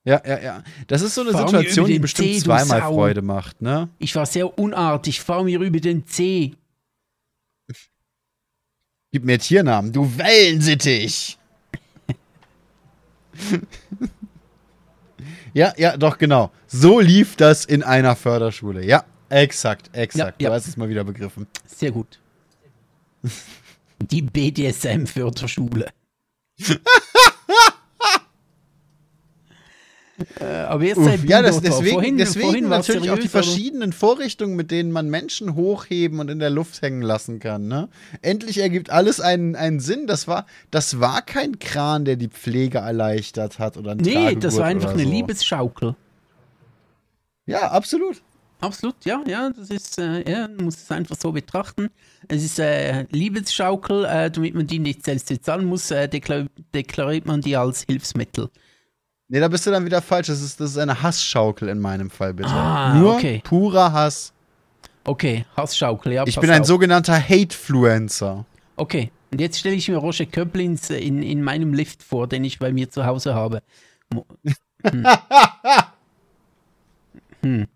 [0.04, 0.64] Ja, ja, ja.
[0.86, 2.82] Das ist so eine Fahr Situation, die bestimmt du zweimal.
[2.82, 3.90] Freude macht, ne?
[3.98, 6.54] Ich war sehr unartig, fahr mir über den Zeh.
[9.16, 9.94] Gib mir Tiernamen.
[9.94, 11.38] Du Wellensittich.
[15.54, 16.52] ja, ja, doch, genau.
[16.68, 18.86] So lief das in einer Förderschule.
[18.86, 20.42] Ja, exakt, exakt.
[20.42, 20.50] Ja, ja.
[20.50, 21.48] Du hast es mal wieder begriffen.
[21.66, 22.20] Sehr gut.
[24.02, 25.88] Die BDSM-Förderschule.
[30.40, 33.92] äh, aber jetzt sei ja, das, deswegen, vorhin, deswegen vorhin natürlich auch die aber- verschiedenen
[33.92, 37.68] Vorrichtungen, mit denen man Menschen hochheben und in der Luft hängen lassen kann.
[37.68, 37.90] Ne?
[38.22, 40.08] Endlich ergibt alles einen, einen Sinn.
[40.08, 44.58] Das war, das war kein Kran, der die Pflege erleichtert hat oder ein Nee, das
[44.58, 45.10] war einfach eine so.
[45.10, 45.96] Liebesschaukel.
[47.46, 48.22] Ja, absolut.
[48.62, 51.90] Absolut, ja, ja, das ist, äh, ja, man muss es einfach so betrachten.
[52.30, 57.26] Es ist äh, Liebesschaukel, äh, damit man die nicht selbst bezahlen muss, äh, deklar deklariert
[57.26, 58.50] man die als Hilfsmittel.
[59.28, 60.28] Nee, da bist du dann wieder falsch.
[60.28, 62.50] Das ist, das ist eine Hassschaukel in meinem Fall, bitte.
[62.50, 63.42] Ah, Nur okay.
[63.44, 64.34] purer Hass.
[65.04, 66.24] Okay, Hassschaukel, ja.
[66.26, 66.68] Ich bin ein auf.
[66.68, 68.46] sogenannter Hatefluencer.
[68.76, 72.60] Okay, und jetzt stelle ich mir Roger Köplins in, in meinem Lift vor, den ich
[72.60, 73.62] bei mir zu Hause habe.
[74.84, 75.06] Hm.
[77.44, 77.68] hm.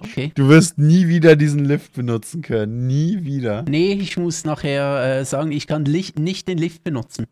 [0.00, 0.32] Okay.
[0.34, 2.86] Du wirst nie wieder diesen Lift benutzen können.
[2.86, 3.64] Nie wieder.
[3.68, 7.26] Nee, ich muss nachher äh, sagen, ich kann Licht, nicht den Lift benutzen.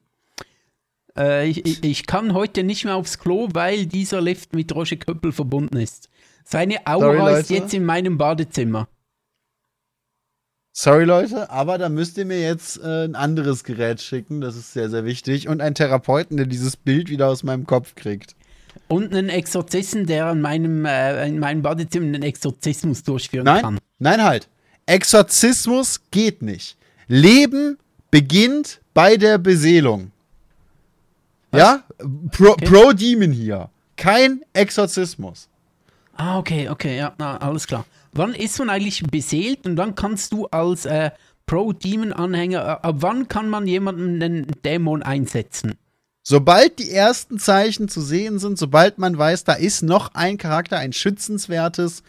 [1.18, 5.32] Äh, ich, ich, kann heute nicht mehr aufs Klo, weil dieser Lift mit Roger Köppel
[5.32, 6.08] verbunden ist.
[6.44, 8.88] Seine Aura Sorry, ist jetzt in meinem Badezimmer.
[10.72, 14.40] Sorry, Leute, aber da müsst ihr mir jetzt äh, ein anderes Gerät schicken.
[14.40, 15.48] Das ist sehr, sehr wichtig.
[15.48, 18.36] Und einen Therapeuten, der dieses Bild wieder aus meinem Kopf kriegt.
[18.86, 23.78] Und einen Exorzisten, der in meinem, äh, in meinem Badezimmer einen Exorzismus durchführen Nein, kann.
[23.98, 24.48] nein, halt.
[24.86, 26.76] Exorzismus geht nicht.
[27.08, 27.76] Leben
[28.12, 30.12] beginnt bei der Beseelung.
[31.52, 31.82] Ja?
[32.30, 32.64] Pro, Okay.
[32.66, 33.70] Pro Demon hier.
[33.96, 35.48] Kein Exorzismus.
[36.14, 37.84] Ah, okay, okay, ja, na, alles klar.
[38.12, 41.10] Wann ist man eigentlich beseelt und wann kannst du als äh,
[41.46, 45.74] Pro-Demon-Anhänger, äh, ab wann kann man jemanden einen Dämon einsetzen?
[46.22, 50.76] Sobald die ersten Zeichen zu sehen sind, sobald man weiß, da ist noch ein Charakter,
[50.78, 52.02] ein schützenswertes,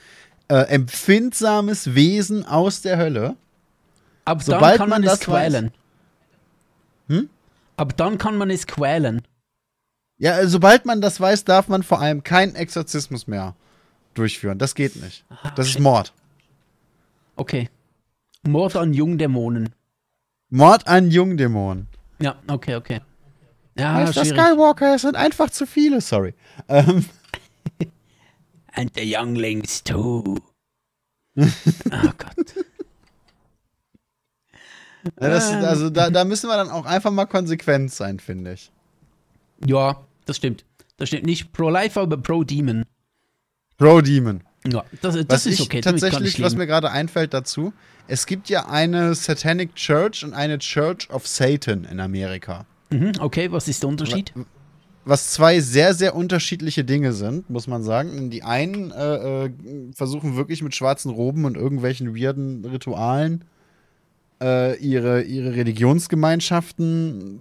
[0.49, 3.35] äh, empfindsames Wesen aus der Hölle.
[4.25, 5.53] Ab Sobald dann kann man man, es das weiß.
[5.53, 5.71] quälen.
[7.07, 7.29] Hm?
[7.77, 9.21] Ab dann kann man es quälen.
[10.19, 13.55] Ja, äh, sobald man das weiß, darf man vor allem keinen Exorzismus mehr
[14.13, 14.59] durchführen.
[14.59, 15.25] Das geht nicht.
[15.55, 15.79] Das ist.
[15.79, 16.13] Mord.
[17.35, 17.69] Okay.
[18.43, 19.73] Mord an Jungdämonen.
[20.49, 21.87] Mord an Jungdämonen.
[22.19, 23.01] Ja, okay, okay.
[23.77, 24.39] Ja, Meister schwierig.
[24.39, 26.33] Skywalker, es sind einfach zu viele, sorry.
[26.67, 27.05] Ähm,
[28.73, 30.37] And the younglings too.
[31.37, 32.55] oh Gott.
[35.21, 35.63] ja, das, Ähm.
[35.63, 38.71] also da, da müssen wir dann auch einfach mal konsequent sein, finde ich.
[39.65, 40.65] Ja, das stimmt.
[40.97, 41.25] Das stimmt.
[41.25, 42.83] Nicht pro-life, aber pro-demon.
[43.77, 44.43] Pro Demon.
[44.67, 45.79] Ja, das, das Was ist ich okay.
[45.79, 47.71] tatsächlich, ich was mir gerade einfällt dazu,
[48.07, 52.65] es gibt ja eine Satanic Church und eine Church of Satan in Amerika.
[52.89, 54.33] Mhm, okay, was ist der Unterschied?
[55.05, 58.29] Was zwei sehr, sehr unterschiedliche Dinge sind, muss man sagen.
[58.29, 59.49] Die einen äh, äh,
[59.93, 63.45] versuchen wirklich mit schwarzen Roben und irgendwelchen weirden Ritualen
[64.41, 67.39] äh, ihre, ihre Religionsgemeinschaften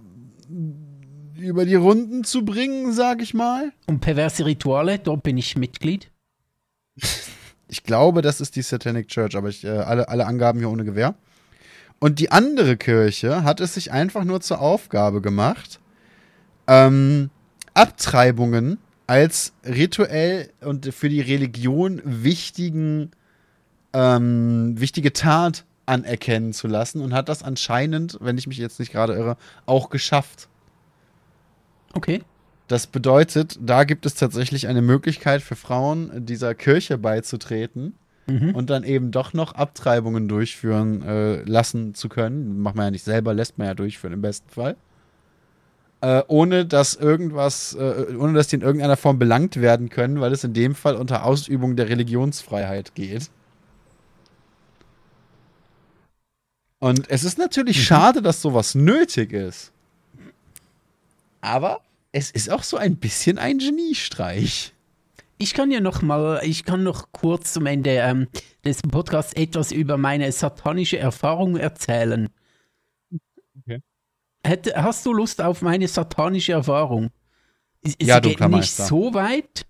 [1.39, 3.71] über die Runden zu bringen, sag ich mal.
[3.87, 6.11] Und perverse Rituale, dort bin ich Mitglied.
[7.71, 10.85] Ich glaube, das ist die Satanic Church, aber ich, äh, alle, alle Angaben hier ohne
[10.85, 11.13] Gewehr.
[11.99, 15.79] Und die andere Kirche hat es sich einfach nur zur Aufgabe gemacht,
[16.65, 17.29] ähm,
[17.75, 23.11] Abtreibungen als rituell und für die Religion wichtigen,
[23.93, 28.91] ähm, wichtige Tat anerkennen zu lassen und hat das anscheinend, wenn ich mich jetzt nicht
[28.91, 30.47] gerade irre, auch geschafft.
[31.93, 32.21] Okay.
[32.67, 37.95] Das bedeutet, da gibt es tatsächlich eine Möglichkeit für Frauen, dieser Kirche beizutreten
[38.29, 38.53] Mhm.
[38.53, 42.59] und dann eben doch noch Abtreibungen durchführen äh, lassen zu können.
[42.61, 44.75] Macht man ja nicht selber, lässt man ja durchführen im besten Fall.
[46.01, 50.31] Äh, ohne dass irgendwas, äh, ohne dass die in irgendeiner Form belangt werden können, weil
[50.31, 53.29] es in dem Fall unter Ausübung der Religionsfreiheit geht.
[56.79, 59.73] Und es ist natürlich schade, dass sowas nötig ist.
[61.41, 64.73] Aber es ist auch so ein bisschen ein Geniestreich.
[65.37, 68.27] Ich kann ja noch mal, ich kann noch kurz zum Ende ähm,
[68.65, 72.29] des Podcasts etwas über meine satanische Erfahrung erzählen.
[73.61, 73.81] Okay.
[74.45, 77.11] Hätte, hast du Lust auf meine satanische Erfahrung?
[77.81, 79.65] Es, es Ja, du geht nicht so weit.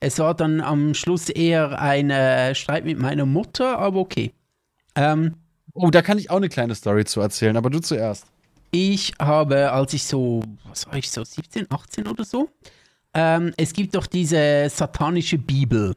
[0.00, 4.32] Es war dann am Schluss eher ein äh, Streit mit meiner Mutter, aber okay.
[4.96, 5.36] Ähm,
[5.74, 8.26] Oh, da kann ich auch eine kleine Story zu erzählen, aber du zuerst.
[8.76, 12.50] Ich habe, als ich so, was war ich so, 17, 18 oder so,
[13.14, 15.94] ähm, es gibt doch diese satanische Bibel.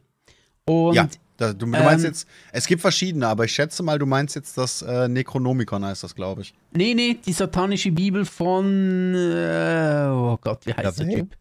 [0.64, 3.98] Und ja, da, du, du meinst ähm, jetzt, es gibt verschiedene, aber ich schätze mal,
[3.98, 6.54] du meinst jetzt das äh, Necronomicon heißt das, glaube ich.
[6.72, 11.08] nee, nee, die satanische Bibel von, äh, oh Gott, wie heißt der?
[11.08, 11.36] Typ?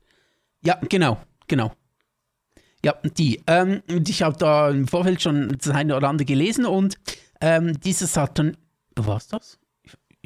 [0.64, 1.72] Ja, genau, genau.
[2.84, 3.44] Ja, die.
[3.46, 6.98] Ähm, und ich habe da im Vorfeld schon das eine oder andere gelesen und
[7.42, 8.58] ähm, diese Satan,
[8.96, 9.60] was das?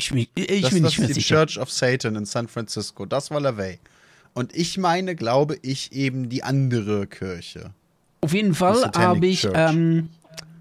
[0.01, 1.45] Ich, ich, ich das bin das nicht mehr ist die sicher.
[1.45, 3.05] Church of Satan in San Francisco.
[3.05, 3.79] Das war LaVey.
[4.33, 7.71] Und ich meine, glaube ich, eben die andere Kirche.
[8.21, 9.53] Auf jeden Fall habe ich Church.
[9.55, 10.09] ähm,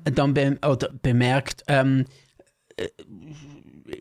[0.05, 0.59] dann be
[1.03, 2.07] bemerkt, ähm,
[2.77, 2.89] äh,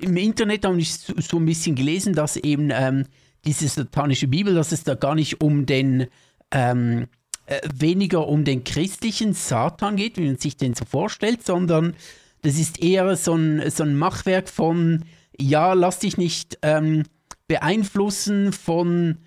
[0.01, 3.05] im Internet habe ich so, so ein bisschen gelesen, dass eben ähm,
[3.45, 6.07] diese satanische Bibel, dass es da gar nicht um den,
[6.51, 7.07] ähm,
[7.45, 11.95] äh, weniger um den christlichen Satan geht, wie man sich den so vorstellt, sondern
[12.41, 15.03] das ist eher so ein, so ein Machwerk von,
[15.39, 17.03] ja, lass dich nicht ähm,
[17.47, 19.17] beeinflussen von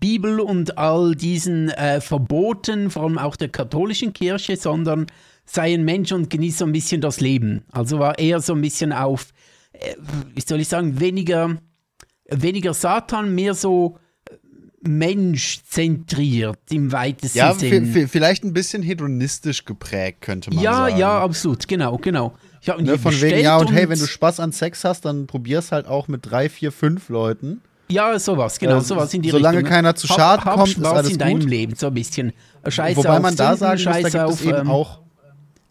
[0.00, 5.06] Bibel und all diesen äh, Verboten, vor allem auch der katholischen Kirche, sondern
[5.46, 7.62] sei ein Mensch und genieße so ein bisschen das Leben.
[7.72, 9.32] Also war eher so ein bisschen auf,
[9.72, 9.94] äh,
[10.34, 11.56] wie soll ich sagen, weniger,
[12.30, 13.98] weniger Satan, mehr so,
[14.82, 17.92] menschzentriert im weitesten Ja, Sinn.
[17.92, 20.96] vi- vi- vielleicht ein bisschen hedonistisch geprägt, könnte man ja, sagen.
[20.98, 22.32] ja, absolut, genau, genau.
[22.62, 25.26] Ich habe Ne, von wegen, ja, und hey, wenn du Spaß an Sex hast, dann
[25.26, 27.62] probier's halt auch mit drei, vier, fünf Leuten.
[27.88, 29.70] Ja, sowas, genau, Äh, sowas in die solange Richtung.
[29.72, 31.48] keiner zu Schaden hab kommt, ist Spaß alles in deinem gut.
[31.50, 32.32] Leben, so ein bisschen.
[32.68, 35.00] Scheiße Wobei auf man da sagen muss, da Scheiße gibt es auf, eben ähm, auch.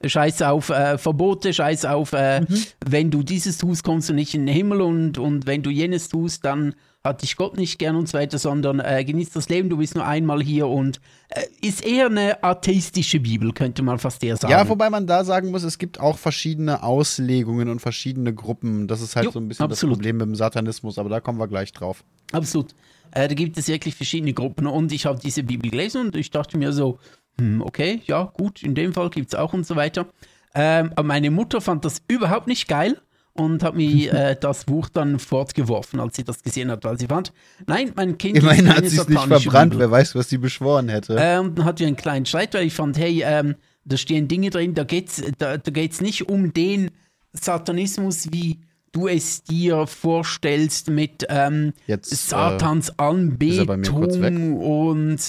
[0.03, 2.47] Scheiß auf äh, Verbote, Scheiß auf, äh, Mhm.
[2.87, 6.07] wenn du dieses tust, kommst du nicht in den Himmel und, und wenn du jenes
[6.09, 6.73] tust, dann
[7.03, 9.95] hat dich Gott nicht gern und so weiter, sondern äh, genieß das Leben, du bist
[9.95, 10.99] nur einmal hier und
[11.30, 14.51] äh, ist eher eine atheistische Bibel, könnte man fast eher sagen.
[14.51, 18.88] Ja, wobei man da sagen muss, es gibt auch verschiedene Auslegungen und verschiedene Gruppen.
[18.88, 19.93] Das ist halt Jo, so ein bisschen absolut.
[19.93, 22.03] das Problem mit dem Satanismus, aber da kommen wir gleich drauf.
[22.34, 22.76] Absolut.
[23.11, 26.31] Äh, da gibt es wirklich verschiedene Gruppen und ich habe diese Bibel gelesen und ich
[26.31, 26.99] dachte mir so,
[27.39, 30.07] hm, okay, ja, gut, in dem Fall gibt es auch und so weiter.
[30.53, 32.99] Ähm, aber meine Mutter fand das überhaupt nicht geil
[33.34, 37.07] und hat mir äh, das Buch dann fortgeworfen, als sie das gesehen hat, weil sie
[37.07, 37.34] fand,
[37.68, 39.80] nein, mein Kind Immerhin ist hat sie es nicht verbrannt, Bibel.
[39.80, 41.15] wer weiß, was sie beschworen hätte.
[41.19, 44.49] Ähm, dann hatten wir einen kleinen Streit, weil ich fand, hey, ähm, da stehen Dinge
[44.49, 46.91] drin, da geht's, da, da geht's nicht um den
[47.34, 48.60] Satanismus, wie
[48.91, 52.95] du es dir vorstellst, mit ähm, Jetzt, äh, Satans weg?
[52.97, 55.19] Anbetung und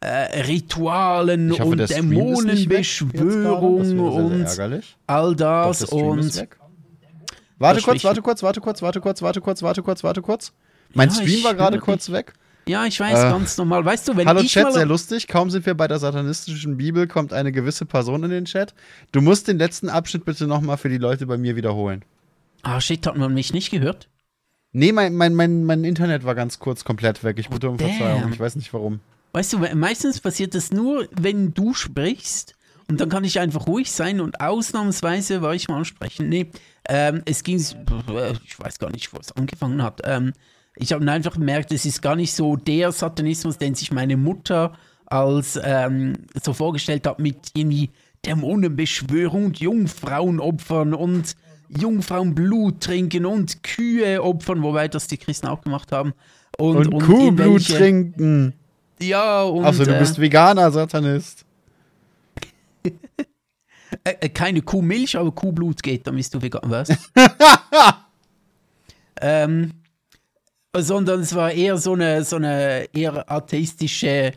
[0.00, 4.46] äh, Ritualen hoffe, und Dämonenbeschwörung und
[5.06, 6.48] all Doch, das ist und.
[7.58, 10.52] Warte kurz, warte kurz, warte kurz, warte kurz, warte kurz, warte kurz, warte kurz.
[10.92, 12.34] Mein Ja, Stream war gerade kurz weg.
[12.66, 13.84] ja, ich weiß, Äh, ganz normal.
[13.84, 15.28] Weißt du, wenn Hallo ich Chat, mal sehr lustig.
[15.28, 18.74] Kaum sind wir bei der satanistischen Bibel, kommt eine gewisse Person in den Chat.
[19.12, 22.04] Du musst den letzten Abschnitt bitte nochmal für die Leute bei mir wiederholen.
[22.62, 24.08] Ah, shit, hat man mich nicht gehört?
[24.72, 27.38] Nee, mein, mein, mein, mein Internet war ganz kurz komplett weg.
[27.38, 27.90] Ich bitte um Damn.
[27.90, 28.32] Verzeihung.
[28.32, 29.00] Ich weiß nicht warum.
[29.32, 32.54] Weißt du, meistens passiert das nur, wenn du sprichst
[32.90, 36.28] und dann kann ich einfach ruhig sein und ausnahmsweise war ich mal ansprechen.
[36.28, 36.46] Nee,
[36.88, 40.00] ähm, es ging, ich weiß gar nicht, wo es angefangen hat.
[40.04, 40.32] Ähm,
[40.76, 44.72] ich habe einfach gemerkt, es ist gar nicht so der Satanismus, den sich meine Mutter
[45.06, 47.90] als ähm, so vorgestellt hat mit irgendwie
[48.26, 51.36] Dämonenbeschwörung und Jungfrauenopfern und
[51.68, 56.12] Jungfrauenblut trinken und Kühe opfern, wobei das die Christen auch gemacht haben.
[56.58, 58.54] Und, Und, Kuhblut irgendwelche- trinken.
[59.00, 59.64] Ja, und.
[59.64, 61.43] Achso, du äh, bist Veganer, Satanist.
[64.02, 66.62] Äh, äh, keine Kuhmilch, aber Kuhblut geht, dann bist du vegan.
[66.64, 66.88] Was?
[69.20, 69.72] ähm,
[70.76, 74.32] sondern es war eher so eine, so eine eher atheistische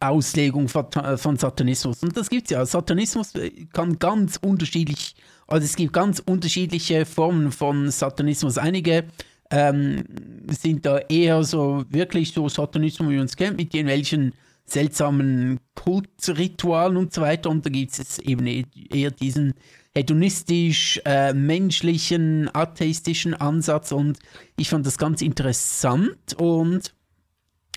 [0.00, 0.86] Auslegung von,
[1.16, 2.02] von Satanismus.
[2.02, 2.64] Und das gibt es ja.
[2.64, 5.16] Satanismus äh, kann ganz unterschiedlich,
[5.46, 8.58] also es gibt ganz unterschiedliche Formen von Satanismus.
[8.58, 9.04] Einige
[9.50, 10.04] ähm,
[10.48, 14.34] sind da eher so wirklich so Satanismus, wie man es kennt, mit irgendwelchen
[14.66, 17.50] seltsamen Kultritualen und so weiter.
[17.50, 19.54] Und da gibt es eben e- eher diesen
[19.94, 23.92] hedonistisch, äh, menschlichen, atheistischen Ansatz.
[23.92, 24.18] Und
[24.56, 26.34] ich fand das ganz interessant.
[26.38, 26.94] Und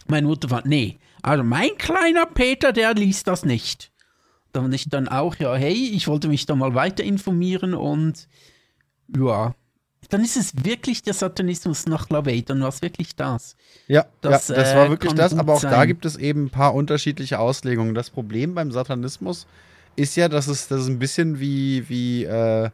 [0.07, 3.91] meine Mutter fand, nee, also mein kleiner Peter, der liest das nicht.
[4.53, 8.27] Da fand ich dann auch, ja, hey, ich wollte mich da mal weiter informieren und
[9.15, 9.55] ja,
[10.09, 13.55] dann ist es wirklich der Satanismus nach Lavey, dann war es wirklich das.
[13.87, 15.87] Ja, Das, ja, das äh, war wirklich kann das, aber auch da sein.
[15.87, 17.93] gibt es eben ein paar unterschiedliche Auslegungen.
[17.93, 19.47] Das Problem beim Satanismus
[19.95, 22.69] ist ja, dass es, dass es ein bisschen wie, wie, äh,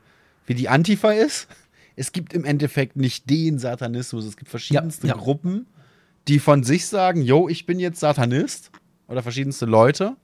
[0.46, 1.48] wie die Antifa ist.
[1.96, 4.26] Es gibt im Endeffekt nicht den Satanismus.
[4.26, 5.20] Es gibt verschiedenste Ja, ja.
[5.22, 5.66] Gruppen,
[6.28, 8.72] die von sich sagen, yo, ich bin jetzt Satanist.
[9.08, 10.16] Oder verschiedenste Leute.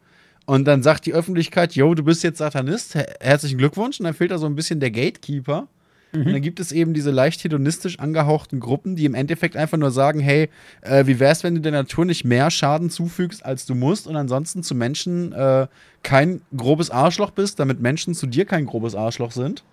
[0.45, 2.95] Und dann sagt die Öffentlichkeit, yo, du bist jetzt Satanist.
[2.95, 3.99] Her herzlichen Glückwunsch.
[3.99, 5.67] Und dann fehlt da so ein bisschen der Gatekeeper.
[6.11, 9.91] Und dann gibt es eben diese leicht hedonistisch angehauchten Gruppen, die im Endeffekt einfach nur
[9.91, 10.49] sagen, hey,
[10.81, 14.15] äh, wie wär's, wenn du der Natur nicht mehr Schaden zufügst, als du musst und
[14.15, 15.68] ansonsten zu Menschen äh,
[16.02, 19.64] kein grobes Arschloch bist, damit Menschen zu dir kein grobes Arschloch sind.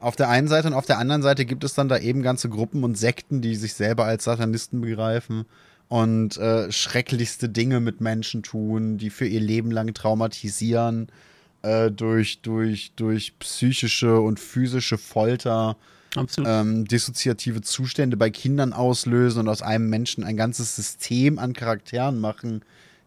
[0.00, 2.48] Auf der einen Seite und auf der anderen Seite gibt es dann da eben ganze
[2.48, 5.46] Gruppen und Sekten, die sich selber als Satanisten begreifen
[5.88, 11.08] und äh, schrecklichste Dinge mit Menschen tun, die für ihr Leben lang traumatisieren,
[11.62, 15.76] äh, durch, durch, durch psychische und physische Folter,
[16.44, 22.20] ähm, dissoziative Zustände bei Kindern auslösen und aus einem Menschen ein ganzes System an Charakteren
[22.20, 22.62] machen,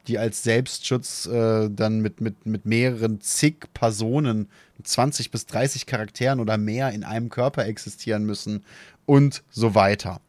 [0.07, 4.49] die als Selbstschutz äh, dann mit, mit, mit mehreren zig Personen,
[4.83, 8.63] 20 bis 30 Charakteren oder mehr in einem Körper existieren müssen
[9.05, 10.21] und so weiter.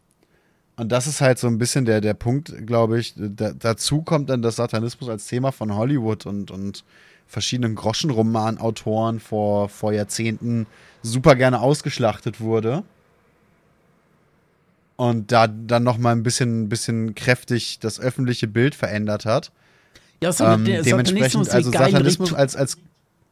[0.77, 3.15] Und das ist halt so ein bisschen der, der Punkt, glaube ich.
[3.17, 6.85] Da, dazu kommt dann das Satanismus als Thema von Hollywood und, und
[7.33, 10.67] verschiedenen Groschenromanautoren vor, vor Jahrzehnten
[11.03, 12.85] super gerne ausgeschlachtet wurde.
[14.97, 19.51] Und da dann noch mal ein bisschen, bisschen kräftig das öffentliche Bild verändert hat.
[20.23, 22.77] ja, so Ähm, der dementsprechend, Satanismus also Satanismus als, als.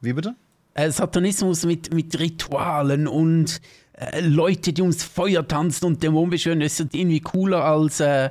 [0.00, 0.34] Wie bitte?
[0.74, 3.60] äh, Satanismus mit, mit Ritualen und
[3.92, 8.30] äh, Leute, die ums Feuer tanzen und Dämonen beschwören, ist irgendwie cooler als, äh,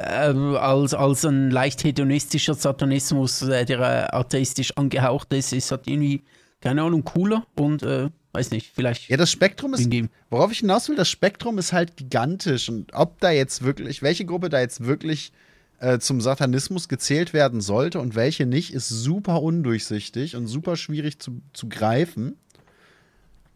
[0.00, 6.22] als, als ein leicht hedonistischer Satanismus, äh, der äh, atheistisch angehaucht ist, ist halt irgendwie,
[6.60, 9.08] keine Ahnung, cooler und äh, weiß nicht, vielleicht.
[9.08, 10.10] Ja, das Spektrum ist, hingegen.
[10.30, 12.68] worauf ich hinaus will, das Spektrum ist halt gigantisch.
[12.68, 15.32] Und ob da jetzt wirklich, welche Gruppe da jetzt wirklich
[15.80, 21.18] äh, zum Satanismus gezählt werden sollte und welche nicht, ist super undurchsichtig und super schwierig
[21.18, 22.36] zu, zu greifen.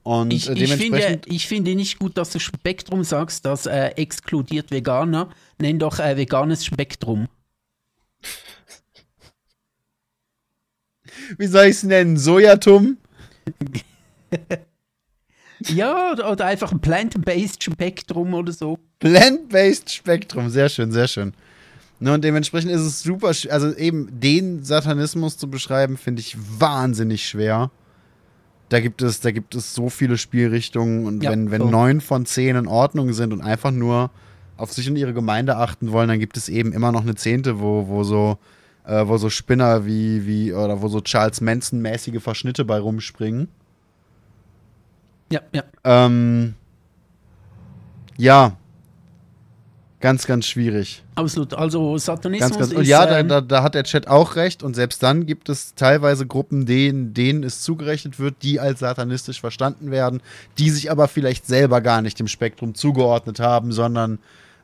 [0.03, 4.71] Und Ich, ich, finde, ich finde nicht gut, dass du Spektrum sagst, das äh, exkludiert
[4.71, 5.29] Veganer.
[5.59, 7.29] Nenn doch äh, veganes Spektrum.
[11.39, 12.17] wie soll ich es nennen?
[12.17, 12.97] Sojatum?
[15.69, 18.79] Ja, oder, oder einfach ein Plant-Based Spektrum oder so.
[18.99, 21.35] Plant-based Spektrum, sehr schön, sehr schön.
[22.01, 27.29] Ne, und dementsprechend ist es super, also eben den Satanismus zu beschreiben, finde ich wahnsinnig
[27.29, 27.71] schwer.
[28.73, 32.25] Da gibt es, da gibt es so viele Spielrichtungen und Ja, wenn, wenn neun von
[32.25, 34.09] zehn in Ordnung sind und einfach nur
[34.57, 37.61] auf sich und ihre Gemeinde achten wollen, dann gibt es eben immer noch eine Zehnte,
[37.61, 38.39] wo, wo so,
[38.87, 43.49] äh, wo so Spinner wie, wie, oder wo so Charles Manson-mäßige Verschnitte bei rumspringen.
[45.31, 45.65] Ja, ja.
[45.85, 46.55] Ähm,
[48.17, 48.57] ja.
[50.03, 51.05] Ganz, ganz schwierig.
[51.15, 51.55] Absolut.
[51.55, 52.83] Also Satanismus Ganz, ganz.
[52.83, 52.89] ist.
[52.89, 54.65] Ja, da, ähm, da, da hat der Chat auch recht.
[54.65, 59.41] Und selbst dann gibt es teilweise Gruppen, denen, denen es zugerechnet wird, die als satanistisch
[59.41, 60.21] verstanden werden,
[60.59, 64.19] die sich aber vielleicht selber gar nicht dem Spektrum zugeordnet haben, sondern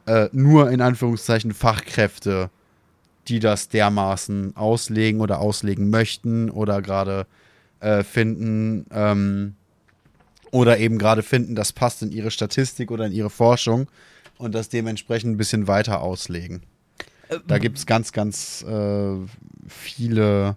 [0.06, 2.50] äh, nur in Anführungszeichen Fachkräfte,
[3.28, 7.28] die das dermaßen auslegen oder auslegen möchten oder gerade
[7.78, 8.86] äh, finden.
[8.90, 9.54] Ähm,
[10.50, 13.86] oder eben gerade finden, das passt in ihre Statistik oder in ihre Forschung
[14.38, 16.62] und das dementsprechend ein bisschen weiter auslegen.
[17.46, 19.16] Da gibt es ganz, ganz äh,
[19.68, 20.56] viele,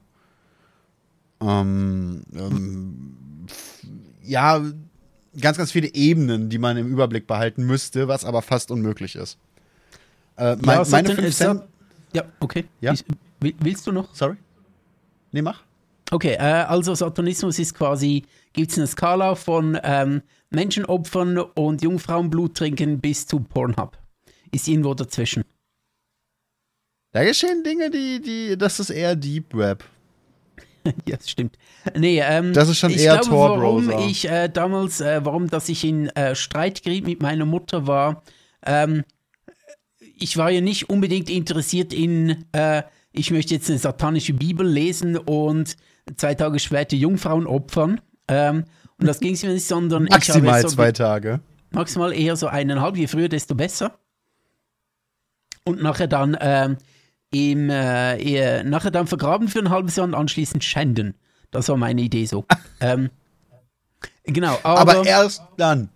[1.41, 3.17] ähm, ähm,
[4.23, 4.61] ja,
[5.39, 9.37] ganz, ganz viele Ebenen, die man im Überblick behalten müsste, was aber fast unmöglich ist.
[10.37, 11.61] Äh, mein, ja, meine Satan- 5 äh, Cent.
[12.13, 12.65] Ja, okay.
[12.79, 12.93] Ja?
[13.39, 14.13] Will- Willst du noch?
[14.13, 14.35] Sorry?
[15.31, 15.61] Nee, mach.
[16.11, 20.21] Okay, äh, also Satanismus ist quasi, gibt es eine Skala von ähm,
[20.51, 23.97] Menschenopfern und Jungfrauenblut trinken bis zu Pornhub.
[24.51, 25.43] Ist irgendwo dazwischen.
[27.13, 29.83] Da geschehen Dinge, die, die, das ist eher Deep Web.
[31.07, 31.57] ja, das stimmt.
[31.95, 34.09] Nee, ähm, Das ist schon ich eher glaube, warum Tor-Browser.
[34.09, 38.23] ich äh, damals, äh, warum, dass ich in äh, Streit geriet mit meiner Mutter war,
[38.65, 39.03] ähm,
[39.99, 45.17] ich war ja nicht unbedingt interessiert in, äh, ich möchte jetzt eine satanische Bibel lesen
[45.17, 45.75] und
[46.15, 48.01] zwei Tage später Jungfrauen opfern.
[48.27, 48.65] Ähm,
[49.01, 51.39] und das ging es mir nicht, sondern ich Maximal habe so zwei Tage.
[51.71, 53.97] maximal eher so eineinhalb, je früher, desto besser.
[55.63, 56.77] Und nachher dann ähm,
[57.31, 61.15] im, äh, nachher dann vergraben für ein halbes Jahr und anschließend schänden.
[61.49, 62.45] Das war meine Idee so.
[62.79, 63.09] ähm,
[64.23, 65.89] genau, aber, Aber erst dann.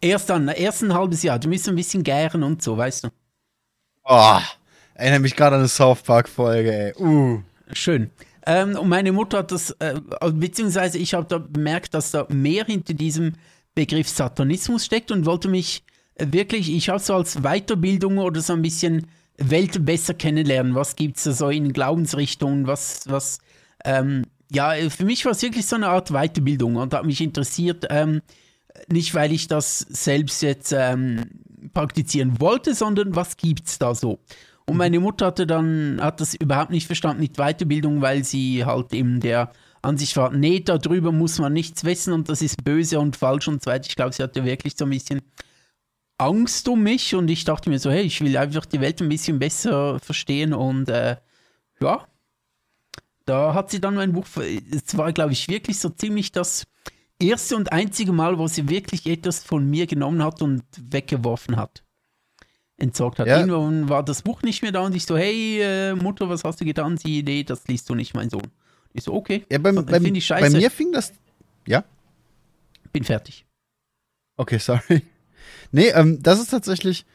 [0.00, 1.38] erst dann, erst ein halbes Jahr.
[1.38, 3.08] Du musst ein bisschen gären und so, weißt du.
[4.04, 4.38] Oh,
[4.94, 6.94] erinnere mich gerade an eine South Park-Folge, ey.
[6.98, 7.42] Uh.
[7.72, 8.10] Schön.
[8.46, 9.94] Ähm, und meine Mutter hat das, äh,
[10.32, 13.34] beziehungsweise ich habe da bemerkt, dass da mehr hinter diesem
[13.74, 15.84] Begriff Satanismus steckt und wollte mich
[16.16, 19.06] äh, wirklich, ich habe so als Weiterbildung oder so ein bisschen
[19.38, 20.74] Welt besser kennenlernen.
[20.74, 22.66] Was gibt es da so in Glaubensrichtungen?
[22.66, 23.38] Was, was,
[23.84, 27.20] ähm, ja, äh, für mich war es wirklich so eine Art Weiterbildung und hat mich
[27.20, 28.22] interessiert, ähm,
[28.88, 31.24] nicht weil ich das selbst jetzt ähm,
[31.72, 34.18] praktizieren wollte, sondern was gibt's da so?
[34.72, 38.94] Und meine Mutter hatte dann, hat das überhaupt nicht verstanden mit Weiterbildung, weil sie halt
[38.94, 43.14] eben der Ansicht war, nee, darüber muss man nichts wissen und das ist böse und
[43.14, 43.86] falsch und so weiter.
[43.86, 45.20] Ich glaube, sie hatte wirklich so ein bisschen
[46.16, 49.10] Angst um mich und ich dachte mir so, hey, ich will einfach die Welt ein
[49.10, 51.16] bisschen besser verstehen und äh,
[51.82, 52.06] ja,
[53.26, 56.64] da hat sie dann mein Buch, es war, glaube ich, wirklich so ziemlich das
[57.20, 61.84] erste und einzige Mal, wo sie wirklich etwas von mir genommen hat und weggeworfen hat.
[62.82, 63.28] Entsorgt hat.
[63.28, 63.38] Ja.
[63.38, 66.60] Irgendwann war das Buch nicht mehr da und ich so, hey äh, Mutter, was hast
[66.60, 66.96] du getan?
[66.98, 68.48] Sie, nee, das liest du nicht, mein Sohn.
[68.92, 69.44] Ich so, okay.
[69.52, 70.56] Ja, beim, Fand- beim, ich bei scheiße.
[70.56, 71.12] mir fing das.
[71.64, 71.84] Ja?
[72.92, 73.44] Bin fertig.
[74.36, 75.02] Okay, sorry.
[75.70, 77.06] Nee, ähm, das ist tatsächlich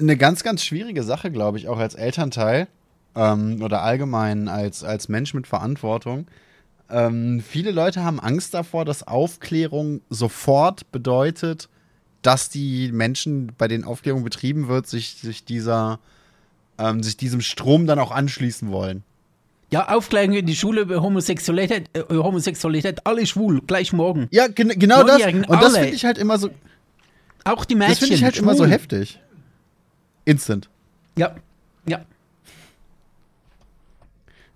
[0.00, 2.66] eine ganz, ganz schwierige Sache, glaube ich, auch als Elternteil
[3.14, 6.26] ähm, oder allgemein als, als Mensch mit Verantwortung.
[6.90, 11.68] Ähm, viele Leute haben Angst davor, dass Aufklärung sofort bedeutet,
[12.26, 16.00] dass die Menschen, bei denen Aufklärung betrieben wird, sich, sich dieser,
[16.76, 19.04] ähm, sich diesem Strom dann auch anschließen wollen.
[19.70, 24.26] Ja, Aufklärung in die Schule über Homosexualität, äh, Homosexualität, alle schwul, gleich morgen.
[24.32, 25.24] Ja, gen genau das.
[25.24, 25.78] Und das alle.
[25.84, 26.50] finde ich halt immer so,
[27.44, 27.92] Auch die Mädchen.
[27.92, 28.72] das finde ich halt immer so schwul.
[28.72, 29.20] heftig.
[30.24, 30.68] Instant.
[31.16, 31.36] Ja,
[31.88, 32.04] ja.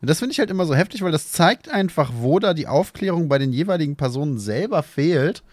[0.02, 3.28] Das finde ich halt immer so heftig, weil das zeigt einfach, wo da die Aufklärung
[3.28, 5.44] bei den jeweiligen Personen selber fehlt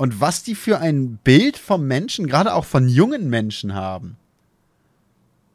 [0.00, 4.16] und was die für ein Bild vom Menschen, gerade auch von jungen Menschen haben.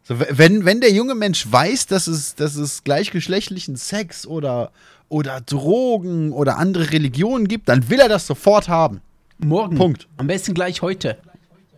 [0.04, 4.72] So, wenn, wenn der junge Mensch weiß, dass es, dass es gleichgeschlechtlichen Sex oder,
[5.10, 9.02] oder Drogen oder andere Religionen gibt, dann will er das sofort haben.
[9.40, 9.78] Morgen.
[9.78, 10.08] Punkt.
[10.18, 11.18] Am besten gleich heute.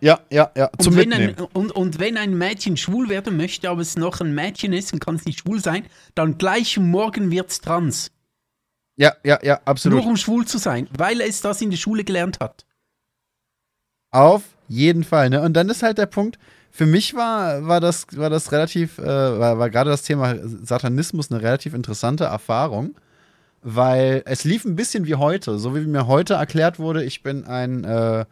[0.01, 0.69] Ja, ja, ja.
[0.77, 4.35] Und wenn, ein, und, und wenn ein Mädchen schwul werden möchte, aber es noch ein
[4.35, 5.85] Mädchen ist und kann es nicht schwul sein,
[6.15, 8.11] dann gleich morgen wird es trans.
[8.97, 9.99] Ja, ja, ja, absolut.
[9.99, 12.65] Nur um schwul zu sein, weil es das in der Schule gelernt hat.
[14.11, 15.41] Auf jeden Fall, ne?
[15.41, 16.39] Und dann ist halt der Punkt,
[16.71, 21.31] für mich war, war, das, war das relativ, äh, war, war gerade das Thema Satanismus
[21.31, 22.95] eine relativ interessante Erfahrung,
[23.61, 27.45] weil es lief ein bisschen wie heute, so wie mir heute erklärt wurde, ich bin
[27.45, 28.25] ein, äh,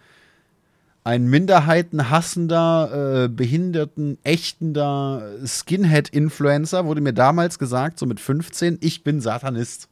[1.04, 9.22] ein minderheitenhassender, äh, behinderten, ächtender Skinhead-Influencer, wurde mir damals gesagt, so mit 15, ich bin
[9.22, 9.90] Satanist.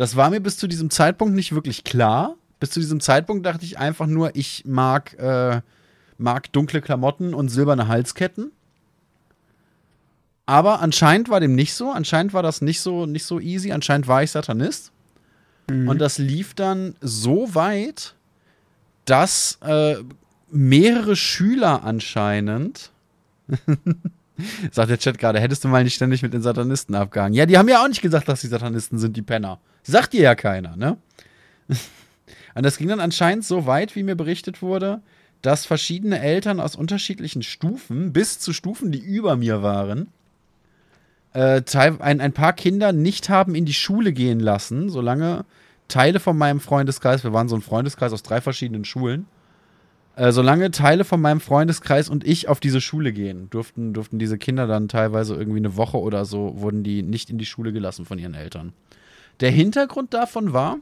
[0.00, 2.36] Das war mir bis zu diesem Zeitpunkt nicht wirklich klar.
[2.58, 5.60] Bis zu diesem Zeitpunkt dachte ich einfach nur, ich mag, äh,
[6.16, 8.50] mag dunkle Klamotten und silberne Halsketten.
[10.46, 11.90] Aber anscheinend war dem nicht so.
[11.90, 13.72] Anscheinend war das nicht so, nicht so easy.
[13.72, 14.90] Anscheinend war ich Satanist.
[15.68, 15.86] Mhm.
[15.86, 18.14] Und das lief dann so weit,
[19.04, 19.96] dass äh,
[20.50, 22.90] mehrere Schüler anscheinend
[24.70, 27.34] Sagt der Chat gerade, hättest du mal nicht ständig mit den Satanisten abgehangen.
[27.34, 29.58] Ja, die haben ja auch nicht gesagt, dass die Satanisten sind, die Penner.
[29.82, 30.96] Sagt dir ja keiner, ne?
[32.54, 35.00] Und das ging dann anscheinend so weit, wie mir berichtet wurde,
[35.42, 40.08] dass verschiedene Eltern aus unterschiedlichen Stufen, bis zu Stufen, die über mir waren,
[41.32, 45.44] äh, ein, ein paar Kinder nicht haben in die Schule gehen lassen, solange
[45.88, 49.26] Teile von meinem Freundeskreis, wir waren so ein Freundeskreis aus drei verschiedenen Schulen,
[50.16, 54.38] äh, solange Teile von meinem Freundeskreis und ich auf diese Schule gehen, durften, durften diese
[54.38, 58.04] Kinder dann teilweise irgendwie eine Woche oder so, wurden die nicht in die Schule gelassen
[58.04, 58.72] von ihren Eltern.
[59.40, 60.78] Der Hintergrund davon war,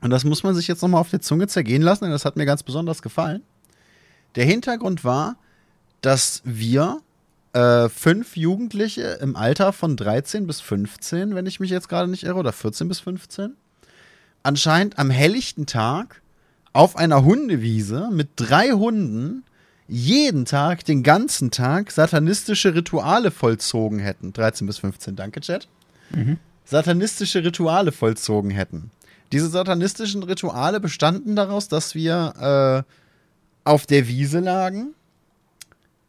[0.00, 2.36] und das muss man sich jetzt nochmal auf der Zunge zergehen lassen, denn das hat
[2.36, 3.42] mir ganz besonders gefallen.
[4.34, 5.36] Der Hintergrund war,
[6.00, 7.00] dass wir
[7.52, 12.24] äh, fünf Jugendliche im Alter von 13 bis 15, wenn ich mich jetzt gerade nicht
[12.24, 13.56] irre, oder 14 bis 15,
[14.42, 16.21] anscheinend am helllichten Tag
[16.72, 19.44] auf einer Hundewiese mit drei Hunden
[19.88, 24.32] jeden Tag, den ganzen Tag satanistische Rituale vollzogen hätten.
[24.32, 25.68] 13 bis 15, danke, Chat.
[26.10, 26.38] Mhm.
[26.64, 28.90] Satanistische Rituale vollzogen hätten.
[29.32, 34.94] Diese satanistischen Rituale bestanden daraus, dass wir äh, auf der Wiese lagen,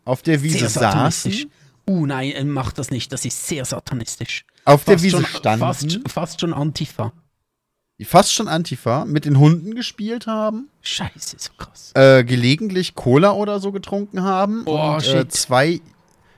[0.05, 1.49] auf der Wiese saßen.
[1.85, 4.45] Uh, nein, äh, mach das nicht, das ist sehr satanistisch.
[4.63, 5.59] Auf fast der Wiese schon, standen.
[5.59, 7.11] Fast, fast schon Antifa
[7.99, 10.69] die fast schon Antifa, mit den Hunden gespielt haben.
[10.81, 11.91] Scheiße, so krass.
[11.93, 14.63] Äh, gelegentlich Cola oder so getrunken haben.
[14.65, 15.79] Oh, und, äh, zwei,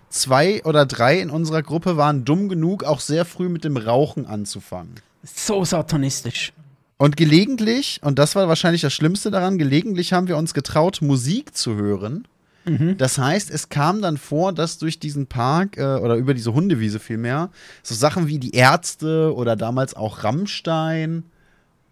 [0.10, 4.26] zwei oder drei in unserer Gruppe waren dumm genug, auch sehr früh mit dem Rauchen
[4.26, 4.96] anzufangen.
[5.24, 6.54] So satanistisch.
[6.98, 11.56] Und gelegentlich, und das war wahrscheinlich das Schlimmste daran, gelegentlich haben wir uns getraut, Musik
[11.56, 12.28] zu hören.
[12.66, 12.98] Mhm.
[12.98, 17.00] Das heißt, es kam dann vor, dass durch diesen Park äh, oder über diese Hundewiese
[17.00, 17.50] vielmehr
[17.84, 21.24] so Sachen wie die Ärzte oder damals auch Rammstein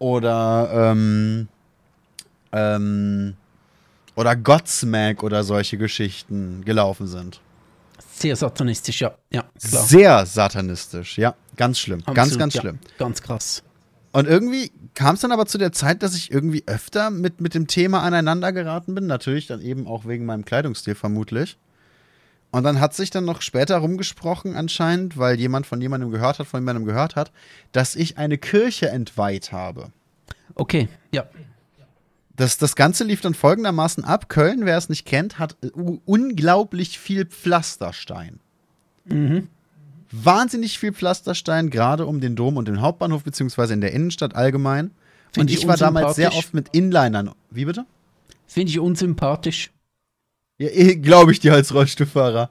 [0.03, 1.47] oder ähm,
[2.51, 3.35] ähm,
[4.15, 7.39] oder Godsmack oder solche Geschichten gelaufen sind.
[8.13, 9.15] Sehr satanistisch, ja.
[9.31, 9.83] ja klar.
[9.85, 11.35] Sehr satanistisch, ja.
[11.55, 11.99] Ganz schlimm.
[11.99, 12.79] Absolut, ganz, ganz schlimm.
[12.83, 13.63] Ja, ganz krass.
[14.11, 17.55] Und irgendwie kam es dann aber zu der Zeit, dass ich irgendwie öfter mit, mit
[17.55, 19.07] dem Thema aneinander geraten bin.
[19.07, 21.57] Natürlich dann eben auch wegen meinem Kleidungsstil vermutlich.
[22.53, 26.45] Und dann hat sich dann noch später rumgesprochen anscheinend, weil jemand von jemandem gehört hat,
[26.45, 27.31] von jemandem gehört hat,
[27.71, 29.91] dass ich eine Kirche entweiht habe.
[30.53, 31.25] Okay, ja.
[32.35, 34.29] Das, das Ganze lief dann folgendermaßen ab.
[34.29, 35.57] Köln, wer es nicht kennt, hat
[36.05, 38.39] unglaublich viel Pflasterstein.
[39.05, 39.47] Mhm.
[40.11, 44.91] Wahnsinnig viel Pflasterstein, gerade um den Dom und den Hauptbahnhof, beziehungsweise in der Innenstadt allgemein.
[45.31, 47.31] Find und ich, ich war damals sehr oft mit Inlinern.
[47.49, 47.87] Wie bitte?
[48.45, 49.71] Finde ich unsympathisch.
[50.63, 52.49] Ja, eh, glaube ich dir als Rollstuhlfahrer.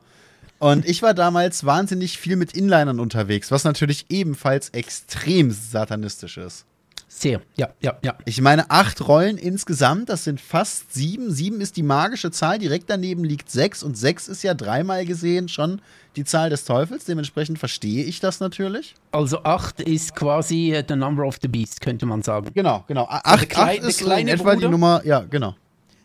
[0.58, 6.66] Und ich war damals wahnsinnig viel mit Inlinern unterwegs, was natürlich ebenfalls extrem satanistisch ist.
[7.08, 8.14] Sehr, ja, ja, ja.
[8.26, 11.30] Ich meine, acht Rollen insgesamt, das sind fast sieben.
[11.30, 15.48] Sieben ist die magische Zahl, direkt daneben liegt sechs und sechs ist ja dreimal gesehen
[15.48, 15.80] schon
[16.16, 17.06] die Zahl des Teufels.
[17.06, 18.94] Dementsprechend verstehe ich das natürlich.
[19.10, 22.50] Also acht ist quasi uh, the number of the beast, könnte man sagen.
[22.54, 23.06] Genau, genau.
[23.08, 25.54] Acht, also acht ist in etwa Bruder, die Nummer, ja, genau.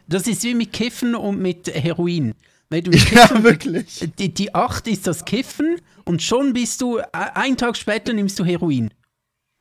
[0.07, 2.33] Das ist wie mit Kiffen und mit Heroin.
[2.69, 4.09] Wenn du Kiffen, ja, wirklich.
[4.17, 8.45] Die, die 8 ist das Kiffen und schon bist du, einen Tag später nimmst du
[8.45, 8.91] Heroin.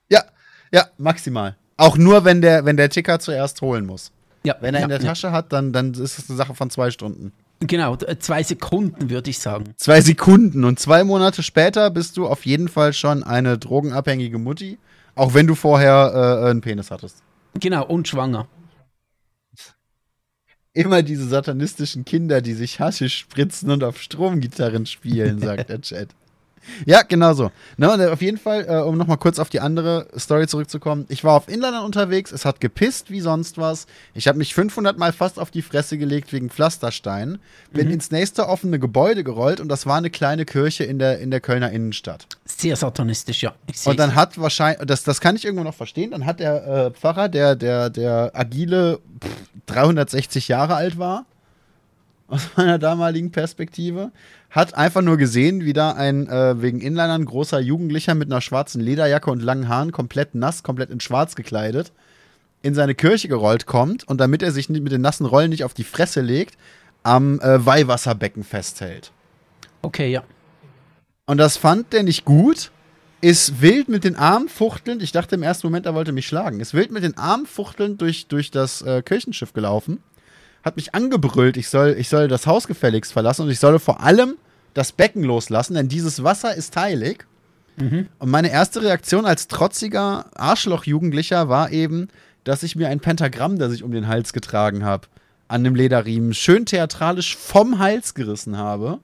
[0.09, 0.25] Ja,
[0.73, 1.57] ja, maximal.
[1.77, 4.13] Auch nur, wenn der, wenn der Ticker zuerst holen muss.
[4.45, 5.33] Ja, wenn er ja, in der Tasche ja.
[5.33, 7.33] hat, dann, dann ist es eine Sache von zwei Stunden.
[7.61, 9.75] Genau, zwei Sekunden würde ich sagen.
[9.77, 14.79] Zwei Sekunden und zwei Monate später bist du auf jeden Fall schon eine drogenabhängige Mutti,
[15.15, 17.23] auch wenn du vorher äh, einen Penis hattest.
[17.59, 18.47] Genau, und schwanger.
[20.77, 26.09] Immer diese satanistischen Kinder, die sich Haschisch spritzen und auf Stromgitarren spielen, sagt der Chat.
[26.85, 27.51] Ja, genau so.
[27.77, 31.07] Ne, und auf jeden Fall, äh, um nochmal kurz auf die andere Story zurückzukommen.
[31.09, 33.87] Ich war auf Inlandern unterwegs, es hat gepisst wie sonst was.
[34.15, 37.39] Ich habe mich 500 Mal fast auf die Fresse gelegt wegen Pflasterstein.
[37.73, 37.95] Bin Mhm.
[37.95, 41.41] ins nächste offene Gebäude gerollt und das war eine kleine Kirche in der, in der
[41.41, 42.27] Kölner Innenstadt.
[42.45, 43.55] Sehr satanistisch, ja.
[43.85, 46.91] Und dann hat wahrscheinlich, das, das kann ich irgendwo noch verstehen, dann hat der äh,
[46.91, 49.31] Pfarrer, der, der, der agile pff,
[49.67, 51.27] 360 Jahre alt war,
[52.29, 54.11] aus meiner damaligen Perspektive,
[54.57, 58.81] hat einfach nur gesehen, wie da ein äh, wegen Inlinern großer Jugendlicher mit einer schwarzen
[58.81, 61.93] Lederjacke und langen Haaren, komplett nass, komplett in schwarz gekleidet,
[62.63, 65.63] in seine Kirche gerollt kommt und damit er sich nicht- mit den nassen Rollen nicht
[65.63, 66.57] auf die Fresse legt,
[67.03, 69.13] am äh, Weihwasserbecken festhält.
[69.83, 70.25] Okay, ja.
[71.27, 72.71] Und das fand der nicht gut.
[73.21, 75.03] Ist wild mit den Armen fuchtelnd.
[75.03, 76.61] Ich dachte im ersten Moment, er wollte mich schlagen.
[76.61, 80.03] Ist wild mit den Armen fuchtelnd durch, durch das äh, Kirchenschiff gelaufen.
[80.65, 84.01] Hat mich angebrüllt, ich soll, ich soll das Haus gefälligst verlassen und ich solle vor
[84.01, 84.37] allem
[84.77, 87.25] das Becken loslassen, denn dieses Wasser ist heilig.
[87.79, 92.09] Und meine erste Reaktion als trotziger Arschloch-Jugendlicher war eben,
[92.45, 95.09] dass ich mir ein Pentagramm, das ich um den Hals getragen habe,
[95.49, 99.01] an dem Lederriemen schön theatralisch vom Hals gerissen habe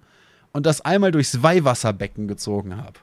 [0.53, 2.99] und das einmal durchs Weihwasserbecken gezogen habe.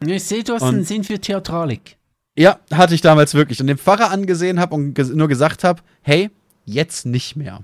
[0.00, 1.96] Ich sehe, du hast Und- einen Sinn für Theatralik.
[2.38, 3.60] Ja, hatte ich damals wirklich.
[3.60, 6.30] Und den Pfarrer angesehen habe und ges nur gesagt habe, hey,
[6.66, 7.60] jetzt nicht mehr.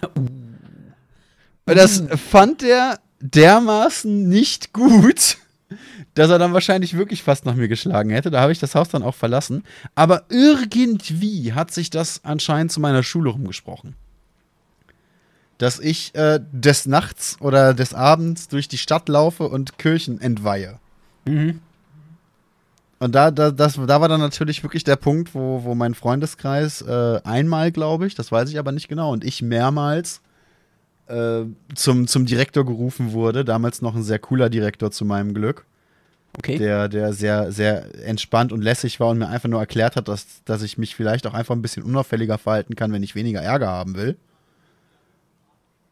[0.14, 5.38] Und das fand er dermaßen nicht gut,
[6.14, 8.30] dass er dann wahrscheinlich wirklich fast nach mir geschlagen hätte.
[8.30, 9.64] Da habe ich das Haus dann auch verlassen.
[9.94, 13.94] Aber irgendwie hat sich das anscheinend zu meiner Schule rumgesprochen.
[15.58, 20.78] Dass ich äh, des Nachts oder des Abends durch die Stadt laufe und Kirchen entweihe.
[21.24, 21.60] Mhm.
[23.00, 26.82] Und da, da, das, da war dann natürlich wirklich der Punkt, wo, wo mein Freundeskreis
[26.82, 30.20] äh, einmal, glaube ich, das weiß ich aber nicht genau, und ich mehrmals
[31.08, 31.44] äh,
[31.74, 33.44] zum, zum Direktor gerufen wurde.
[33.44, 35.64] Damals noch ein sehr cooler Direktor zu meinem Glück,
[36.36, 36.58] Okay.
[36.58, 40.44] der, der sehr, sehr entspannt und lässig war und mir einfach nur erklärt hat, dass,
[40.44, 43.68] dass ich mich vielleicht auch einfach ein bisschen unauffälliger verhalten kann, wenn ich weniger Ärger
[43.68, 44.16] haben will.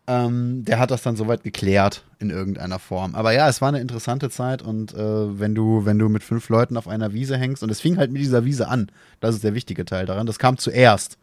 [0.09, 3.17] Ähm, der hat das dann soweit geklärt in irgendeiner Form.
[3.17, 6.49] Aber ja, es war eine interessante Zeit und äh, wenn du, wenn du mit fünf
[6.49, 8.89] Leuten auf einer Wiese hängst, und es fing halt mit dieser Wiese an,
[9.19, 11.19] das ist der wichtige Teil daran, das kam zuerst.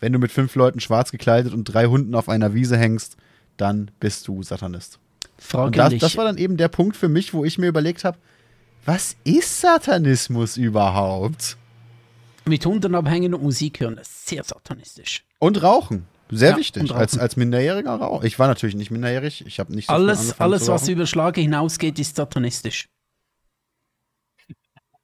[0.00, 3.16] Wenn du mit fünf Leuten schwarz gekleidet und drei Hunden auf einer Wiese hängst,
[3.56, 4.98] dann bist du Satanist.
[5.38, 8.04] Frage Und das, das war dann eben der Punkt für mich, wo ich mir überlegt
[8.04, 8.18] habe,
[8.84, 11.56] was ist Satanismus überhaupt?
[12.46, 15.24] Mit Hunden abhängen und Musik hören, das ist sehr satanistisch.
[15.38, 16.06] Und Rauchen.
[16.30, 16.84] Sehr Ja, wichtig.
[16.90, 16.96] Rauchen.
[16.96, 18.22] Als, als Minderjähriger Rauch.
[18.24, 19.44] Ich war natürlich nicht minderjährig.
[19.46, 20.92] Ich habe nicht so Alles, alles was rauchen.
[20.92, 22.88] über Schlage hinausgeht, ist satanistisch.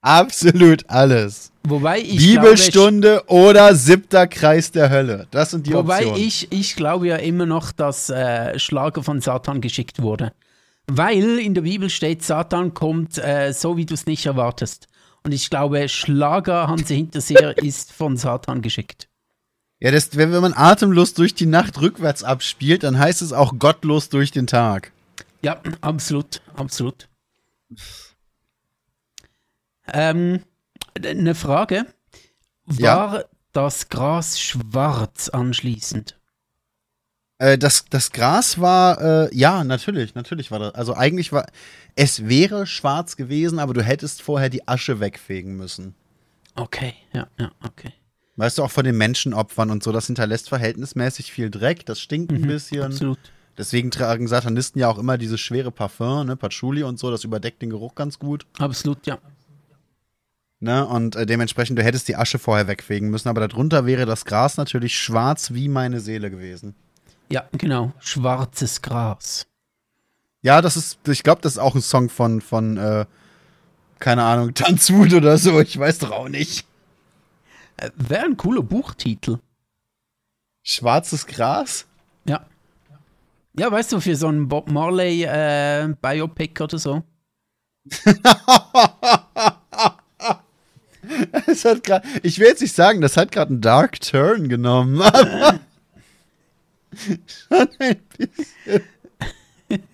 [0.02, 1.52] Absolut alles.
[1.64, 5.26] Wobei ich Bibelstunde oder siebter Kreis der Hölle.
[5.30, 6.26] Das sind die glaube, wobei Optionen.
[6.26, 10.32] ich, ich glaube ja immer noch, dass äh, Schlager von Satan geschickt wurde.
[10.86, 14.88] Weil in der Bibel steht, Satan kommt äh, so, wie du es nicht erwartest.
[15.22, 19.06] Und ich glaube, Schlager Hanse Hinterseher ist von Satan geschickt.
[19.80, 23.58] ja, das, wenn, wenn man atemlos durch die Nacht rückwärts abspielt, dann heißt es auch
[23.58, 24.92] gottlos durch den Tag.
[25.42, 27.08] Ja, absolut, absolut.
[29.92, 30.40] Ähm,
[31.04, 31.86] eine Frage.
[32.78, 32.96] Ja.
[32.96, 36.16] War das Gras schwarz anschließend?
[37.38, 40.74] Äh, das, das Gras war, äh, ja, natürlich, natürlich war das.
[40.74, 41.46] Also eigentlich war,
[41.96, 45.94] es wäre schwarz gewesen, aber du hättest vorher die Asche wegfegen müssen.
[46.54, 47.92] Okay, ja, ja, okay.
[48.36, 52.32] Weißt du, auch von den Menschenopfern und so, das hinterlässt verhältnismäßig viel Dreck, das stinkt
[52.32, 52.84] ein bisschen.
[52.84, 53.18] Absolut.
[53.58, 57.60] Deswegen tragen Satanisten ja auch immer dieses schwere Parfum, ne, Patchouli und so, das überdeckt
[57.60, 58.46] den Geruch ganz gut.
[58.58, 59.18] Absolut, ja.
[60.60, 60.86] Ne?
[60.86, 64.58] Und äh, dementsprechend, du hättest die Asche vorher wegfegen müssen, aber darunter wäre das Gras
[64.58, 66.74] natürlich schwarz wie meine Seele gewesen.
[67.30, 67.92] Ja, genau.
[67.98, 69.46] Schwarzes Gras.
[70.42, 73.06] Ja, das ist, ich glaube, das ist auch ein Song von, von äh,
[73.98, 76.66] keine Ahnung, Tanzwut oder so, ich weiß doch auch nicht.
[77.78, 79.38] Äh, Wäre ein cooler Buchtitel.
[80.62, 81.86] Schwarzes Gras?
[82.26, 82.44] Ja.
[83.54, 87.02] Ja, weißt du, für so einen Bob Marley äh, Biopic oder so.
[91.46, 95.00] Es hat grad, ich will jetzt nicht sagen, das hat gerade einen Dark Turn genommen,
[95.02, 95.60] aber
[97.26, 98.82] schon ein bisschen.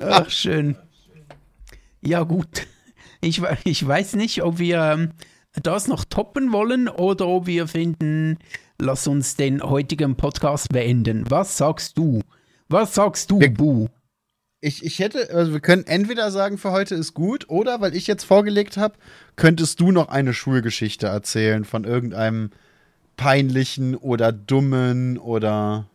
[0.00, 0.76] Ach, schön.
[2.00, 2.66] Ja, gut.
[3.20, 5.10] Ich, ich weiß nicht, ob wir ähm,
[5.62, 8.38] das noch toppen wollen oder ob wir finden,
[8.78, 11.24] lass uns den heutigen Podcast beenden.
[11.30, 12.20] Was sagst du?
[12.68, 13.88] Was sagst du, Wir- Bu?
[14.64, 18.06] Ich, ich hätte, also wir können entweder sagen, für heute ist gut, oder weil ich
[18.06, 18.94] jetzt vorgelegt habe,
[19.36, 22.50] könntest du noch eine Schulgeschichte erzählen von irgendeinem
[23.18, 25.86] peinlichen oder dummen oder.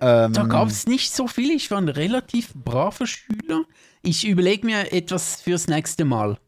[0.00, 1.50] Ähm, Da gab es nicht so viel.
[1.50, 3.64] Ich war ein relativ braver Schüler.
[4.00, 6.38] Ich überlege mir etwas fürs nächste Mal.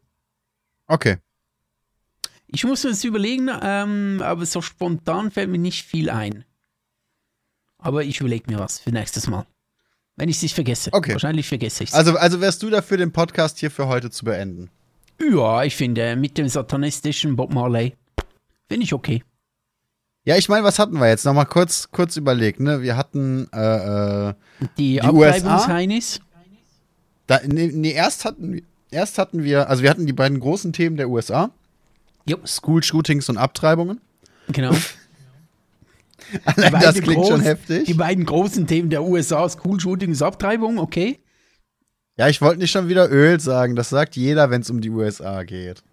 [0.87, 1.17] Okay.
[2.47, 6.43] Ich muss mir das überlegen, ähm, aber so spontan fällt mir nicht viel ein.
[7.77, 9.45] Aber ich überlege mir was für nächstes Mal.
[10.17, 10.91] Wenn ich es nicht vergesse.
[10.93, 11.13] Okay.
[11.13, 11.95] Wahrscheinlich vergesse ich es.
[11.95, 14.69] Also, also wärst du dafür, den Podcast hier für heute zu beenden?
[15.19, 17.95] ja, ich finde, mit dem satanistischen Bob Marley
[18.67, 19.23] finde ich okay.
[20.25, 21.23] Ja, ich meine, was hatten wir jetzt?
[21.25, 22.81] Nochmal kurz, kurz überlegt, ne?
[22.81, 24.33] Wir hatten, äh, äh,
[24.77, 25.01] Die, Die?
[25.01, 26.19] Abtreibungsheinis.
[27.27, 28.61] da, nee, nee, erst hatten wir,
[28.91, 31.51] erst hatten wir, also wir hatten die beiden großen Themen der USA.
[32.27, 32.37] Jo.
[32.45, 34.01] School-Shootings und Abtreibungen.
[34.47, 34.71] Genau.
[36.45, 37.85] Allein das klingt schon groß- heftig.
[37.85, 41.19] Die beiden großen Themen der USA, School-Shootings, Abtreibung, okay.
[42.17, 43.75] Ja, ich wollte nicht schon wieder Öl sagen.
[43.75, 45.83] Das sagt jeder, wenn es um die USA geht.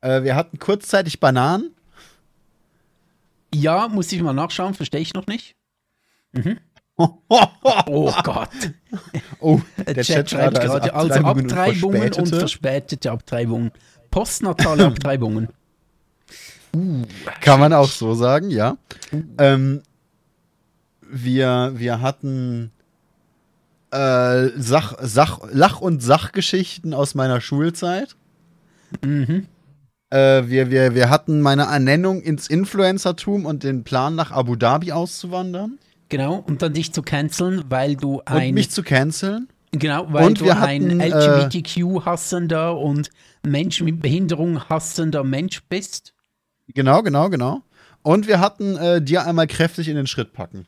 [0.00, 1.70] Äh, wir hatten kurzzeitig Bananen.
[3.54, 5.54] Ja, muss ich mal nachschauen, verstehe ich noch nicht.
[6.32, 6.58] Mhm.
[6.98, 8.48] Oh Gott.
[9.38, 12.38] Oh, Der der Chat, schreibt gerade, also Abtreibungen und verspätete.
[12.38, 13.70] verspätete Abtreibungen.
[14.10, 15.48] Postnatale Abtreibungen.
[17.40, 18.76] Kann man auch so sagen, ja.
[19.38, 19.82] Ähm,
[21.08, 22.70] wir, wir hatten
[23.90, 28.16] äh, Sach, Sach, Lach- und Sachgeschichten aus meiner Schulzeit.
[29.04, 29.46] Mhm.
[30.10, 34.92] Äh, wir, wir, wir hatten meine Ernennung ins Influencertum und den Plan, nach Abu Dhabi
[34.92, 35.78] auszuwandern
[36.08, 39.48] Genau, und dann dich zu canceln, weil du und ein, mich zu canceln.
[39.72, 43.10] genau, weil und du wir ein hatten, äh, LGBTQ-hassender und
[43.44, 46.12] Menschen mit Behinderung hassender Mensch bist.
[46.74, 47.62] Genau, genau, genau.
[48.02, 50.66] Und wir hatten äh, dir einmal kräftig in den Schritt packen.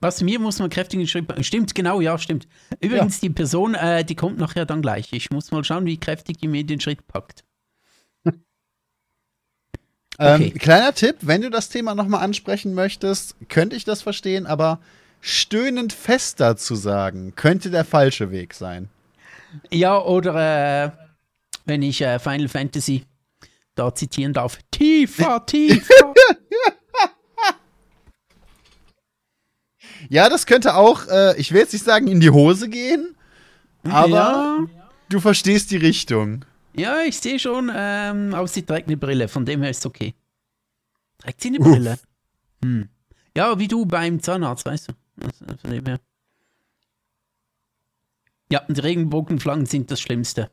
[0.00, 1.44] Was mir muss man kräftig in den Schritt.
[1.44, 2.46] Stimmt, genau, ja, stimmt.
[2.80, 5.12] Übrigens, die Person, äh, die kommt nachher dann gleich.
[5.12, 7.44] Ich muss mal schauen, wie kräftig die mir den Schritt packt.
[10.18, 10.50] Ähm, Okay.
[10.52, 14.80] kleiner Tipp, wenn du das Thema nochmal ansprechen möchtest, könnte ich das verstehen, aber
[15.20, 18.88] stöhnend fester zu sagen, könnte der falsche Weg sein.
[19.70, 20.90] Ja, oder äh,
[21.66, 23.04] wenn ich äh, Final Fantasy
[23.76, 24.58] da zitieren darf.
[24.72, 26.14] Tiefer, tiefer.
[30.08, 33.16] Ja, das könnte auch, äh, ich will jetzt nicht sagen, in die Hose gehen,
[33.82, 34.66] aber ja,
[35.08, 36.44] du verstehst die Richtung.
[36.76, 40.14] ja, ich sehe schon, ähm, aber sie trägt eine Brille, von dem her ist okay.
[41.18, 41.98] Trägt sie eine Brille?
[42.62, 42.88] Hm.
[43.36, 44.92] Ja, wie du beim Zahnarzt, weißt du.
[45.24, 45.98] Also, von dem her.
[48.50, 50.50] Ja, und Regenbogenflaggen sind das Schlimmste.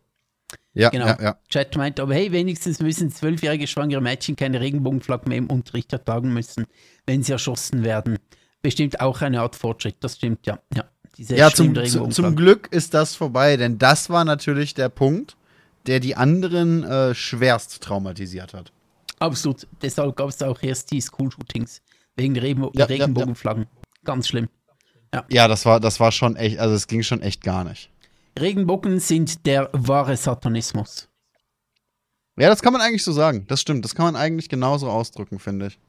[0.74, 1.06] Ja, Genau.
[1.06, 1.38] ja, ja.
[1.50, 6.34] Chat meint, aber hey, wenigstens müssen zwölfjährige schwangere Mädchen keine Regenbogenflaggen mehr im Unterricht tragen
[6.34, 6.66] müssen,
[7.06, 8.18] wenn sie erschossen werden.
[8.62, 10.60] Bestimmt auch eine Art Fortschritt, das stimmt, ja.
[10.74, 10.86] Ja,
[11.18, 11.76] diese Ja, zum,
[12.12, 12.36] zum.
[12.36, 15.36] Glück ist das vorbei, denn das war natürlich der Punkt,
[15.86, 18.72] der die anderen äh, schwerst traumatisiert hat.
[19.20, 19.68] Absolut.
[19.82, 21.82] Deshalb gab es auch erst die School-Shootings
[22.16, 23.68] wegen der Regenbo Ja, ja, Regenbogenflaggen.
[24.04, 24.50] Ganz schlimm.
[25.30, 27.92] Ja, das war, das war schon echt, also es ging schon echt gar nicht.
[28.40, 31.08] Regenbogen sind der wahre Satanismus.
[32.38, 33.46] Ja, das kann man eigentlich so sagen.
[33.48, 33.86] Das stimmt.
[33.86, 35.80] Das kann man eigentlich genauso ausdrücken, finde ich.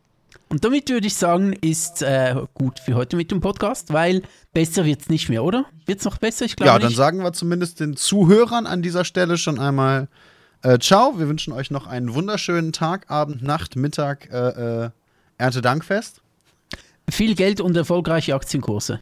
[0.49, 4.23] Und damit würde ich sagen, ist äh, gut für heute mit dem Podcast, weil
[4.53, 5.65] besser wird es nicht mehr, oder?
[5.87, 6.45] Wird es noch besser?
[6.45, 6.97] Ich glaube Ja, dann nicht.
[6.97, 10.09] sagen wir zumindest den Zuhörern an dieser Stelle schon einmal
[10.63, 11.19] äh, Ciao.
[11.19, 14.91] Wir wünschen euch noch einen wunderschönen Tag, Abend, Nacht, Mittag, äh, äh,
[15.39, 16.21] Erntedankfest.
[17.09, 19.01] Viel Geld und erfolgreiche Aktienkurse.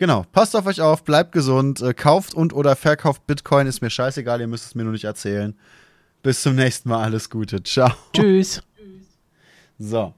[0.00, 3.90] Genau, passt auf euch auf, bleibt gesund, äh, kauft und oder verkauft Bitcoin, ist mir
[3.90, 5.54] scheißegal, ihr müsst es mir nur nicht erzählen.
[6.22, 7.62] Bis zum nächsten Mal, alles Gute.
[7.62, 7.92] Ciao.
[8.14, 8.62] Tschüss.
[9.78, 10.14] So.